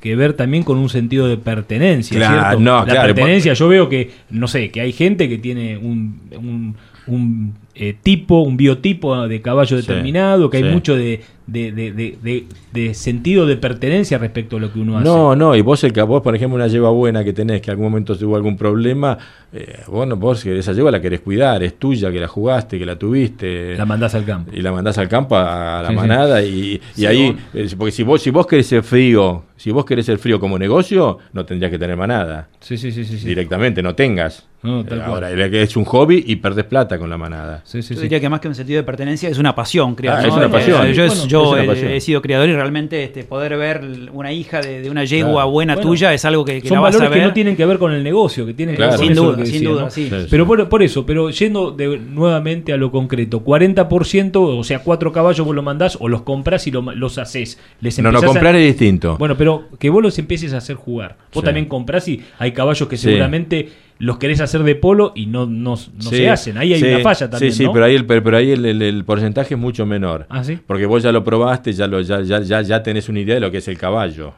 [0.00, 2.60] que ver también con un sentido de pertenencia, Claro, ¿cierto?
[2.60, 6.20] no, la claro, pertenencia, yo veo que, no sé, que hay gente que tiene un,
[6.36, 6.76] un,
[7.14, 10.68] un, eh, tipo, un biotipo de caballo Sí, determinado, que hay sí.
[10.70, 15.08] mucho de, de, sentido de pertenencia respecto a lo que uno hace.
[15.08, 17.72] No, no, y vos, el, vos, por ejemplo, una yegua buena que tenés, que en
[17.72, 19.18] algún momento tuvo algún problema,
[19.52, 22.86] eh, bueno, vos que esa yegua la querés cuidar, es tuya, que la jugaste, que
[22.86, 23.76] la tuviste.
[23.76, 24.50] La mandás al campo.
[24.54, 27.68] Y la mandás al campo a, a la Sí, manada y, y ahí, vos- eh,
[27.76, 31.18] porque si vos, si vos querés ser frío, si vos querés ser frío como negocio,
[31.34, 32.48] no tendrías que tener manada.
[32.60, 33.18] Sí, sí, sí, sí.
[33.18, 33.26] sí.
[33.26, 34.46] Directamente, no tengas.
[34.62, 35.24] No, tal Eh, cual.
[35.24, 37.62] Ahora, es un hobby y perdés plata con la manada.
[37.64, 38.02] Sí, sí, yo sí.
[38.04, 40.12] diría que más que un sentido de pertenencia es una pasión, creo.
[40.12, 40.28] Ah, ¿no?
[40.28, 40.86] es una Eh, pasión.
[40.92, 41.90] Yo, Bueno, yo es una he- pasión.
[41.92, 43.82] he, sido criador y realmente este, poder ver
[44.12, 45.50] una hija de, de una yegua Claro.
[45.50, 47.22] buena Bueno, tuya es algo que, que son la vas a valores ver.
[47.22, 48.92] que no tienen que ver con el negocio, que tienen Claro.
[48.92, 50.26] que ver Sin duda, que sin decía, duda.
[50.30, 55.10] Pero por, por eso, pero yendo de, nuevamente a lo concreto, 40%, o sea, cuatro
[55.10, 57.58] caballos vos los mandás o los compras y lo- los haces.
[57.80, 59.16] Les No, no, a- comprar es distinto.
[59.18, 61.16] Bueno, pero que vos los empieces a hacer jugar.
[61.32, 61.44] Vos Sí.
[61.44, 63.04] también comprás y hay caballos que Sí.
[63.08, 63.68] seguramente
[63.98, 66.56] los querés hacer de polo y no, no, no Sí, se hacen.
[66.58, 67.52] Ahí hay una falla también.
[67.52, 67.72] Sí, sí, ¿no?
[67.72, 70.26] pero ahí, el, pero, pero ahí el, el- el porcentaje es mucho menor.
[70.30, 70.58] Ah, ¿sí?
[70.66, 73.40] Porque vos ya lo probaste, ya, lo, ya, ya, ya, ya tenés una idea de
[73.42, 74.32] lo que es el caballo.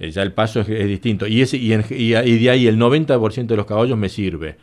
[0.00, 1.26] Eh, ya el paso es, es distinto.
[1.28, 4.56] Y, ese, y, en- y, y de ahí el 90% de los caballos me sirve.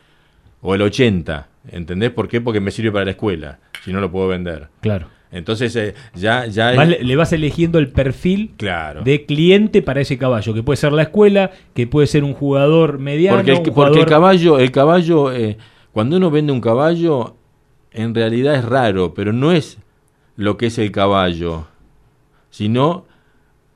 [0.60, 1.46] O el 80%.
[1.70, 2.40] ¿Entendés por qué?
[2.40, 3.58] Porque me sirve para la escuela.
[3.84, 4.68] Si no lo puedo vender.
[4.80, 5.06] Claro.
[5.32, 6.46] Entonces eh, ya...
[6.46, 9.02] ya le, le vas eligiendo el perfil Claro.
[9.02, 12.98] de cliente para ese caballo, que puede ser la escuela, que puede ser un jugador
[12.98, 13.38] mediano.
[13.38, 15.56] Porque el, un porque el caballo, el caballo eh,
[15.92, 17.34] cuando uno vende un caballo,
[17.92, 19.78] en realidad es raro, pero no es
[20.36, 21.66] lo que es el caballo,
[22.50, 23.04] sino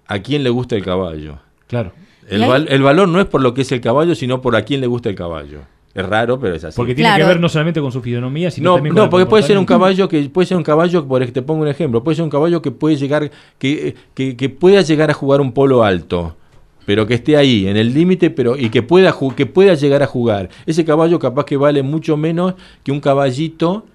[0.06, 1.38] a quién le gusta el caballo.
[1.66, 1.92] Claro.
[2.28, 4.62] El, val- el valor no es por lo que es el caballo, sino por a
[4.62, 5.60] quién le gusta el caballo.
[5.96, 6.76] Es raro, pero es así.
[6.76, 7.24] Porque tiene Claro.
[7.24, 9.56] que ver no solamente con su fisonomía, sino No, también con no, porque puede ser
[9.58, 12.30] un caballo que puede ser un caballo, por te pongo un ejemplo, puede ser un
[12.30, 16.36] caballo que puede llegar, que, que, que pueda llegar a jugar un polo alto,
[16.84, 20.06] pero que esté ahí, en el límite, pero y que pueda que pueda llegar a
[20.06, 20.50] jugar.
[20.66, 22.54] Ese caballo capaz que vale mucho menos
[22.84, 23.86] que un caballito,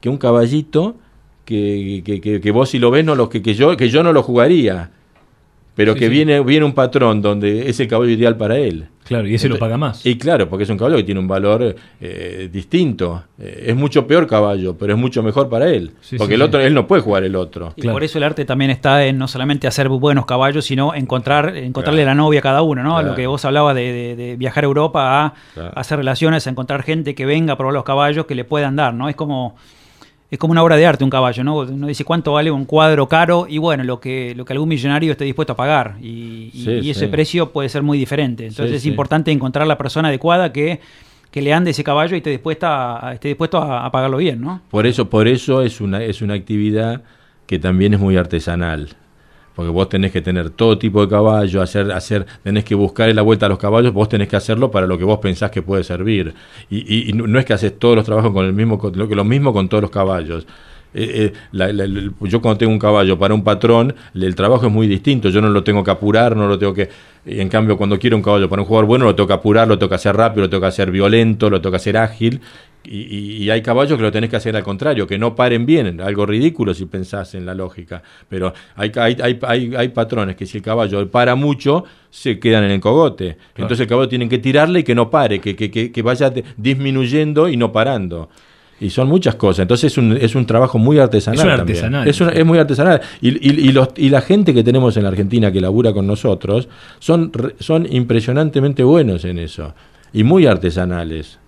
[0.00, 0.96] que un caballito
[1.44, 4.02] que, que, que- que vos si lo ves no lo que, que yo que yo
[4.02, 4.90] no lo jugaría.
[5.78, 6.10] Pero Sí, que sí.
[6.10, 8.88] viene viene un patrón donde es el caballo ideal para él.
[9.04, 10.04] Claro, y ese lo paga más.
[10.04, 13.22] Y claro, porque es un caballo que tiene un valor eh, distinto.
[13.38, 15.92] Eh, es mucho peor caballo, pero es mucho mejor para él.
[16.00, 16.46] Sí, porque sí, el sí.
[16.48, 17.72] otro, él no puede jugar el otro.
[17.76, 21.56] Y por eso el arte también está en no solamente hacer buenos caballos, sino encontrar,
[21.56, 22.16] encontrarle Claro.
[22.18, 22.94] la novia a cada uno, ¿no?
[22.94, 23.08] Claro.
[23.10, 25.70] Lo que vos hablabas de, de- de viajar a Europa a, Claro.
[25.74, 28.74] a hacer relaciones, a encontrar gente que venga a probar los caballos que le puedan
[28.76, 29.08] dar, ¿no?
[29.08, 29.54] Es como
[30.30, 31.58] es como una obra de arte un caballo, ¿no?
[31.60, 35.12] Uno dice cuánto vale un cuadro caro y bueno, lo que lo que algún millonario
[35.12, 37.06] esté dispuesto a pagar y, y- Sí, y ese sí.
[37.06, 38.44] precio puede ser muy diferente.
[38.46, 40.80] Entonces Sí, es importante encontrar la persona adecuada que
[41.30, 44.40] que le ande ese caballo y esté dispuesta a, esté dispuesto a, a pagarlo bien,
[44.40, 44.62] ¿no?
[44.70, 47.02] Por eso, por eso es una, es una actividad
[47.46, 48.88] que también es muy artesanal.
[49.58, 53.22] Porque vos tenés que tener todo tipo de caballo, hacer, hacer, tenés que buscar la
[53.22, 55.82] vuelta a los caballos, vos tenés que hacerlo para lo que vos pensás que puede
[55.82, 56.32] servir.
[56.70, 59.68] Y, y- no es que haces todos los trabajos con el mismo, lo, mismo con
[59.68, 60.46] todos los caballos.
[60.94, 65.28] Eh, eh, yo cuando tengo un caballo para un patrón, el trabajo es muy distinto.
[65.28, 66.88] Yo no lo tengo que apurar, no lo tengo que.
[67.26, 69.76] en cambio, cuando quiero un caballo para un jugador bueno, lo tengo que apurar, lo
[69.78, 72.40] tengo que hacer rápido, lo tengo que hacer violento, lo tengo que hacer ágil.
[72.90, 75.66] Y, y- y hay caballos que lo tenés que hacer al contrario, que no paren
[75.66, 78.02] bien, algo ridículo si pensás en la lógica.
[78.28, 82.64] Pero hay, hay, hay, hay, hay patrones que si el caballo para mucho, se quedan
[82.64, 83.36] en el cogote.
[83.56, 86.32] Entonces el caballo tienen que tirarle y que no pare, que, que, que, que vaya
[86.56, 88.28] disminuyendo y no parando.
[88.80, 89.62] Y son muchas cosas.
[89.62, 91.38] Entonces es un, es un trabajo muy artesanal.
[91.40, 92.08] Es un artesanal.
[92.08, 93.00] Es, es muy artesanal.
[93.20, 96.06] Y, y- y los, y la gente que tenemos en la Argentina que labura con
[96.06, 96.68] nosotros
[97.00, 99.74] son, son impresionantemente buenos en eso.
[100.12, 101.38] Y muy artesanales.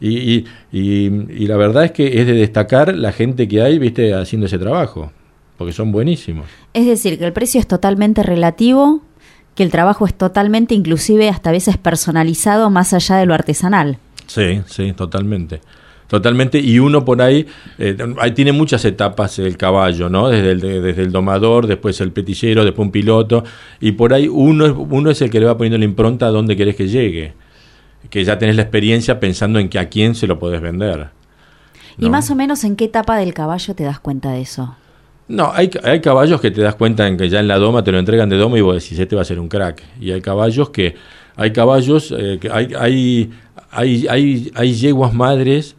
[0.00, 3.78] Y, y, y- y la verdad es que es de destacar la gente que hay,
[3.78, 5.12] viste, haciendo ese trabajo.
[5.56, 6.46] Porque son buenísimos.
[6.72, 9.02] Es decir, que el precio es totalmente relativo,
[9.56, 13.98] que el trabajo es totalmente, inclusive hasta a veces personalizado más allá de lo artesanal.
[14.28, 15.60] Sí, sí, totalmente.
[16.06, 17.44] Totalmente, y uno por ahí,
[17.78, 20.28] eh, ahí tiene muchas etapas el caballo, ¿no?
[20.28, 23.44] Desde el, de- desde el domador, después el petillero, después un piloto,
[23.80, 26.30] y por ahí uno, es- uno es el que le va poniendo la impronta a
[26.30, 27.34] dónde querés que llegue.
[28.10, 31.08] Que ya tenés la experiencia pensando en que a quién se lo podés vender.
[31.98, 34.76] ¿Y más o menos en qué etapa del caballo te das cuenta de eso?
[35.26, 37.92] No, hay, hay caballos que te das cuenta en que ya en la doma te
[37.92, 39.82] lo entregan de doma y vos decís, este va a ser un crack.
[40.00, 40.94] Y hay caballos que,
[41.36, 43.30] hay caballos, eh, que hay, hay,
[43.70, 45.74] hay, hay, hay yeguas madres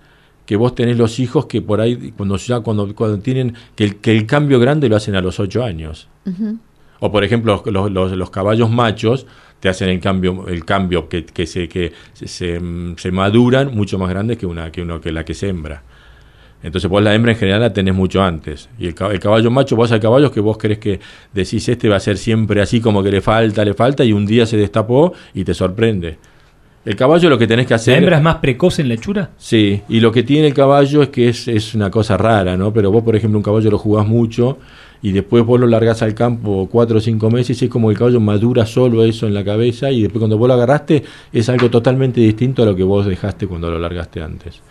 [0.45, 3.95] que vos tenés los hijos que por ahí, cuando ya, cuando, cuando tienen, que el,
[3.95, 6.07] que el cambio grande lo hacen a los ocho años.
[6.99, 9.25] O por ejemplo, los, los- los- los caballos machos
[9.59, 12.61] te hacen el cambio, el cambio que, que, se, que se, se,
[12.95, 15.83] se maduran mucho más grandes que una, que uno que la que se hembra.
[16.61, 18.69] Entonces vos la hembra en general la tenés mucho antes.
[18.77, 20.99] Y el, ca- el caballo macho, vos hay caballos que vos crees que
[21.33, 24.25] decís este va a ser siempre así como que le falta, le falta, y un
[24.25, 26.17] día se destapó y te sorprende.
[26.85, 27.93] El caballo lo que tenés que hacer...
[27.93, 29.29] ¿La hembra es más precoz en la hechura?
[29.37, 32.73] Sí, y lo que tiene el caballo es que es, es una cosa rara, ¿no?
[32.73, 34.57] Pero vos, por ejemplo, un caballo lo jugás mucho
[35.01, 37.97] y después vos lo largás al campo cuatro o cinco meses y es como el
[37.97, 41.69] caballo madura solo eso en la cabeza y después cuando vos lo agarraste es algo
[41.69, 44.61] totalmente distinto a lo que vos dejaste cuando lo largaste antes.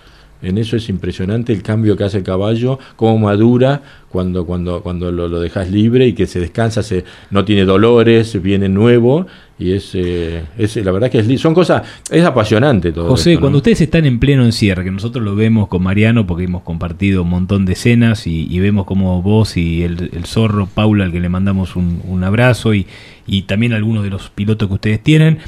[0.40, 5.10] En eso es impresionante el cambio que hace el caballo, cómo madura cuando, cuando, cuando
[5.10, 9.26] lo, lo dejas libre y que se descansa, se, no tiene dolores, viene nuevo
[9.58, 13.08] y es, eh, es la verdad que es, son cosas, es apasionante todo.
[13.08, 16.62] José, cuando ustedes están en pleno encierre, que nosotros lo vemos con Mariano porque hemos
[16.62, 21.20] compartido un montón de escenas y, vemos como vos y el, zorro Paula, al que
[21.20, 22.86] le mandamos un, un abrazo y,
[23.26, 25.38] y también algunos de los pilotos que ustedes tienen,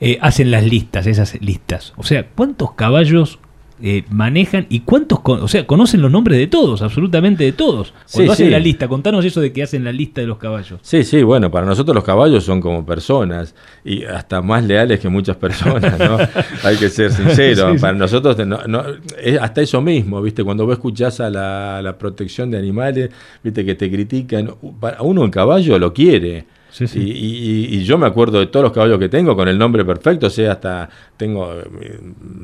[0.00, 1.92] eh, hacen las listas, esas listas.
[1.96, 3.40] O sea, ¿cuántos caballos
[3.82, 7.92] eh, manejan y cuántos, o sea, conocen los nombres de todos, absolutamente de todos.
[8.10, 10.80] Cuando hacen la lista, contanos eso de que hacen la lista de los caballos.
[10.82, 13.54] Sí, sí, bueno, para nosotros los caballos son como personas
[13.84, 16.16] y hasta más leales que muchas personas, ¿no?
[16.64, 17.74] Hay que ser sincero.
[17.78, 18.82] para nosotros, no,
[19.20, 20.42] es hasta eso mismo, ¿viste?
[20.42, 23.10] Cuando vos escuchás a la, la protección de animales,
[23.42, 23.64] ¿viste?
[23.64, 24.50] Que te critican,
[24.82, 26.46] a uno el caballo lo quiere
[26.80, 30.30] y, yo me acuerdo de todos los caballos que tengo con el nombre perfecto, o
[30.30, 31.98] sea, hasta tengo eh,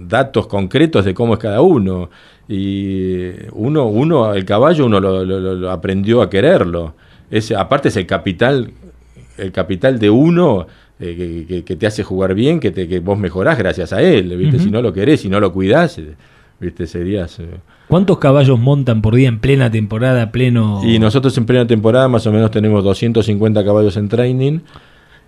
[0.06, 2.10] datos concretos de cómo es cada uno.
[2.48, 6.94] Y uno, uno el caballo uno lo, aprendió a quererlo.
[7.30, 8.70] Ese, aparte es el capital,
[9.38, 10.66] el capital de uno
[11.00, 14.36] eh, que, te hace jugar bien, que, te, que vos mejorás gracias a él.
[14.36, 14.58] ¿viste?
[14.58, 16.14] Si no lo querés, si no lo cuidás, eh,
[16.60, 16.86] ¿viste?
[16.86, 17.40] serías...
[17.92, 20.80] ¿Cuántos caballos montan por día en plena temporada, pleno?
[20.82, 24.60] Y nosotros en plena temporada más o menos tenemos 250 caballos en training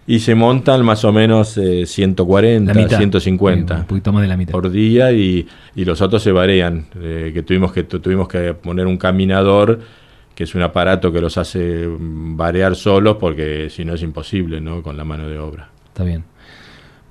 [0.06, 3.76] y se montan más o menos 140, eh, 150.
[3.80, 4.52] Un poquito más de la mitad.
[4.52, 6.86] Por día y, los otros se varían.
[6.98, 9.80] Eh, que tuvimos que tuvimos que poner un caminador
[10.34, 14.82] que es un aparato que los hace variar solos porque si no es imposible, ¿no?
[14.82, 15.68] Con la mano de obra.
[15.88, 16.24] Está bien.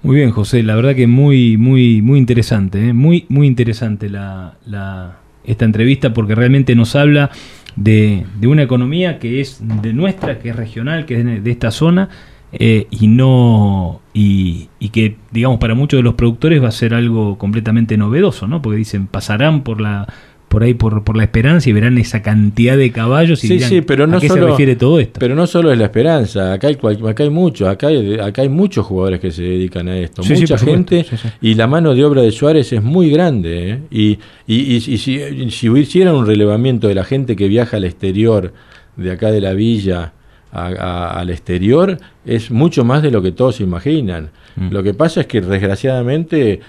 [0.01, 0.63] Muy bien, José.
[0.63, 2.93] La verdad que muy, muy, muy interesante, ¿eh?
[2.93, 7.31] muy, muy interesante la, la esta entrevista porque realmente nos habla
[7.75, 12.09] de, una economía que es de nuestra, que es regional, que es de, esta zona
[12.51, 17.37] eh, y no y, que digamos para muchos de los productores va a ser algo
[17.37, 18.61] completamente novedoso, ¿no?
[18.61, 20.07] Porque dicen pasarán por la
[20.53, 23.81] por ahí por, por la esperanza y verán esa cantidad de caballos y sí, sí,
[23.81, 25.19] pero no a qué se refiere todo esto.
[25.19, 26.77] Pero no solo es la esperanza, acá hay,
[27.09, 30.59] acá hay muchos, acá hay, acá hay muchos jugadores que se dedican a esto, mucha
[30.59, 31.07] gente
[31.41, 33.71] y la mano de obra de Suárez es muy grande.
[33.71, 33.79] ¿eh?
[33.89, 38.53] Y, y, y, si, si un relevamiento de la gente que viaja al exterior,
[38.95, 40.13] de acá de la villa,
[40.51, 41.97] al exterior
[42.27, 44.29] es mucho más de lo que todos imaginan.
[44.55, 44.69] Mm.
[44.69, 46.59] Lo que pasa es que desgraciadamente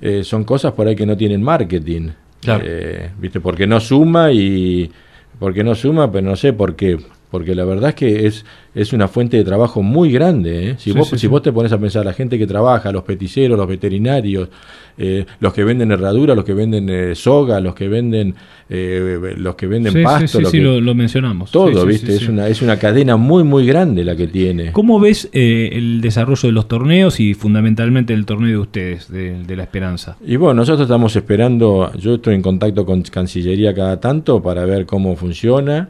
[0.00, 2.10] eh, son cosas por ahí que no tienen marketing.
[2.46, 3.40] Eh, ¿Viste?
[3.40, 4.90] Porque no suma y.
[5.38, 6.98] Porque no suma, pero no sé por qué.
[7.32, 8.44] Porque la verdad es que es,
[8.74, 10.68] es una fuente de trabajo muy grande.
[10.68, 10.74] ¿eh?
[10.76, 13.66] Si, vos, si vos te pones a pensar, la gente que trabaja, los peticeros, los
[13.66, 14.50] veterinarios,
[14.98, 18.34] eh, los que venden herradura, los que venden eh, soga, los que venden
[18.68, 20.44] eh, los que venden pasto.
[20.44, 21.50] Sí, lo, mencionamos.
[21.50, 22.14] Todo, ¿viste?
[22.14, 24.72] Es, una, es una cadena muy, muy grande la que tiene.
[24.72, 29.56] ¿Cómo ves el desarrollo de los torneos y fundamentalmente el torneo de ustedes, de, de,
[29.56, 30.18] La Esperanza?
[30.26, 34.84] Y bueno, nosotros estamos esperando, yo estoy en contacto con Cancillería cada tanto para ver
[34.84, 35.88] cómo funciona.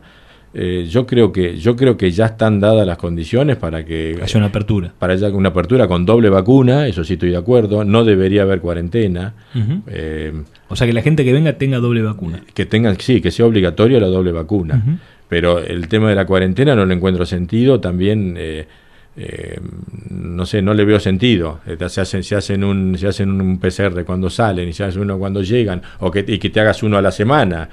[0.55, 4.37] Eh, yo creo que yo creo que ya están dadas las condiciones para que haya
[4.39, 4.93] una apertura.
[4.99, 8.61] para haya una apertura con doble vacuna eso sí estoy de acuerdo no debería haber
[8.61, 9.33] cuarentena
[9.87, 10.31] eh,
[10.69, 12.43] o sea que la gente que venga tenga doble vacuna.
[12.53, 14.83] que tengan sí que sea obligatorio la doble vacuna.
[15.29, 18.35] Pero el tema de la cuarentena no le encuentro sentido también
[19.17, 19.59] eh,
[20.11, 21.61] no sé, no le veo sentido.
[21.89, 25.19] Se hacen, se hacen un, se hacen un PCR cuando salen y se hacen uno
[25.19, 27.69] cuando llegan, o que, y que te hagas uno a la semana.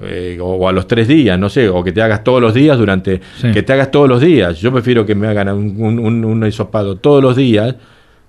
[0.00, 2.78] Eh, o, a los tres días, no sé, o que te hagas todos los días
[2.78, 3.20] durante,
[3.52, 4.58] que te hagas todos los días.
[4.60, 7.76] Yo prefiero que me hagan un, un, un hisopado todos los días,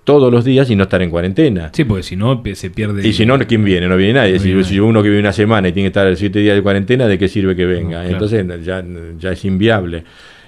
[0.03, 1.69] todos los días y no estar en cuarentena.
[1.73, 3.07] Sí, porque si no se pierde.
[3.07, 3.87] Y si no, ¿quién viene?
[3.87, 4.39] No viene nadie.
[4.39, 7.17] si, uno que vive una semana y tiene que estar siete días de cuarentena, ¿de
[7.17, 8.07] qué sirve que venga?
[8.07, 8.83] Entonces ya,
[9.19, 10.03] ya es inviable.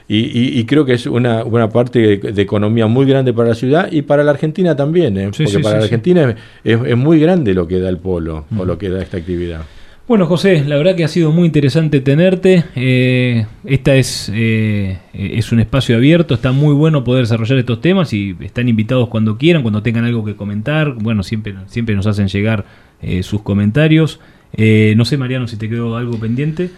[0.08, 3.92] Y, y, creo que es una, una parte de, economía muy grande para la ciudad
[3.92, 5.32] y para la Argentina también, ¿eh?
[5.36, 8.78] porque para la Argentina es, es, muy grande lo que da el polo o lo
[8.78, 9.62] que da esta actividad.
[10.07, 12.64] Bueno, José, la verdad que ha sido muy interesante tenerte.
[12.76, 18.14] Eh, esta es, eh, es un espacio abierto, está muy bueno poder desarrollar estos temas
[18.14, 20.94] y están invitados cuando quieran, cuando tengan algo que comentar.
[20.94, 22.65] Bueno, siempre, siempre nos hacen llegar
[23.02, 24.19] eh, sus comentarios.
[24.56, 26.69] no sé, Mariano, si te quedó algo pendiente.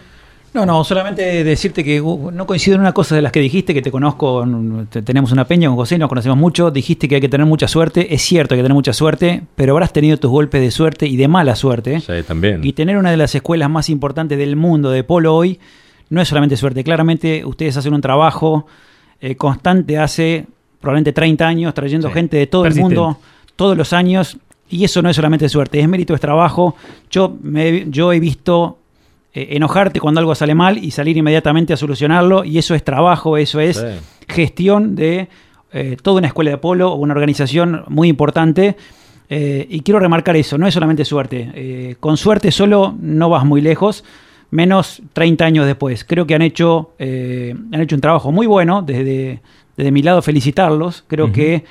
[0.54, 3.82] No, no, solamente decirte que no coincido en una cosa de las que dijiste, que
[3.82, 4.46] te conozco,
[5.04, 8.14] tenemos una peña con José, nos conocemos mucho, dijiste que hay que tener mucha suerte,
[8.14, 11.16] es cierto, hay que tener mucha suerte, pero habrás tenido tus golpes de suerte y
[11.16, 12.00] de mala suerte.
[12.00, 12.64] Sí, también.
[12.64, 15.60] Y tener una de las escuelas más importantes del mundo de polo hoy
[16.10, 18.66] no es solamente suerte, claramente ustedes hacen un trabajo
[19.20, 20.46] eh, constante hace
[20.80, 23.18] probablemente 30 años, trayendo gente de todo el mundo,
[23.56, 24.38] todos los años,
[24.70, 26.76] y eso no es solamente suerte, es mérito, es trabajo.
[27.10, 28.77] Yo, me, yo he visto
[29.38, 32.44] eh, enojarte cuando algo sale mal y salir inmediatamente a solucionarlo.
[32.44, 33.84] Y eso es trabajo, eso es
[34.26, 35.28] gestión de
[35.72, 38.76] eh, toda una escuela de polo o una organización muy importante.
[39.30, 41.96] Eh, y quiero remarcar eso, no es solamente suerte.
[42.00, 44.02] Con suerte solo no vas muy lejos,
[44.50, 46.04] menos 30 años después.
[46.04, 49.40] Creo que han hecho, han hecho un trabajo muy bueno, desde,
[49.76, 51.04] desde mi lado felicitarlos.
[51.06, 51.64] Creo que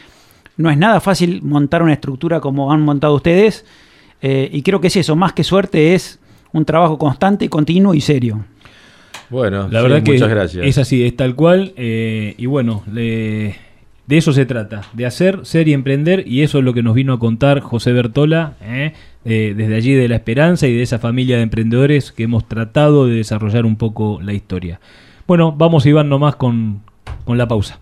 [0.56, 3.66] no es nada fácil montar una estructura como han montado ustedes.
[4.22, 6.20] y creo que es eso, más que suerte, es
[6.58, 8.46] un trabajo constante, continuo y serio.
[9.30, 10.66] Bueno, la verdad que muchas gracias.
[10.66, 11.74] es así, es tal cual.
[11.78, 13.56] y bueno, le
[14.08, 16.96] de eso se trata, de hacer, ser y emprender, y eso es lo que nos
[16.96, 18.94] vino a contar José Bertola, ¿eh?
[19.26, 23.16] desde allí de la esperanza y de esa familia de emprendedores que hemos tratado de
[23.16, 24.80] desarrollar un poco la historia.
[25.28, 26.84] Bueno, vamos Iván nomás con,
[27.26, 27.82] con la pausa.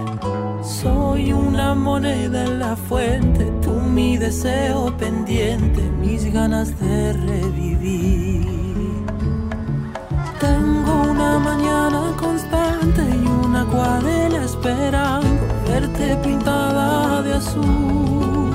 [0.81, 9.05] Soy una moneda en la fuente, tú mi deseo pendiente, mis ganas de revivir.
[10.39, 18.49] Tengo una mañana constante y una acuarela esperando verte pintada de azul.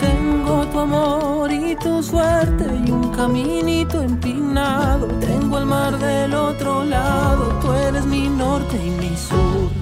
[0.00, 5.06] Tengo tu amor y tu suerte y un caminito empinado.
[5.20, 9.81] Tengo el mar del otro lado, tú eres mi norte y mi sur.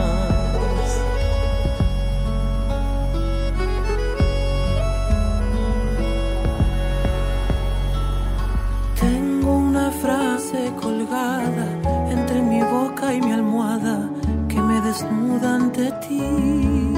[10.01, 11.67] Frase colgada
[12.09, 14.09] entre mi boca y mi almohada
[14.47, 16.93] que me desnuda ante ti.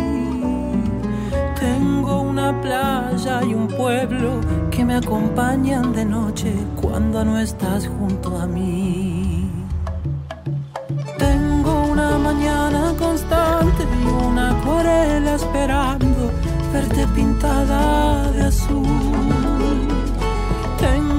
[1.60, 4.40] Tengo una playa y un pueblo
[4.72, 9.52] que me acompañan de noche cuando no estás junto a mí.
[11.18, 16.32] Tengo una mañana constante y una acuarela esperando
[16.72, 19.33] verte pintada de azul.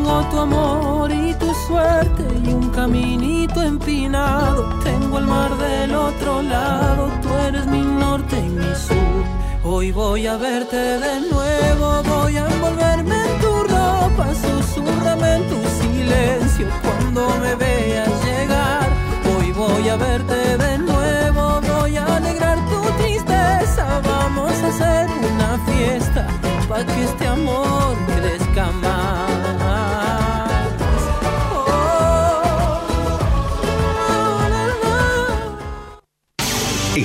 [0.05, 4.69] Tengo tu amor y tu suerte y un caminito empinado.
[4.85, 9.25] Tengo el mar del otro lado, tú eres mi norte y mi sur.
[9.65, 12.44] Hoy voy a verte de nuevo, voy a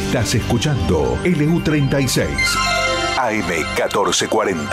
[0.10, 2.26] Estás escuchando LU36
[3.16, 4.66] AM1440,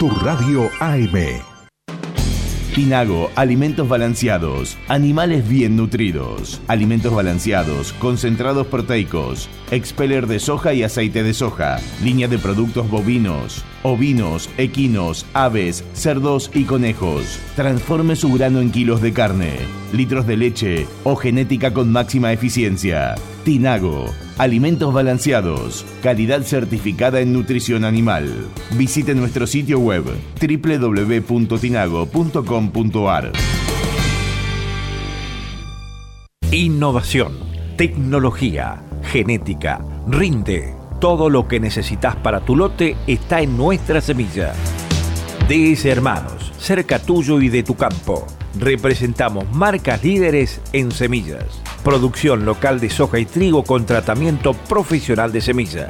[0.00, 1.14] tu radio AM.
[2.74, 11.22] Tinago, alimentos balanceados, animales bien nutridos, alimentos balanceados, concentrados proteicos, expeller de soja y aceite
[11.22, 17.38] de soja, línea de productos bovinos, ovinos, equinos, aves, cerdos y conejos.
[17.54, 19.56] Transforme su grano en kilos de carne,
[19.92, 23.14] litros de leche o genética con máxima eficiencia.
[23.44, 24.06] Tinago,
[24.38, 28.48] alimentos balanceados, calidad certificada en nutrición animal.
[28.72, 30.02] Visite nuestro sitio web
[30.40, 33.30] www.tinago.com.ar.
[36.50, 37.34] Innovación,
[37.76, 44.54] tecnología, genética, rinde todo lo que necesitas para tu lote está en nuestra semilla.
[45.48, 48.26] DS Hermanos, cerca tuyo y de tu campo.
[48.58, 51.63] Representamos marcas líderes en semillas.
[51.84, 55.88] Producción local de soja y trigo con tratamiento profesional de semillas.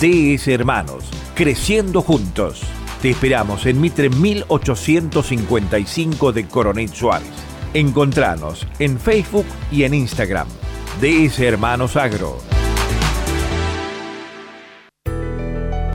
[0.00, 1.04] DS Hermanos,
[1.36, 2.62] creciendo juntos.
[3.00, 7.28] Te esperamos en Mitre 1855 de Coronel Suárez.
[7.72, 10.48] Encontranos en Facebook y en Instagram.
[11.00, 12.45] DS Hermanos Agro.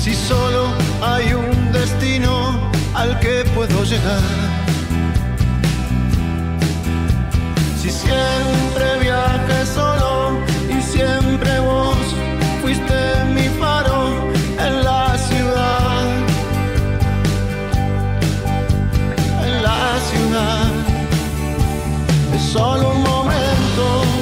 [0.02, 0.68] Si solo
[1.02, 4.22] hay un destino al que puedo llegar.
[7.82, 10.05] Si siempre viaje solo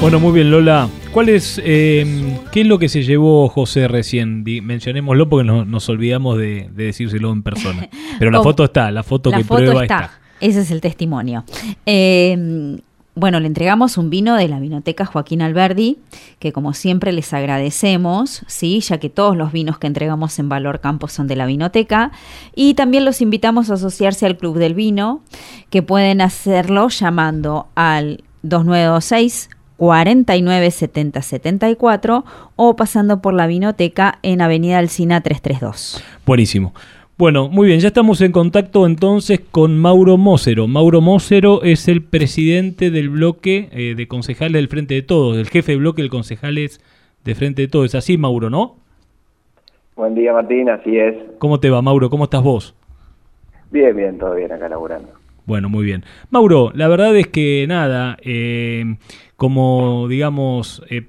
[0.04, 0.90] bueno, muy bien, Lola.
[1.14, 4.44] ¿Cuál es, eh, qué es lo que se llevó José recién?
[4.44, 7.88] mencionémoslo porque nos olvidamos de, decírselo en persona.
[8.20, 10.12] Pero la foto está, la foto que prueba está.
[10.42, 11.46] Ese es el testimonio.
[11.86, 12.78] Eh,
[13.16, 16.00] bueno, le entregamos un vino de la vinoteca Joaquín Alberdi,
[16.40, 18.82] que como siempre les agradecemos, ¿sí?
[18.82, 22.12] ya que todos los vinos que entregamos en Valor Campo son de la vinoteca.
[22.54, 25.22] Y también los invitamos a asociarse al Club del Vino,
[25.70, 32.26] que pueden hacerlo llamando al 2926 49 70 74
[32.56, 36.04] o pasando por la Vinoteca en Avenida Alcina 332.
[36.26, 36.74] Buenísimo.
[37.16, 40.68] Bueno, muy bien, ya estamos en contacto entonces con Mauro Mosero.
[40.68, 45.48] Mauro Mosero es el presidente del bloque eh, de concejales del Frente de Todos, el
[45.48, 46.82] jefe de bloque de concejales
[47.24, 47.86] de Frente de Todos.
[47.86, 48.78] Es así, Mauro, ¿no?
[49.95, 51.16] Buen día, Martín, así es.
[51.38, 52.10] ¿Cómo te va, Mauro?
[52.10, 52.76] ¿Cómo estás vos?
[53.70, 55.23] Bien, bien, todo bien acá laburando.
[55.45, 56.06] Bueno, muy bien.
[56.30, 58.95] Mauro, la verdad es que nada, eh,
[59.36, 61.06] como digamos, eh,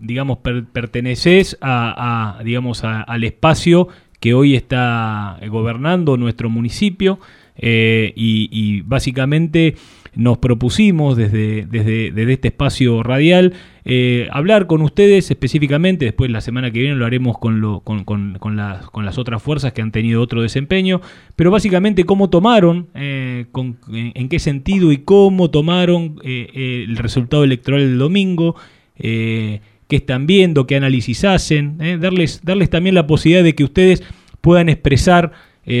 [0.00, 3.88] digamos perteneces a, digamos al espacio
[4.20, 7.18] que hoy está gobernando nuestro municipio
[7.56, 9.76] eh, y, básicamente
[10.14, 13.52] nos propusimos desde, desde, desde este espacio radial
[13.84, 18.04] eh, hablar con ustedes específicamente, después la semana que viene lo haremos con, lo, con,
[18.04, 21.00] con, las, con las otras fuerzas que han tenido otro desempeño,
[21.36, 23.46] pero básicamente cómo tomaron, eh,
[23.92, 28.56] en, qué sentido y cómo tomaron eh, el resultado electoral del domingo,
[28.96, 34.02] qué están viendo, qué análisis hacen, darles, darles también la posibilidad de que ustedes
[34.40, 35.32] puedan expresar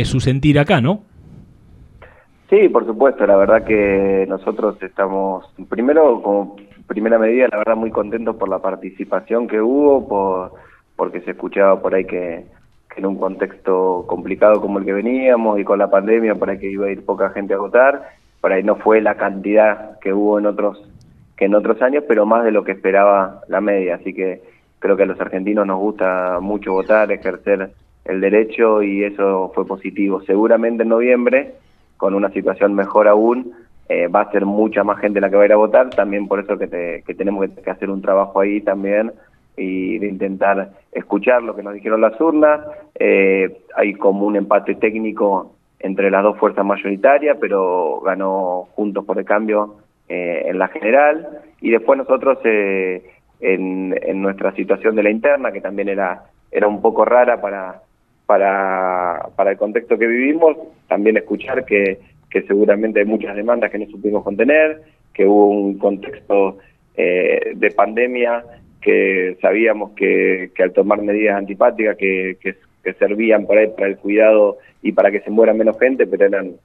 [0.04, 1.02] su sentir acá, ¿no?
[2.50, 6.56] Sí, por supuesto, la verdad que nosotros estamos, primero como
[6.86, 10.52] primera medida, la verdad muy contentos por la participación que hubo, por
[10.96, 12.44] porque se escuchaba por ahí que,
[12.96, 16.70] en un contexto complicado como el que veníamos y con la pandemia, por ahí que
[16.70, 20.38] iba a ir poca gente a votar, por ahí no fue la cantidad que hubo
[20.38, 20.82] en otros
[21.36, 24.40] que en otros años, pero más de lo que esperaba la media, así que
[24.78, 27.72] creo que a los argentinos nos gusta mucho votar, ejercer
[28.04, 30.20] el derecho y eso fue positivo.
[30.22, 31.54] Seguramente en noviembre,
[31.96, 33.52] con una situación mejor aún,
[33.88, 36.26] eh, va a ser mucha más gente la que va a ir a votar, también
[36.26, 39.12] por eso que, tenemos que, hacer un trabajo ahí también
[39.56, 42.60] y de intentar escuchar lo que nos dijeron las urnas.
[42.94, 49.18] Eh, hay como un empate técnico entre las dos fuerzas mayoritarias, pero ganó Juntos por
[49.18, 49.76] el Cambio
[50.08, 51.40] eh, en la general.
[51.60, 53.02] Y después nosotros, en,
[53.40, 56.24] en, nuestra situación de la interna, que también era
[56.54, 57.82] era un poco rara para,
[58.26, 60.56] para, para el contexto que vivimos,
[60.86, 61.98] también escuchar que,
[62.34, 64.82] que seguramente hay muchas demandas que no supimos contener,
[65.12, 66.58] que hubo un contexto
[66.96, 68.44] eh, de pandemia
[68.80, 72.36] que sabíamos que, al tomar medidas antipáticas que,
[72.98, 76.56] servían para el cuidado y para que se muera menos gente, pero eran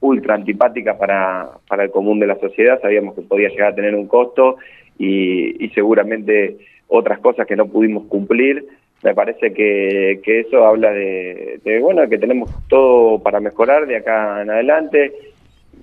[0.00, 4.06] ultra antipáticas para, el común de la sociedad, sabíamos que podía llegar a tener un
[4.06, 4.58] costo
[4.98, 8.66] y seguramente otras cosas que no pudimos cumplir.
[9.02, 14.42] Me parece que, que eso habla de, bueno, que tenemos todo para mejorar de acá
[14.42, 15.12] en adelante.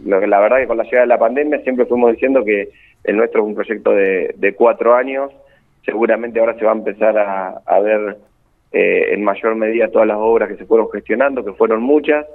[0.05, 2.69] Lo que la verdad que con la llegada de la pandemia siempre fuimos diciendo que
[3.05, 5.31] el nuestro es un proyecto de, de cuatro años.
[5.85, 8.17] Seguramente ahora se va a empezar a, a ver
[8.73, 12.25] eh, en mayor medida todas las obras que se fueron gestionando, que fueron muchas.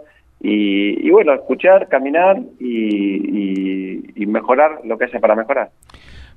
[0.40, 5.68] Y, y bueno, escuchar, caminar y, y, y mejorar lo que haya para mejorar.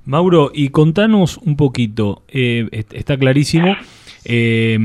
[0.04, 3.74] Mauro, y contanos un poquito, eh, está clarísimo,
[4.24, 4.78] eh,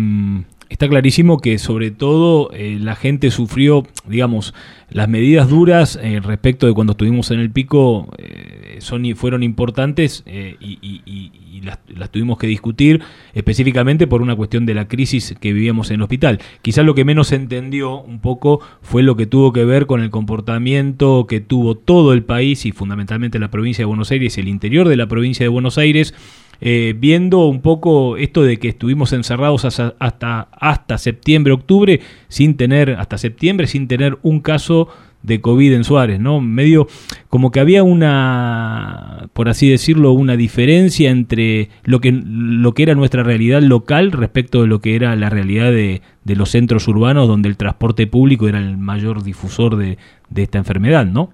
[0.70, 4.54] está clarísimo que sobre todo eh, la gente sufrió, digamos,
[4.90, 10.24] las medidas duras eh, respecto de cuando estuvimos en el pico eh, son, fueron importantes
[10.26, 13.02] y, y, y las, las, tuvimos que discutir
[13.34, 16.40] específicamente por una cuestión de la crisis que vivíamos en el hospital.
[16.62, 20.02] Quizás lo que menos se entendió un poco fue lo que tuvo que ver con
[20.02, 24.42] el comportamiento que tuvo todo el país y fundamentalmente la provincia de Buenos Aires y
[24.42, 26.14] el interior de la provincia de Buenos Aires
[26.62, 32.58] eh, viendo un poco esto de que estuvimos encerrados hasta, hasta, hasta septiembre, octubre, sin
[32.58, 34.90] tener, hasta septiembre, sin tener un caso
[35.24, 36.40] de COVID en Suárez, ¿no?
[36.40, 36.88] Medio
[37.28, 42.96] como que había una, por así decirlo, una diferencia entre lo que, lo que era
[42.96, 47.28] nuestra realidad local respecto de lo que era la realidad de, de los centros urbanos
[47.28, 49.98] donde el transporte público era el mayor difusor de,
[50.30, 51.32] de esta enfermedad, ¿no?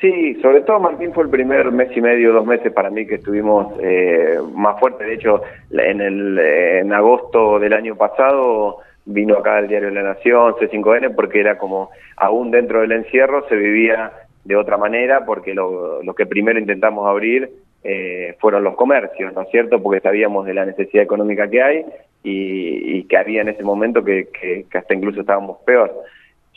[0.00, 3.14] Sí, sobre todo Martín fue el primer mes y medio, dos meses para mí que
[3.14, 5.04] estuvimos eh, más fuerte.
[5.04, 5.40] De hecho,
[5.70, 11.40] en, el, en agosto del año pasado vino acá el Diario la Nación, C5N, porque
[11.40, 14.12] era como, aún dentro del encierro se vivía
[14.44, 17.48] de otra manera, porque lo, lo que primero intentamos abrir
[17.82, 19.82] eh, fueron los comercios, ¿no es cierto?
[19.82, 21.86] Porque sabíamos de la necesidad económica que hay
[22.22, 25.92] y, y que había en ese momento que, que, que hasta incluso estábamos peor.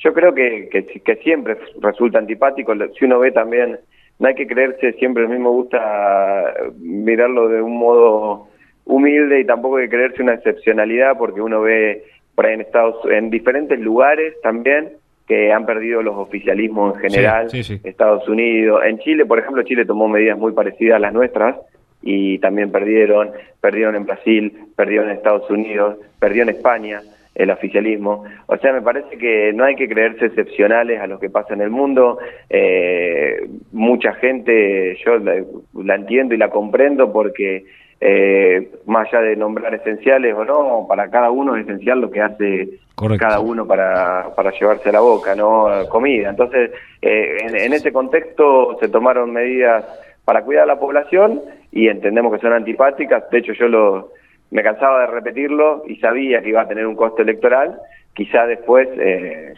[0.04, 2.74] Yo creo que, que, que, siempre resulta antipático.
[2.98, 3.80] Si uno ve también,
[4.18, 8.48] no hay que creerse siempre, a mí me gusta mirarlo de un modo
[8.86, 12.04] humilde y tampoco hay que creerse una excepcionalidad porque uno ve
[12.34, 14.94] por ahí en Estados en diferentes lugares también
[15.28, 17.88] que han perdido los oficialismos en general, sí, sí, sí.
[17.88, 21.56] Estados Unidos, en Chile, por ejemplo, Chile tomó medidas muy parecidas a las nuestras
[22.02, 23.30] y también perdieron,
[23.62, 27.02] perdieron en Brasil, perdieron en Estados Unidos, perdió en España
[27.40, 28.26] el oficialismo.
[28.48, 31.62] O sea, me parece que no hay que creerse excepcionales a lo que pasa en
[31.62, 32.20] el mundo.
[32.50, 35.42] Eh, mucha gente, yo la,
[35.74, 37.64] la, entiendo y la comprendo porque
[38.02, 42.22] eh, más allá de nombrar esenciales o no, para cada uno es esencial lo que
[42.22, 43.26] hace Correcto.
[43.26, 45.68] cada uno para, para llevarse a la boca, ¿no?
[45.88, 46.32] Comida.
[46.32, 46.72] Entonces,
[47.02, 49.86] eh, en, en ese contexto se tomaron medidas
[50.26, 51.42] para cuidar a la población
[51.72, 53.30] y entendemos que son antipáticas.
[53.30, 54.12] De hecho, yo lo
[54.52, 57.80] me cansaba de repetirlo y sabía que iba a tener un costo electoral.
[58.14, 59.54] Quizá después, eh,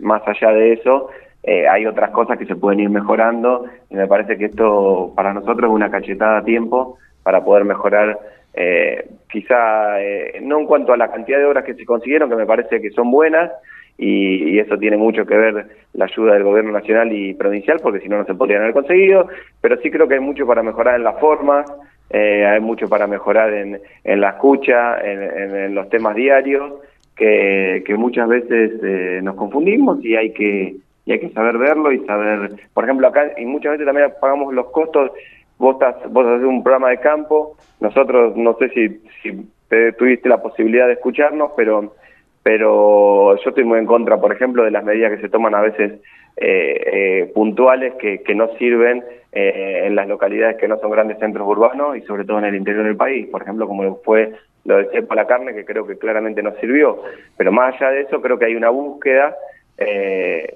[0.00, 1.10] más allá de eso,
[1.42, 5.32] eh, hay otras cosas que se pueden ir mejorando y me parece que esto para
[5.32, 8.18] nosotros es una cachetada a tiempo para poder mejorar,
[8.52, 12.36] eh, quizá eh, no en cuanto a la cantidad de obras que se consiguieron, que
[12.36, 13.50] me parece que son buenas,
[13.96, 18.00] y, y, eso tiene mucho que ver la ayuda del gobierno nacional y provincial, porque
[18.00, 19.28] si no, no se podrían haber conseguido,
[19.60, 21.70] pero sí creo que hay mucho para mejorar en las formas,
[22.10, 26.74] eh, hay mucho para mejorar en, en la escucha, en, en, los temas diarios,
[27.16, 30.76] que, que muchas veces eh, nos confundimos y hay que
[31.06, 34.52] y hay que saber verlo y saber, por ejemplo, acá y muchas veces también pagamos
[34.52, 35.10] los costos,
[35.58, 38.88] vos, estás, vos haces un programa de campo, nosotros no sé si,
[39.22, 41.94] si te, tuviste la posibilidad de escucharnos, pero
[42.42, 45.60] pero yo estoy muy en contra, por ejemplo, de las medidas que se toman a
[45.60, 46.00] veces
[46.36, 51.18] eh, eh, puntuales que, que no sirven eh, en las localidades que no son grandes
[51.18, 54.32] centros urbanos y sobre todo en el interior del país, por ejemplo, como fue
[54.64, 57.02] lo de Cepa la carne, que creo que claramente no sirvió.
[57.36, 59.36] Pero más allá de eso, creo que hay una búsqueda
[59.78, 60.52] eh,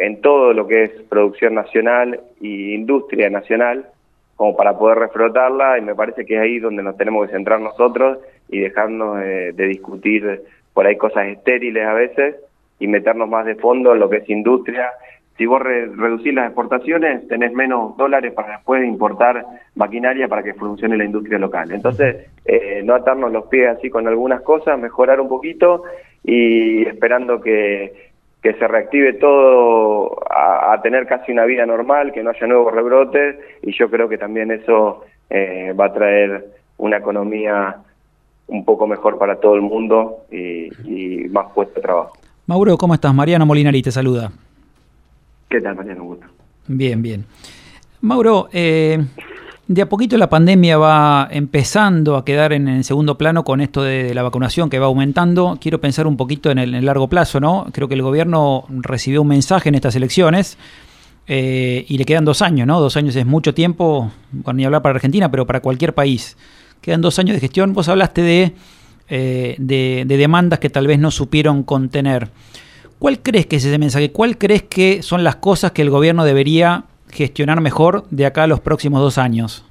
[0.00, 3.86] en todo lo que es producción nacional y industria nacional
[4.36, 7.60] como para poder reflotarla y me parece que es ahí donde nos tenemos que centrar
[7.60, 8.18] nosotros
[8.48, 10.42] y dejarnos de discutir
[10.74, 12.36] por ahí cosas estériles a veces
[12.78, 14.90] y meternos más de fondo en lo que es industria.
[15.36, 19.44] Si vos re reducís las exportaciones, tenés menos dólares para después importar
[19.74, 21.72] maquinaria para que funcione la industria local.
[21.72, 25.84] Entonces, eh, no atarnos los pies así con algunas cosas, mejorar un poquito
[26.22, 28.10] y esperando que,
[28.42, 33.36] que se reactive todo a, tener casi una vida normal, que no haya nuevos rebrotes
[33.62, 36.46] y yo creo que también eso eh, va a traer
[36.76, 37.76] una economía
[38.48, 42.12] un poco mejor para todo el mundo y, y más puesto de trabajo.
[42.46, 43.14] Mauro, ¿cómo estás?
[43.14, 44.30] Mariano Molinari te saluda.
[45.52, 46.00] ¿Qué tal, Mariano?
[46.04, 46.26] Un gusto.
[46.66, 47.26] Bien, bien.
[48.00, 49.04] Mauro, eh,
[49.68, 53.82] de a poquito la pandemia va empezando a quedar en el segundo plano con esto
[53.82, 55.58] de, la vacunación que va aumentando.
[55.60, 57.66] Quiero pensar un poquito en el, largo plazo, ¿no?
[57.70, 60.56] Creo que el gobierno recibió un mensaje en estas elecciones
[61.26, 62.80] eh, y le quedan dos años, ¿no?
[62.80, 66.38] Dos años es mucho tiempo, bueno, ni hablar para Argentina, pero para cualquier país.
[66.80, 67.74] Quedan dos años de gestión.
[67.74, 68.52] Vos hablaste de,
[69.10, 72.30] eh, de, de demandas que tal vez no supieron contener.
[73.02, 74.12] ¿Cuál crees que es ese mensaje?
[74.12, 78.46] ¿Cuál crees que son las cosas que el gobierno debería gestionar mejor de acá a
[78.46, 79.68] los próximos dos años?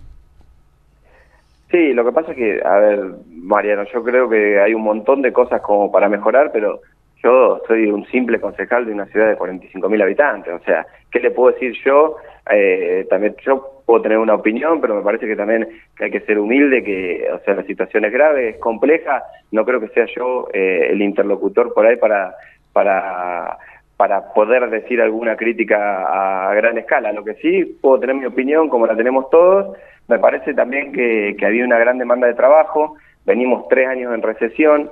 [1.71, 2.99] Sí, lo que pasa es que, a ver,
[3.29, 6.81] Mariano, yo creo que hay un montón de cosas como para mejorar, pero
[7.23, 11.31] yo soy un simple concejal de una ciudad de 45.000 habitantes, o sea, ¿qué le
[11.31, 12.17] puedo decir yo?
[12.51, 16.19] Eh, también yo puedo tener una opinión, pero me parece que también que hay que
[16.21, 20.05] ser humilde, que, o sea, la situación es grave, es compleja, no creo que sea
[20.17, 22.35] yo eh, el interlocutor por ahí para,
[22.73, 23.57] para
[24.01, 27.11] para poder decir alguna crítica a gran escala.
[27.11, 29.77] Lo que sí puedo tener mi opinión, como la tenemos todos,
[30.07, 32.95] me parece también que, había una gran demanda de trabajo,
[33.27, 34.89] venimos tres años en recesión,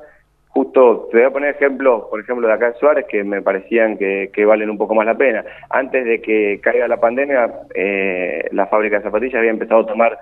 [0.49, 3.97] justo te voy a poner ejemplos, por ejemplo, de acá en Suárez, que me parecían
[3.97, 5.43] que, valen un poco más la pena.
[5.71, 10.19] Antes de que caiga la pandemia, eh, la fábrica de zapatillas había empezado a tomar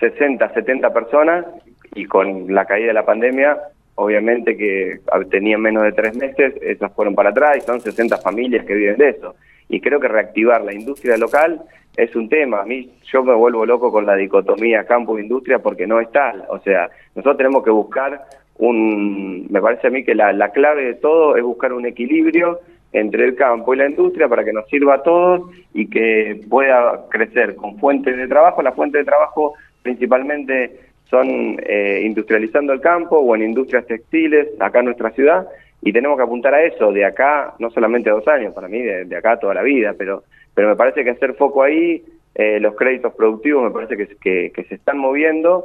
[0.00, 1.46] 60, 70 personas
[1.94, 3.58] y con la caída de la pandemia
[3.96, 5.00] obviamente que
[5.30, 8.96] tenían menos de tres meses, esas fueron para atrás y son 60 familias que viven
[8.96, 9.34] de eso.
[9.68, 11.62] Y creo que reactivar la industria local
[11.96, 12.60] es un tema.
[12.60, 16.44] A mí yo me vuelvo loco con la dicotomía campo-industria porque no es tal.
[16.50, 18.26] O sea, nosotros tenemos que buscar
[18.58, 19.46] un...
[19.50, 22.60] Me parece a mí que la, la clave de todo es buscar un equilibrio
[22.92, 27.06] entre el campo y la industria para que nos sirva a todos y que pueda
[27.10, 28.62] crecer con fuentes de trabajo.
[28.62, 34.80] La fuente de trabajo principalmente son eh, industrializando el campo o en industrias textiles acá
[34.80, 35.46] en nuestra ciudad
[35.82, 39.16] y tenemos que apuntar a eso de acá, no solamente dos años, para mí de,
[39.16, 40.24] acá toda la vida, pero,
[40.54, 42.02] pero me parece que hacer foco ahí,
[42.34, 45.64] eh, los créditos productivos me parece que, que, se están moviendo,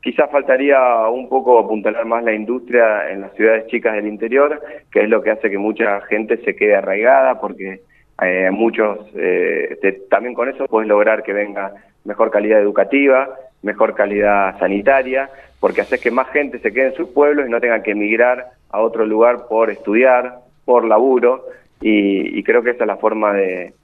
[0.00, 5.00] quizás faltaría un poco apuntalar más la industria en las ciudades chicas del interior, que
[5.00, 7.80] es lo que hace que mucha gente se quede arraigada, porque
[8.22, 11.72] eh, muchos, eh, también con eso puedes lograr que venga
[12.04, 13.28] mejor calidad educativa,
[13.66, 15.28] mejor calidad sanitaria,
[15.60, 18.52] porque hace que más gente se quede en sus pueblos y no tenga que emigrar
[18.70, 21.44] a otro lugar por estudiar, por laburo,
[21.80, 23.74] y, creo que esa es la forma de,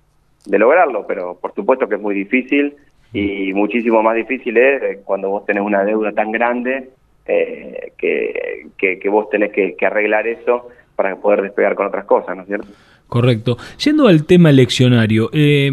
[0.46, 2.74] lograrlo, pero por supuesto que es muy difícil
[3.12, 6.88] y muchísimo más difícil es cuando vos tenés una deuda tan grande
[7.26, 12.42] eh, que, que, vos tenés que arreglar eso para poder despegar con otras cosas, ¿no
[12.42, 12.68] es cierto?
[13.12, 13.58] Correcto.
[13.84, 15.70] Yendo al tema eleccionario, eh,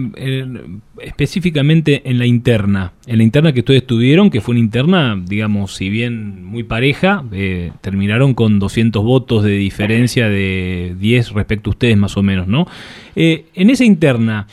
[1.01, 5.73] específicamente en la interna, en la interna que ustedes tuvieron, que fue una interna, digamos,
[5.73, 11.71] si bien muy pareja, eh, terminaron con 200 votos de diferencia de 10 respecto a
[11.71, 12.67] ustedes más o menos, ¿no?
[13.15, 14.45] Eh, en esa interna,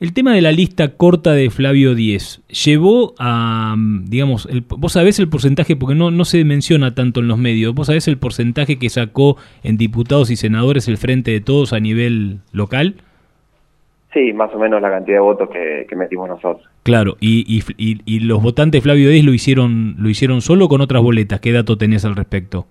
[0.00, 5.18] el tema de la lista corta de Flavio Díez llevó a, digamos, el, vos sabés
[5.18, 8.78] el porcentaje, porque no, no se menciona tanto en los medios, vos sabés el porcentaje
[8.78, 12.96] que sacó en diputados y senadores el Frente de Todos a nivel local.
[14.12, 16.64] Sí, más o menos la cantidad de votos que, metimos nosotros.
[16.84, 21.02] Claro, y, y, y, los votantes Flavio Díez lo hicieron, lo hicieron solo con otras
[21.02, 21.40] boletas.
[21.40, 22.66] ¿Qué dato tenés al respecto?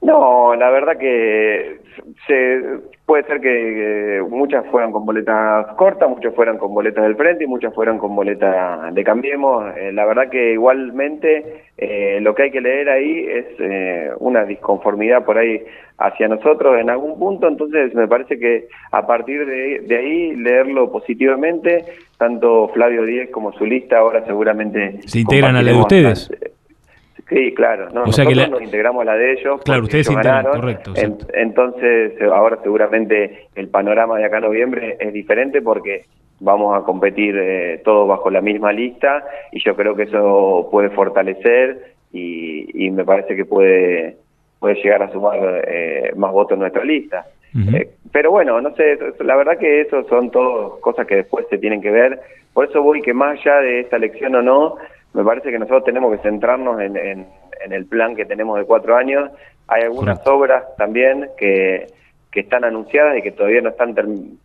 [0.00, 1.80] No, la verdad que
[2.26, 2.62] se,
[3.04, 7.46] puede ser que muchas fueran con boletas cortas, muchas fueran con boletas del frente y
[7.48, 9.76] muchas fueran con boletas de Cambiemos.
[9.76, 14.44] Eh, la verdad que igualmente eh, lo que hay que leer ahí es eh, una
[14.44, 15.64] disconformidad por ahí
[15.98, 20.92] hacia nosotros en algún punto, entonces me parece que a partir de, de ahí leerlo
[20.92, 21.84] positivamente,
[22.18, 25.00] tanto Flavio Díez como su lista ahora seguramente...
[25.06, 26.30] ¿Se integran a la de ustedes?
[27.28, 27.88] Sí, claro.
[27.90, 29.60] No, nosotros nos integramos a la de ellos.
[29.62, 30.94] Claro, ustedes se correcto.
[31.34, 36.06] entonces, ahora seguramente el panorama de acá en noviembre es diferente porque
[36.40, 40.90] vamos a competir eh, todos bajo la misma lista y yo creo que eso puede
[40.90, 44.16] fortalecer y, me parece que puede,
[44.58, 45.38] puede llegar a sumar
[45.68, 47.26] eh, más votos en nuestra lista.
[47.74, 51.58] Eh, pero bueno, no sé, la verdad que eso son todas cosas que después se
[51.58, 52.20] tienen que ver.
[52.52, 54.76] Por eso voy que más allá de esta elección o no,
[55.14, 57.26] me parece que nosotros tenemos que centrarnos en, en,
[57.70, 59.30] el plan que tenemos de cuatro años.
[59.66, 61.86] Hay algunas obras también que,
[62.30, 63.94] que están anunciadas y que todavía no están,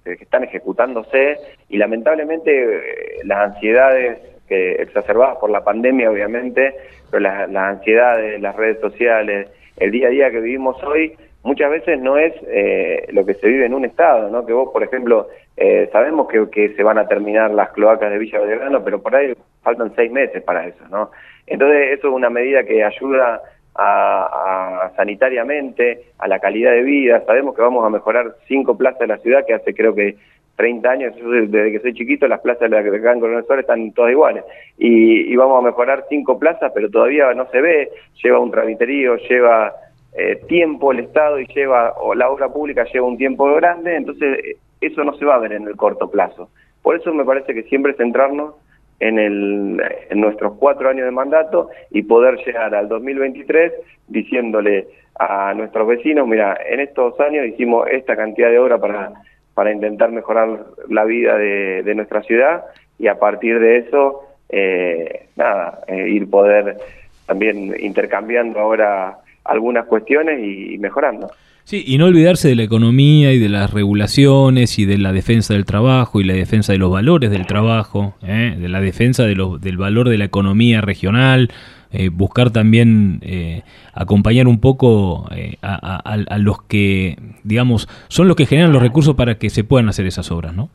[0.03, 1.38] que están ejecutándose
[1.69, 6.76] y lamentablemente eh, las ansiedades que exacerbadas por la pandemia obviamente,
[7.10, 11.69] pero las, las ansiedades, las redes sociales, el día a día que vivimos hoy muchas
[11.69, 14.45] veces no es eh, lo que se vive en un estado, ¿no?
[14.45, 18.17] Que vos, por ejemplo, eh, sabemos que, que, se van a terminar las cloacas de
[18.17, 21.11] Villa Belgrano, pero por ahí faltan seis meses para eso, ¿no?
[21.45, 23.41] Entonces, eso es una medida que ayuda
[23.75, 27.23] a, sanitariamente, a la calidad de vida.
[27.25, 30.15] Sabemos que vamos a mejorar cinco plazas de la ciudad que hace creo que
[30.55, 34.11] 30 años, desde que soy chiquito, las plazas de acá en Coronel Suárez están todas
[34.11, 34.43] iguales.
[34.77, 37.89] Y, vamos a mejorar cinco plazas, pero todavía no se ve,
[38.21, 39.73] lleva un tramiterío, lleva
[40.15, 44.57] eh, tiempo el Estado y lleva, o la obra pública lleva un tiempo grande, entonces
[44.80, 46.49] eso no se va a ver en el corto plazo.
[46.81, 48.56] Por eso me parece que siempre centrarnos
[48.99, 53.73] en, el, en nuestros cuatro años de mandato y poder llegar al 2023
[54.07, 54.88] diciéndole
[55.19, 59.14] a nuestros vecinos, mira, en estos años hicimos esta cantidad de obra para,
[59.53, 62.64] para intentar mejorar la vida de, nuestra ciudad
[62.99, 66.77] y a partir de eso, eh, nada, eh, ir poder
[67.26, 71.29] también intercambiando ahora algunas cuestiones y mejorando.
[71.65, 75.53] Sí, y no olvidarse de la economía y de las regulaciones y de la defensa
[75.53, 78.55] del trabajo y la defensa de los valores del trabajo, ¿eh?
[78.59, 81.51] de la defensa de del valor de la economía regional,
[81.93, 83.61] eh, buscar también eh,
[83.93, 85.29] acompañar un poco
[85.61, 89.87] a, a, los que, digamos, son los que generan los recursos para que se puedan
[89.87, 90.69] hacer esas obras, ¿no?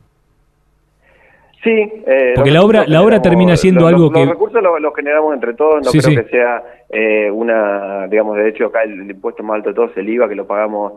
[1.63, 5.33] Sí, eh, porque la obra la obra termina siendo algo que los recursos los, generamos
[5.33, 9.57] entre todos, no creo que sea eh, una, digamos, de hecho acá el, impuesto más
[9.57, 10.93] alto de todos es el IVA que lo pagamos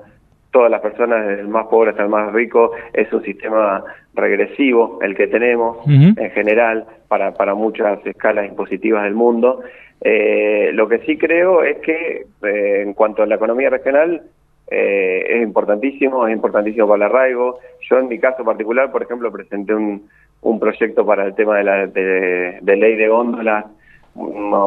[0.51, 3.83] todas las personas, desde el más pobre hasta el más rico, es un sistema
[4.15, 9.63] regresivo el que tenemos en general para, para muchas escalas impositivas del mundo.
[10.05, 14.23] Eh, lo que sí creo es que eh, en cuanto a la economía regional,
[14.69, 17.59] eh, es importantísimo, es importantísimo para el arraigo.
[17.89, 20.09] Yo en mi caso particular, por ejemplo, presenté un,
[20.41, 23.67] un proyecto para el tema de, la, de, ley de góndolas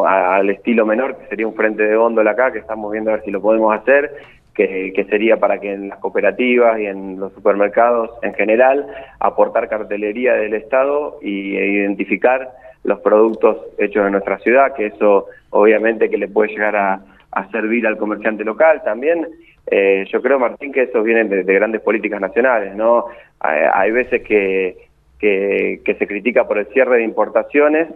[0.08, 3.26] al estilo menor, que sería un frente de góndola acá, que estamos viendo a ver
[3.26, 4.12] si lo podemos hacer,
[4.54, 8.88] que, sería para que en las cooperativas y en los supermercados en general
[9.20, 12.52] aportar cartelería del Estado y, e identificar
[12.84, 17.02] los productos hechos en nuestra ciudad, que eso obviamente que le puede llegar a,
[17.52, 19.28] servir al comerciante local también.
[19.70, 23.08] Eh, yo creo, Martín, que eso viene de, de grandes políticas nacionales, ¿no?
[23.40, 24.86] hay veces que
[25.20, 27.88] que, se critica por el cierre de importaciones,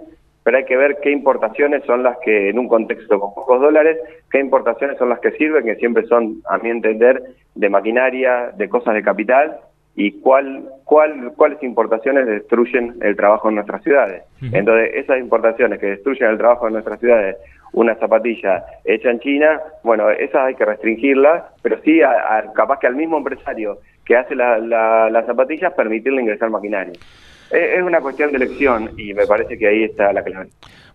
[0.50, 4.00] pero hay que ver qué importaciones son las que, en un contexto con pocos dólares,
[4.32, 7.22] qué importaciones son las que sirven, que siempre son, a mi entender,
[7.54, 9.60] de maquinaria, de cosas de capital,
[9.96, 14.24] y cuál, cuál, cuáles importaciones destruyen el trabajo en nuestras ciudades.
[14.42, 17.38] Entonces, esas importaciones que destruyen el trabajo en nuestras ciudades,
[17.74, 22.02] una zapatilla hecha en China, bueno, esas hay que restringirlas, pero sí,
[22.56, 26.94] capaz que al mismo empresario que hace las la, zapatillas, permitirle ingresar maquinaria.
[27.52, 30.50] Es, una cuestión de elección y me parece que ahí está la clave.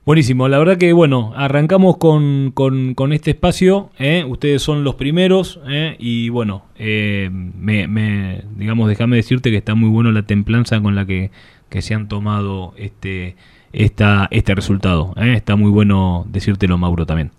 [0.06, 4.24] Buenísimo, la verdad que bueno, arrancamos con, con, este espacio, ¿eh?
[4.28, 5.96] ustedes son los primeros ¿eh?
[5.98, 10.94] y bueno, eh, me, me, digamos, déjame decirte que está muy bueno la templanza con
[10.94, 11.30] la que,
[11.70, 13.34] que se han tomado este,
[13.72, 17.30] esta, este resultado, está muy bueno decírtelo Mauro también.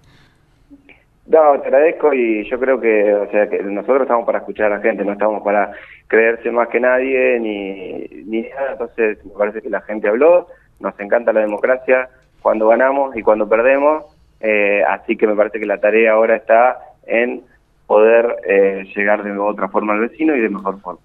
[1.28, 4.78] No, te agradezco y yo creo que, o sea, que nosotros estamos para escuchar a
[4.78, 5.72] la gente, no estamos para
[6.08, 10.48] creerse más que nadie ni, ni nada, entonces me parece que la gente habló,
[10.80, 12.10] nos encanta la democracia
[12.42, 14.06] cuando ganamos y cuando perdemos,
[14.40, 16.78] eh, así que me parece que la tarea ahora está
[17.08, 17.42] en
[17.88, 21.00] poder eh, llegar de otra forma al vecino y de mejor forma.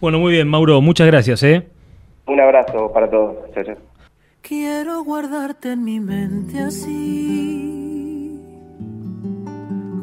[0.00, 1.66] Bueno, muy bien, Mauro, muchas gracias, ¿eh?
[2.26, 3.36] Un abrazo para todos.
[4.40, 7.74] Quiero guardarte en mi mente así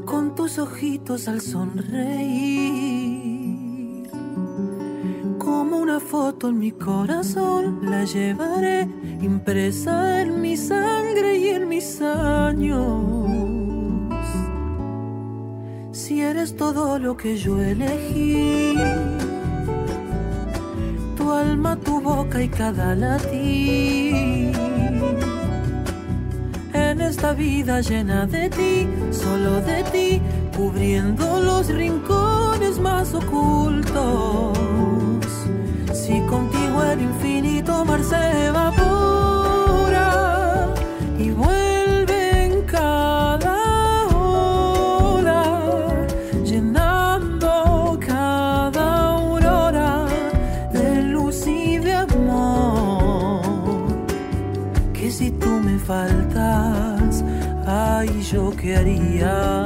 [0.06, 3.21] con tus ojitos al sonreír.
[5.44, 8.88] Como una foto en mi corazón la llevaré
[9.22, 14.12] impresa en mi sangre y en mis años.
[15.92, 18.76] Si eres todo lo que yo elegí,
[21.18, 24.56] tu alma, tu boca y cada latir
[26.74, 30.22] en esta vida llena de ti, solo de ti,
[30.56, 34.91] cubriendo los rincones más ocultos.
[36.12, 40.10] Si contigo el infinito mar se evapora
[41.18, 43.56] y vuelve en cada
[44.14, 45.44] hora,
[46.44, 50.06] llenando cada aurora
[50.74, 53.42] de luz y de amor.
[54.92, 57.24] Que si tú me faltas,
[57.66, 59.66] ay, yo qué haría,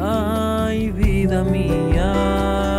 [0.00, 2.69] ay, vida mía.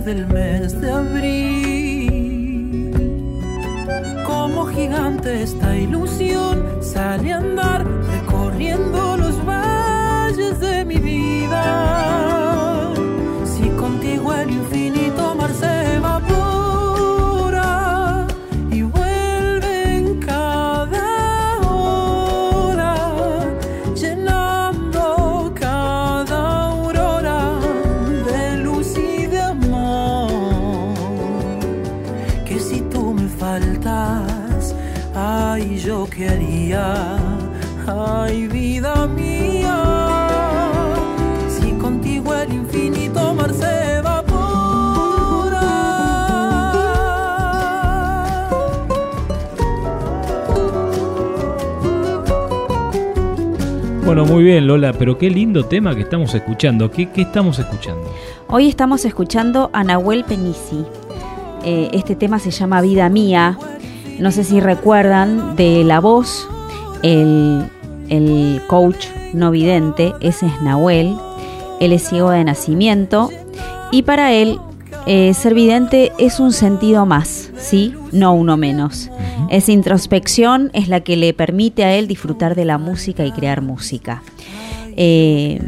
[0.00, 1.32] del mes de abril.
[4.26, 6.11] Como gigante esta ilusión
[54.32, 56.90] muy bien, Lola, pero qué lindo tema que estamos escuchando.
[56.90, 58.10] ¿Qué, qué estamos escuchando?
[58.48, 60.86] Hoy estamos escuchando a Nahuel Penisi.
[61.64, 63.58] Eh, este tema se llama Vida Mía.
[64.18, 66.48] No sé si recuerdan de la voz,
[67.02, 67.62] el,
[68.08, 71.14] el coach no vidente, ese es Nahuel.
[71.80, 73.28] Él es ciego de nacimiento
[73.90, 74.58] y para él
[75.06, 77.94] eh, ser vidente es un sentido más, ¿sí?
[78.12, 79.10] No uno menos.
[79.50, 83.62] Esa introspección es la que le permite a él disfrutar de la música y crear
[83.62, 84.22] música.
[84.96, 85.60] Eh,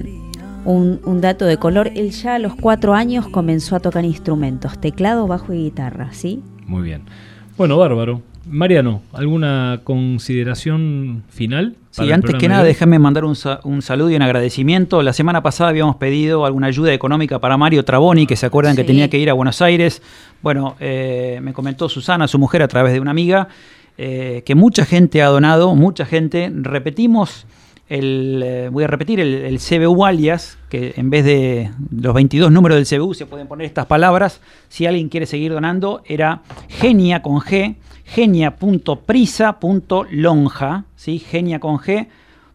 [0.64, 4.80] un, un dato de color, él ya a los cuatro años comenzó a tocar instrumentos,
[4.80, 6.42] teclado, bajo y guitarra, ¿sí?
[6.66, 7.02] Muy bien.
[7.56, 8.22] Bueno, bárbaro.
[8.46, 11.76] Mariano, ¿alguna consideración final?
[11.90, 15.02] Sí, antes que nada, de déjame mandar un, sa- un saludo y un agradecimiento.
[15.02, 18.84] La semana pasada habíamos pedido alguna ayuda económica para Mario Traboni, que se acuerdan que
[18.84, 20.02] tenía que ir a Buenos Aires.
[20.42, 23.48] Bueno, eh, me comentó Susana, su mujer, a través de una amiga,
[23.96, 26.50] eh, que mucha gente ha donado, mucha gente.
[26.54, 27.46] Repetimos,
[27.88, 32.50] el, eh, voy a repetir el, el CBU alias, que en vez de los 22
[32.50, 34.40] números del CBU se pueden poner estas palabras.
[34.68, 41.18] Si alguien quiere seguir donando, era genia con G, genia.prisa.lonja, ¿sí?
[41.18, 42.08] genia con G,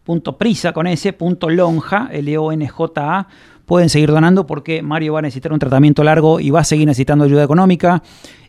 [0.04, 3.26] punto prisa con S, punto lonja, L-O-N-J-A.
[3.66, 6.86] Pueden seguir donando porque Mario va a necesitar un tratamiento largo y va a seguir
[6.86, 8.02] necesitando ayuda económica.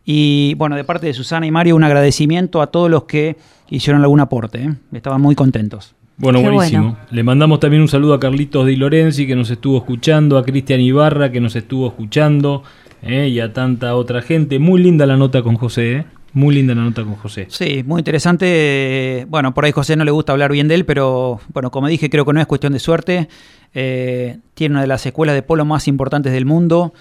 [0.03, 3.37] Y bueno, de parte de Susana y Mario, un agradecimiento a todos los que
[3.69, 4.63] hicieron algún aporte.
[4.63, 4.73] ¿eh?
[4.93, 5.93] Estaban muy contentos.
[6.17, 6.83] Bueno, Qué buenísimo.
[6.83, 6.97] bueno.
[7.11, 10.81] Le mandamos también un saludo a Carlitos Di Lorenzi que nos estuvo escuchando, a Cristian
[10.81, 12.63] Ibarra que nos estuvo escuchando
[13.01, 14.59] eh, y a tanta otra gente.
[14.59, 16.05] Muy linda la nota con José, ¿eh?
[16.33, 17.47] Muy linda la nota con José.
[17.49, 19.25] Sí, muy interesante.
[19.29, 22.09] Bueno, por ahí José no le gusta hablar bien de él, pero bueno, como dije,
[22.09, 23.27] creo que no es cuestión de suerte.
[23.73, 26.93] Eh, tiene una de las escuelas de polo más importantes del mundo.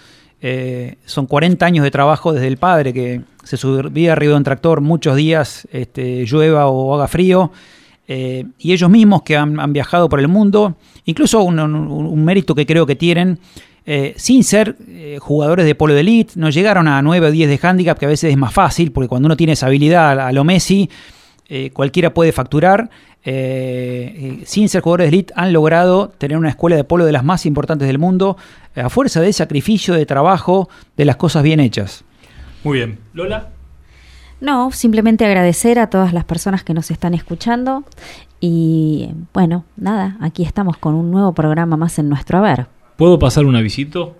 [0.42, 4.44] Eh, son 40 años de trabajo desde el padre que se subía arriba de un
[4.44, 7.52] tractor muchos días, este, llueva o haga frío.
[8.08, 10.74] Eh, y ellos mismos que han, viajado por el mundo,
[11.04, 13.38] incluso un mérito que creo que tienen,
[13.92, 17.48] eh, sin ser eh, jugadores de polo de elite, no llegaron a 9 o 10
[17.48, 20.30] de handicap, que a veces es más fácil, porque cuando uno tiene esa habilidad a,
[20.30, 20.88] lo Messi,
[21.48, 22.88] eh, cualquiera puede facturar.
[23.24, 27.10] Eh, eh, sin ser jugadores de elite, han logrado tener una escuela de polo de
[27.10, 28.36] las más importantes del mundo,
[28.76, 32.04] eh, a fuerza de sacrificio, de trabajo, de las cosas bien hechas.
[32.62, 33.00] Muy bien.
[33.12, 33.48] Lola.
[34.40, 37.82] No, simplemente agradecer a todas las personas que nos están escuchando
[38.38, 42.68] y bueno, nada, aquí estamos con un nuevo programa más en nuestro haber.
[43.00, 44.14] ¿Puedo pasar un avisito?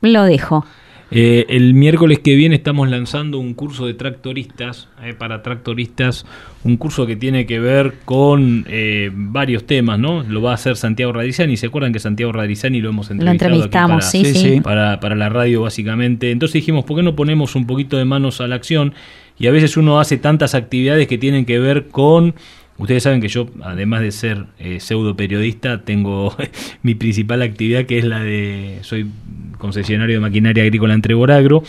[0.00, 0.64] Lo dejo.
[1.10, 6.24] Eh, el miércoles que viene estamos lanzando un curso de tractoristas, eh, para tractoristas,
[6.64, 10.22] un curso que tiene que ver con eh, varios temas, ¿no?
[10.22, 13.56] Lo va a hacer Santiago Radizani, ¿se acuerdan que Santiago Radizani lo hemos entrevistado aquí
[13.56, 14.54] entrevistamos, para, sí, Sí, sí.
[14.54, 14.60] sí.
[14.62, 16.30] Para, para la radio básicamente?
[16.30, 18.94] Entonces dijimos, ¿por qué no ponemos un poquito de manos a la acción?
[19.38, 22.36] Y a veces uno hace tantas actividades que tienen que ver con...
[22.82, 26.36] Ustedes saben que yo, además de ser eh, pseudo periodista, tengo
[26.82, 28.78] mi principal actividad que es la de.
[28.82, 29.06] Soy
[29.56, 31.62] concesionario de maquinaria agrícola en Treboragro.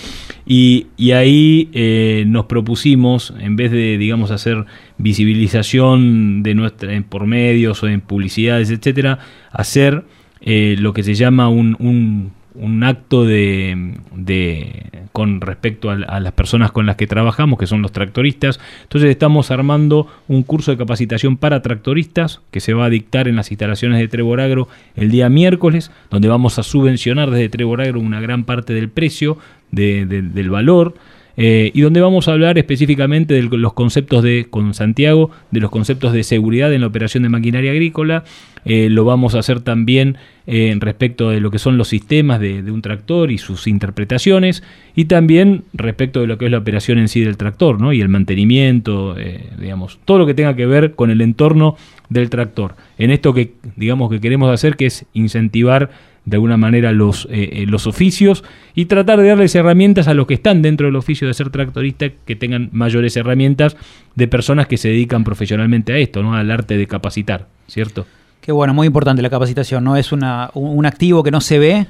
[0.47, 4.65] Y, y ahí eh, nos propusimos, en vez de, digamos, hacer
[4.97, 9.19] visibilización de nuestra, por medios o en publicidades, etcétera,
[9.51, 10.05] hacer
[10.41, 16.71] eh, lo que se llama un, un acto de, de con respecto a, las personas
[16.71, 18.59] con las que trabajamos, que son los tractoristas.
[18.83, 23.35] Entonces estamos armando un curso de capacitación para tractoristas que se va a dictar en
[23.35, 28.43] las instalaciones de Treboragro el día miércoles, donde vamos a subvencionar desde Treboragro una gran
[28.43, 29.37] parte del precio,
[29.71, 30.95] de- de- del valor.
[31.35, 35.71] Eh, y donde vamos a hablar específicamente de los conceptos de, con Santiago, de los
[35.71, 38.23] conceptos de seguridad en la operación de maquinaria agrícola,
[38.65, 42.61] eh, lo vamos a hacer también eh, respecto de lo que son los sistemas de,
[42.61, 44.63] de un tractor y sus interpretaciones,
[44.95, 47.93] y también respecto de lo que es la operación en sí del tractor, ¿no?
[47.93, 51.75] y el mantenimiento, eh, digamos, todo lo que tenga que ver con el entorno
[52.09, 52.75] del tractor.
[52.97, 55.89] En esto que, digamos, que queremos hacer, que es incentivar
[56.25, 58.43] de alguna manera los, eh, eh, los oficios
[58.75, 62.07] y tratar de darles herramientas a los que están dentro del oficio de ser tractorista
[62.25, 63.75] que tengan mayores herramientas
[64.15, 66.33] de personas que se dedican profesionalmente a esto, ¿no?
[66.33, 68.05] al arte de capacitar, ¿cierto?
[68.39, 69.95] Qué bueno, muy importante la capacitación, ¿no?
[69.95, 71.87] Es una, un activo que no se ve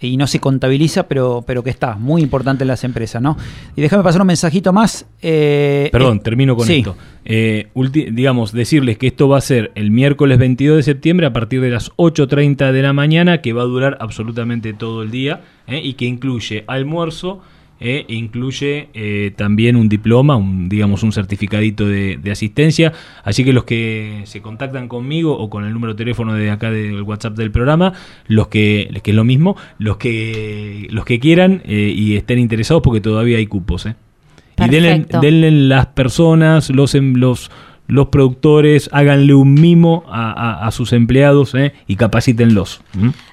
[0.00, 3.36] y no se contabiliza, pero, pero que está muy importante en las empresas, ¿no?
[3.76, 5.06] Y déjame pasar un mensajito más.
[5.20, 6.96] Eh, Perdón, eh, termino con esto.
[7.24, 11.60] Eh, digamos, decirles que esto va a ser el miércoles 22 de septiembre a partir
[11.60, 15.94] de las 8.30 de la mañana, que va a durar absolutamente todo el día y
[15.94, 17.42] que incluye almuerzo
[17.80, 22.92] e incluye eh, también un diploma, un, digamos un certificadito de, asistencia.
[23.24, 26.70] Así que los que se contactan conmigo o con el número de teléfono de acá
[26.70, 27.92] del WhatsApp del programa,
[28.26, 32.82] los que, que es lo mismo, los que, los que quieran eh, y estén interesados
[32.82, 33.86] porque todavía hay cupos.
[33.86, 37.50] Y denle, denle, las personas, los, em, los,
[37.88, 41.72] los productores, háganle un mimo a, sus empleados ¿eh?
[41.86, 42.82] y capacítenlos.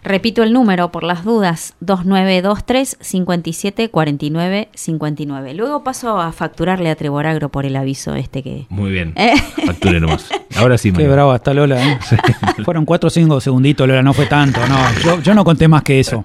[0.04, 5.54] Repito el número por las dudas, 2923 57 49 59.
[5.54, 8.66] Luego paso a facturarle a Treboragro por el aviso este que...
[8.70, 9.36] Muy bien, ¿Eh?
[9.66, 10.30] facture nomás.
[10.56, 11.86] Ahora sí, Qué bravo hasta Lola.
[11.86, 12.00] ¿eh?
[12.64, 14.62] Fueron cuatro o cinco segunditos, Lola, no fue tanto.
[14.68, 16.24] No, yo, yo no conté más que eso.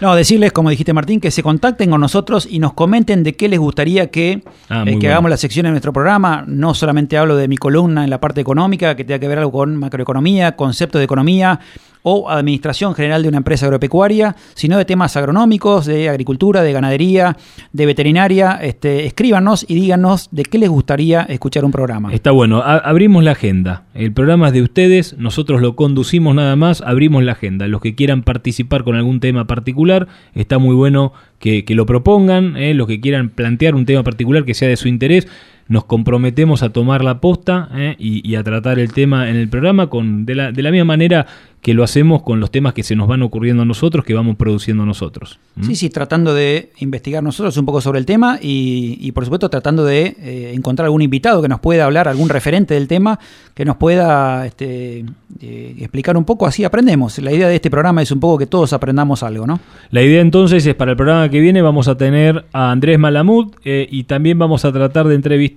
[0.00, 3.48] No, decirles, como dijiste Martín, que se contacten con nosotros y nos comenten de qué
[3.48, 6.44] les gustaría que, ah, eh, que hagamos la sección en nuestro programa.
[6.46, 9.52] No solamente hablo de mi columna en la parte económica, que tenga que ver algo
[9.52, 11.60] con macroeconomía, concepto de economía,
[12.08, 17.36] o administración general de una empresa agropecuaria, sino de temas agronómicos, de agricultura, de ganadería,
[17.72, 18.60] de veterinaria.
[18.62, 22.12] Este, escríbanos y díganos de qué les gustaría escuchar un programa.
[22.12, 23.86] Está bueno, abrimos la agenda.
[23.92, 27.66] El programa es de ustedes, nosotros lo conducimos nada más, abrimos la agenda.
[27.66, 32.72] Los que quieran participar con algún tema particular, está muy bueno que, lo propongan, ¿eh?
[32.74, 35.26] los que quieran plantear un tema particular que sea de su interés
[35.68, 37.96] nos comprometemos a tomar la posta ¿eh?
[37.98, 41.26] y, a tratar el tema en el programa con, de, la, de la misma manera
[41.66, 44.36] que lo hacemos con los temas que se nos van ocurriendo a nosotros, que vamos
[44.36, 45.40] produciendo nosotros.
[45.62, 49.84] Sí, sí, tratando de investigar nosotros un poco sobre el tema y, por supuesto tratando
[49.84, 53.18] de eh, encontrar algún invitado que nos pueda hablar, algún referente del tema,
[53.52, 55.04] que nos pueda este,
[55.40, 57.18] eh, explicar un poco, así aprendemos.
[57.18, 59.58] La idea de este programa es un poco que todos aprendamos algo, ¿no?
[59.90, 63.54] La idea entonces es para el programa que viene vamos a tener a Andrés Malamud
[63.64, 65.55] eh, y también vamos a tratar de entrevistar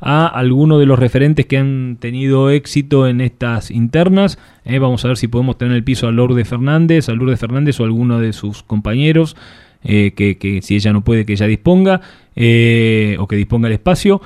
[0.00, 4.38] a algunos de los referentes que han tenido éxito en estas internas.
[4.64, 7.78] Eh, vamos a ver si podemos tener el piso a Lourdes Fernández, a Lourdes Fernández
[7.80, 9.36] o alguno de sus compañeros,
[9.84, 12.00] eh, que, si ella no puede, que ella disponga,
[12.36, 14.22] eh, o que disponga el espacio.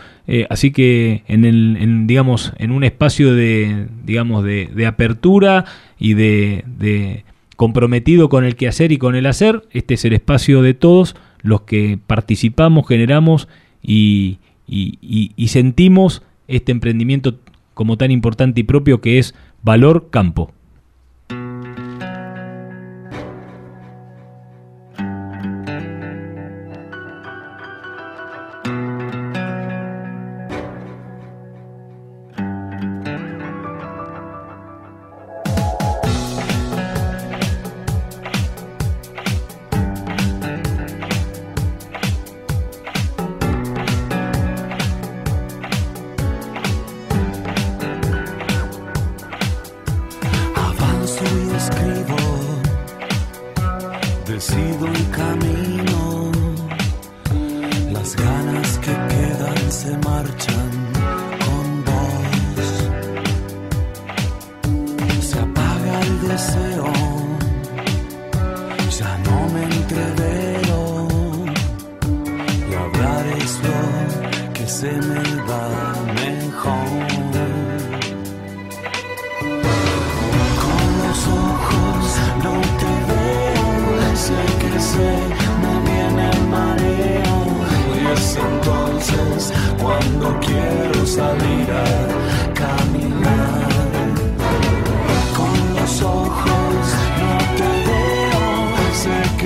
[0.49, 5.65] así que en, el, digamos, en un espacio de, digamos, de, apertura
[5.99, 7.25] y de, de
[7.57, 11.63] comprometido con el quehacer y con el hacer, este es el espacio de todos los
[11.63, 13.49] que participamos, generamos
[13.83, 17.39] y, y, sentimos este emprendimiento
[17.75, 20.53] como tan importante y propio que es Valor Campo.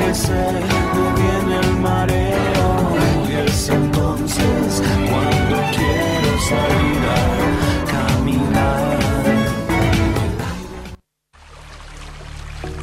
[0.00, 0.14] El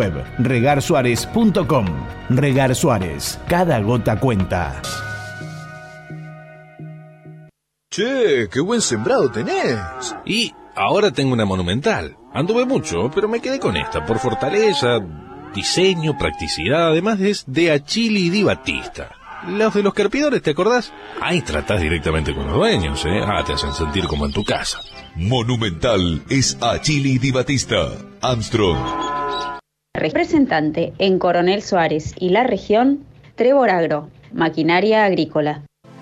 [0.00, 1.86] web regarsuárez.com.
[2.30, 4.80] Regar Suárez, cada gota cuenta.
[7.90, 10.14] Che, qué buen sembrado tenés.
[10.24, 12.16] Y ahora tengo una monumental.
[12.32, 15.00] Anduve mucho, pero me quedé con esta por fortaleza,
[15.54, 19.10] diseño, practicidad, además es de Achili Di Batista.
[19.48, 20.92] Los de los carpidores, ¿te acordás?
[21.20, 23.22] Ahí tratás directamente con los dueños, ¿eh?
[23.26, 24.80] Ah, te hacen sentir como en tu casa.
[25.16, 27.88] Monumental es Achili Di Batista.
[28.22, 28.78] Armstrong.
[29.94, 33.04] Representante en Coronel Suárez y la región,
[33.34, 35.64] Trevor Agro, maquinaria agrícola.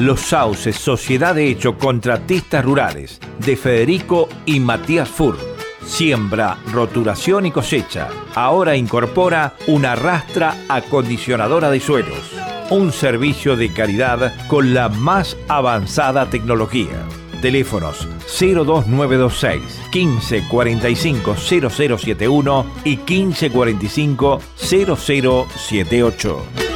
[0.00, 5.36] Los Sauces, Sociedad de Hecho Contratistas Rurales, de Federico y Matías Fur.
[5.84, 8.08] Siembra, roturación y cosecha.
[8.34, 12.32] Ahora incorpora una rastra acondicionadora de suelos.
[12.70, 17.04] Un servicio de calidad con la más avanzada tecnología.
[17.42, 19.60] Teléfonos 02926
[19.92, 26.70] 1545 0071 y 1545 0078.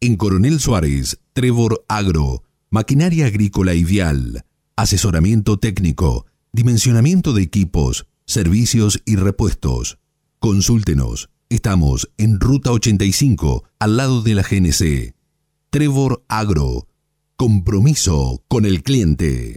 [0.00, 4.44] En Coronel Suárez, Trevor Agro, maquinaria agrícola vial,
[4.76, 9.98] asesoramiento técnico, dimensionamiento de equipos, servicios y repuestos.
[10.38, 11.30] Consúltenos.
[11.48, 15.14] Estamos en Ruta 85, al lado de la GNC.
[15.70, 16.86] Trevor Agro.
[17.36, 19.56] Compromiso con el cliente.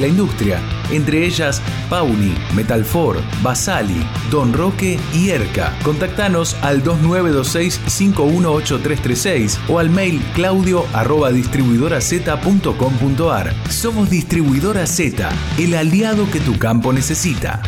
[0.01, 0.59] la industria,
[0.91, 5.73] entre ellas Pauli, Metalfor, Basali, Don Roque y Erca.
[5.83, 13.53] Contactanos al 2926-518336 o al mail claudio arroba distribuidoraz.com.ar.
[13.69, 17.61] Somos Distribuidora Z, el aliado que tu campo necesita.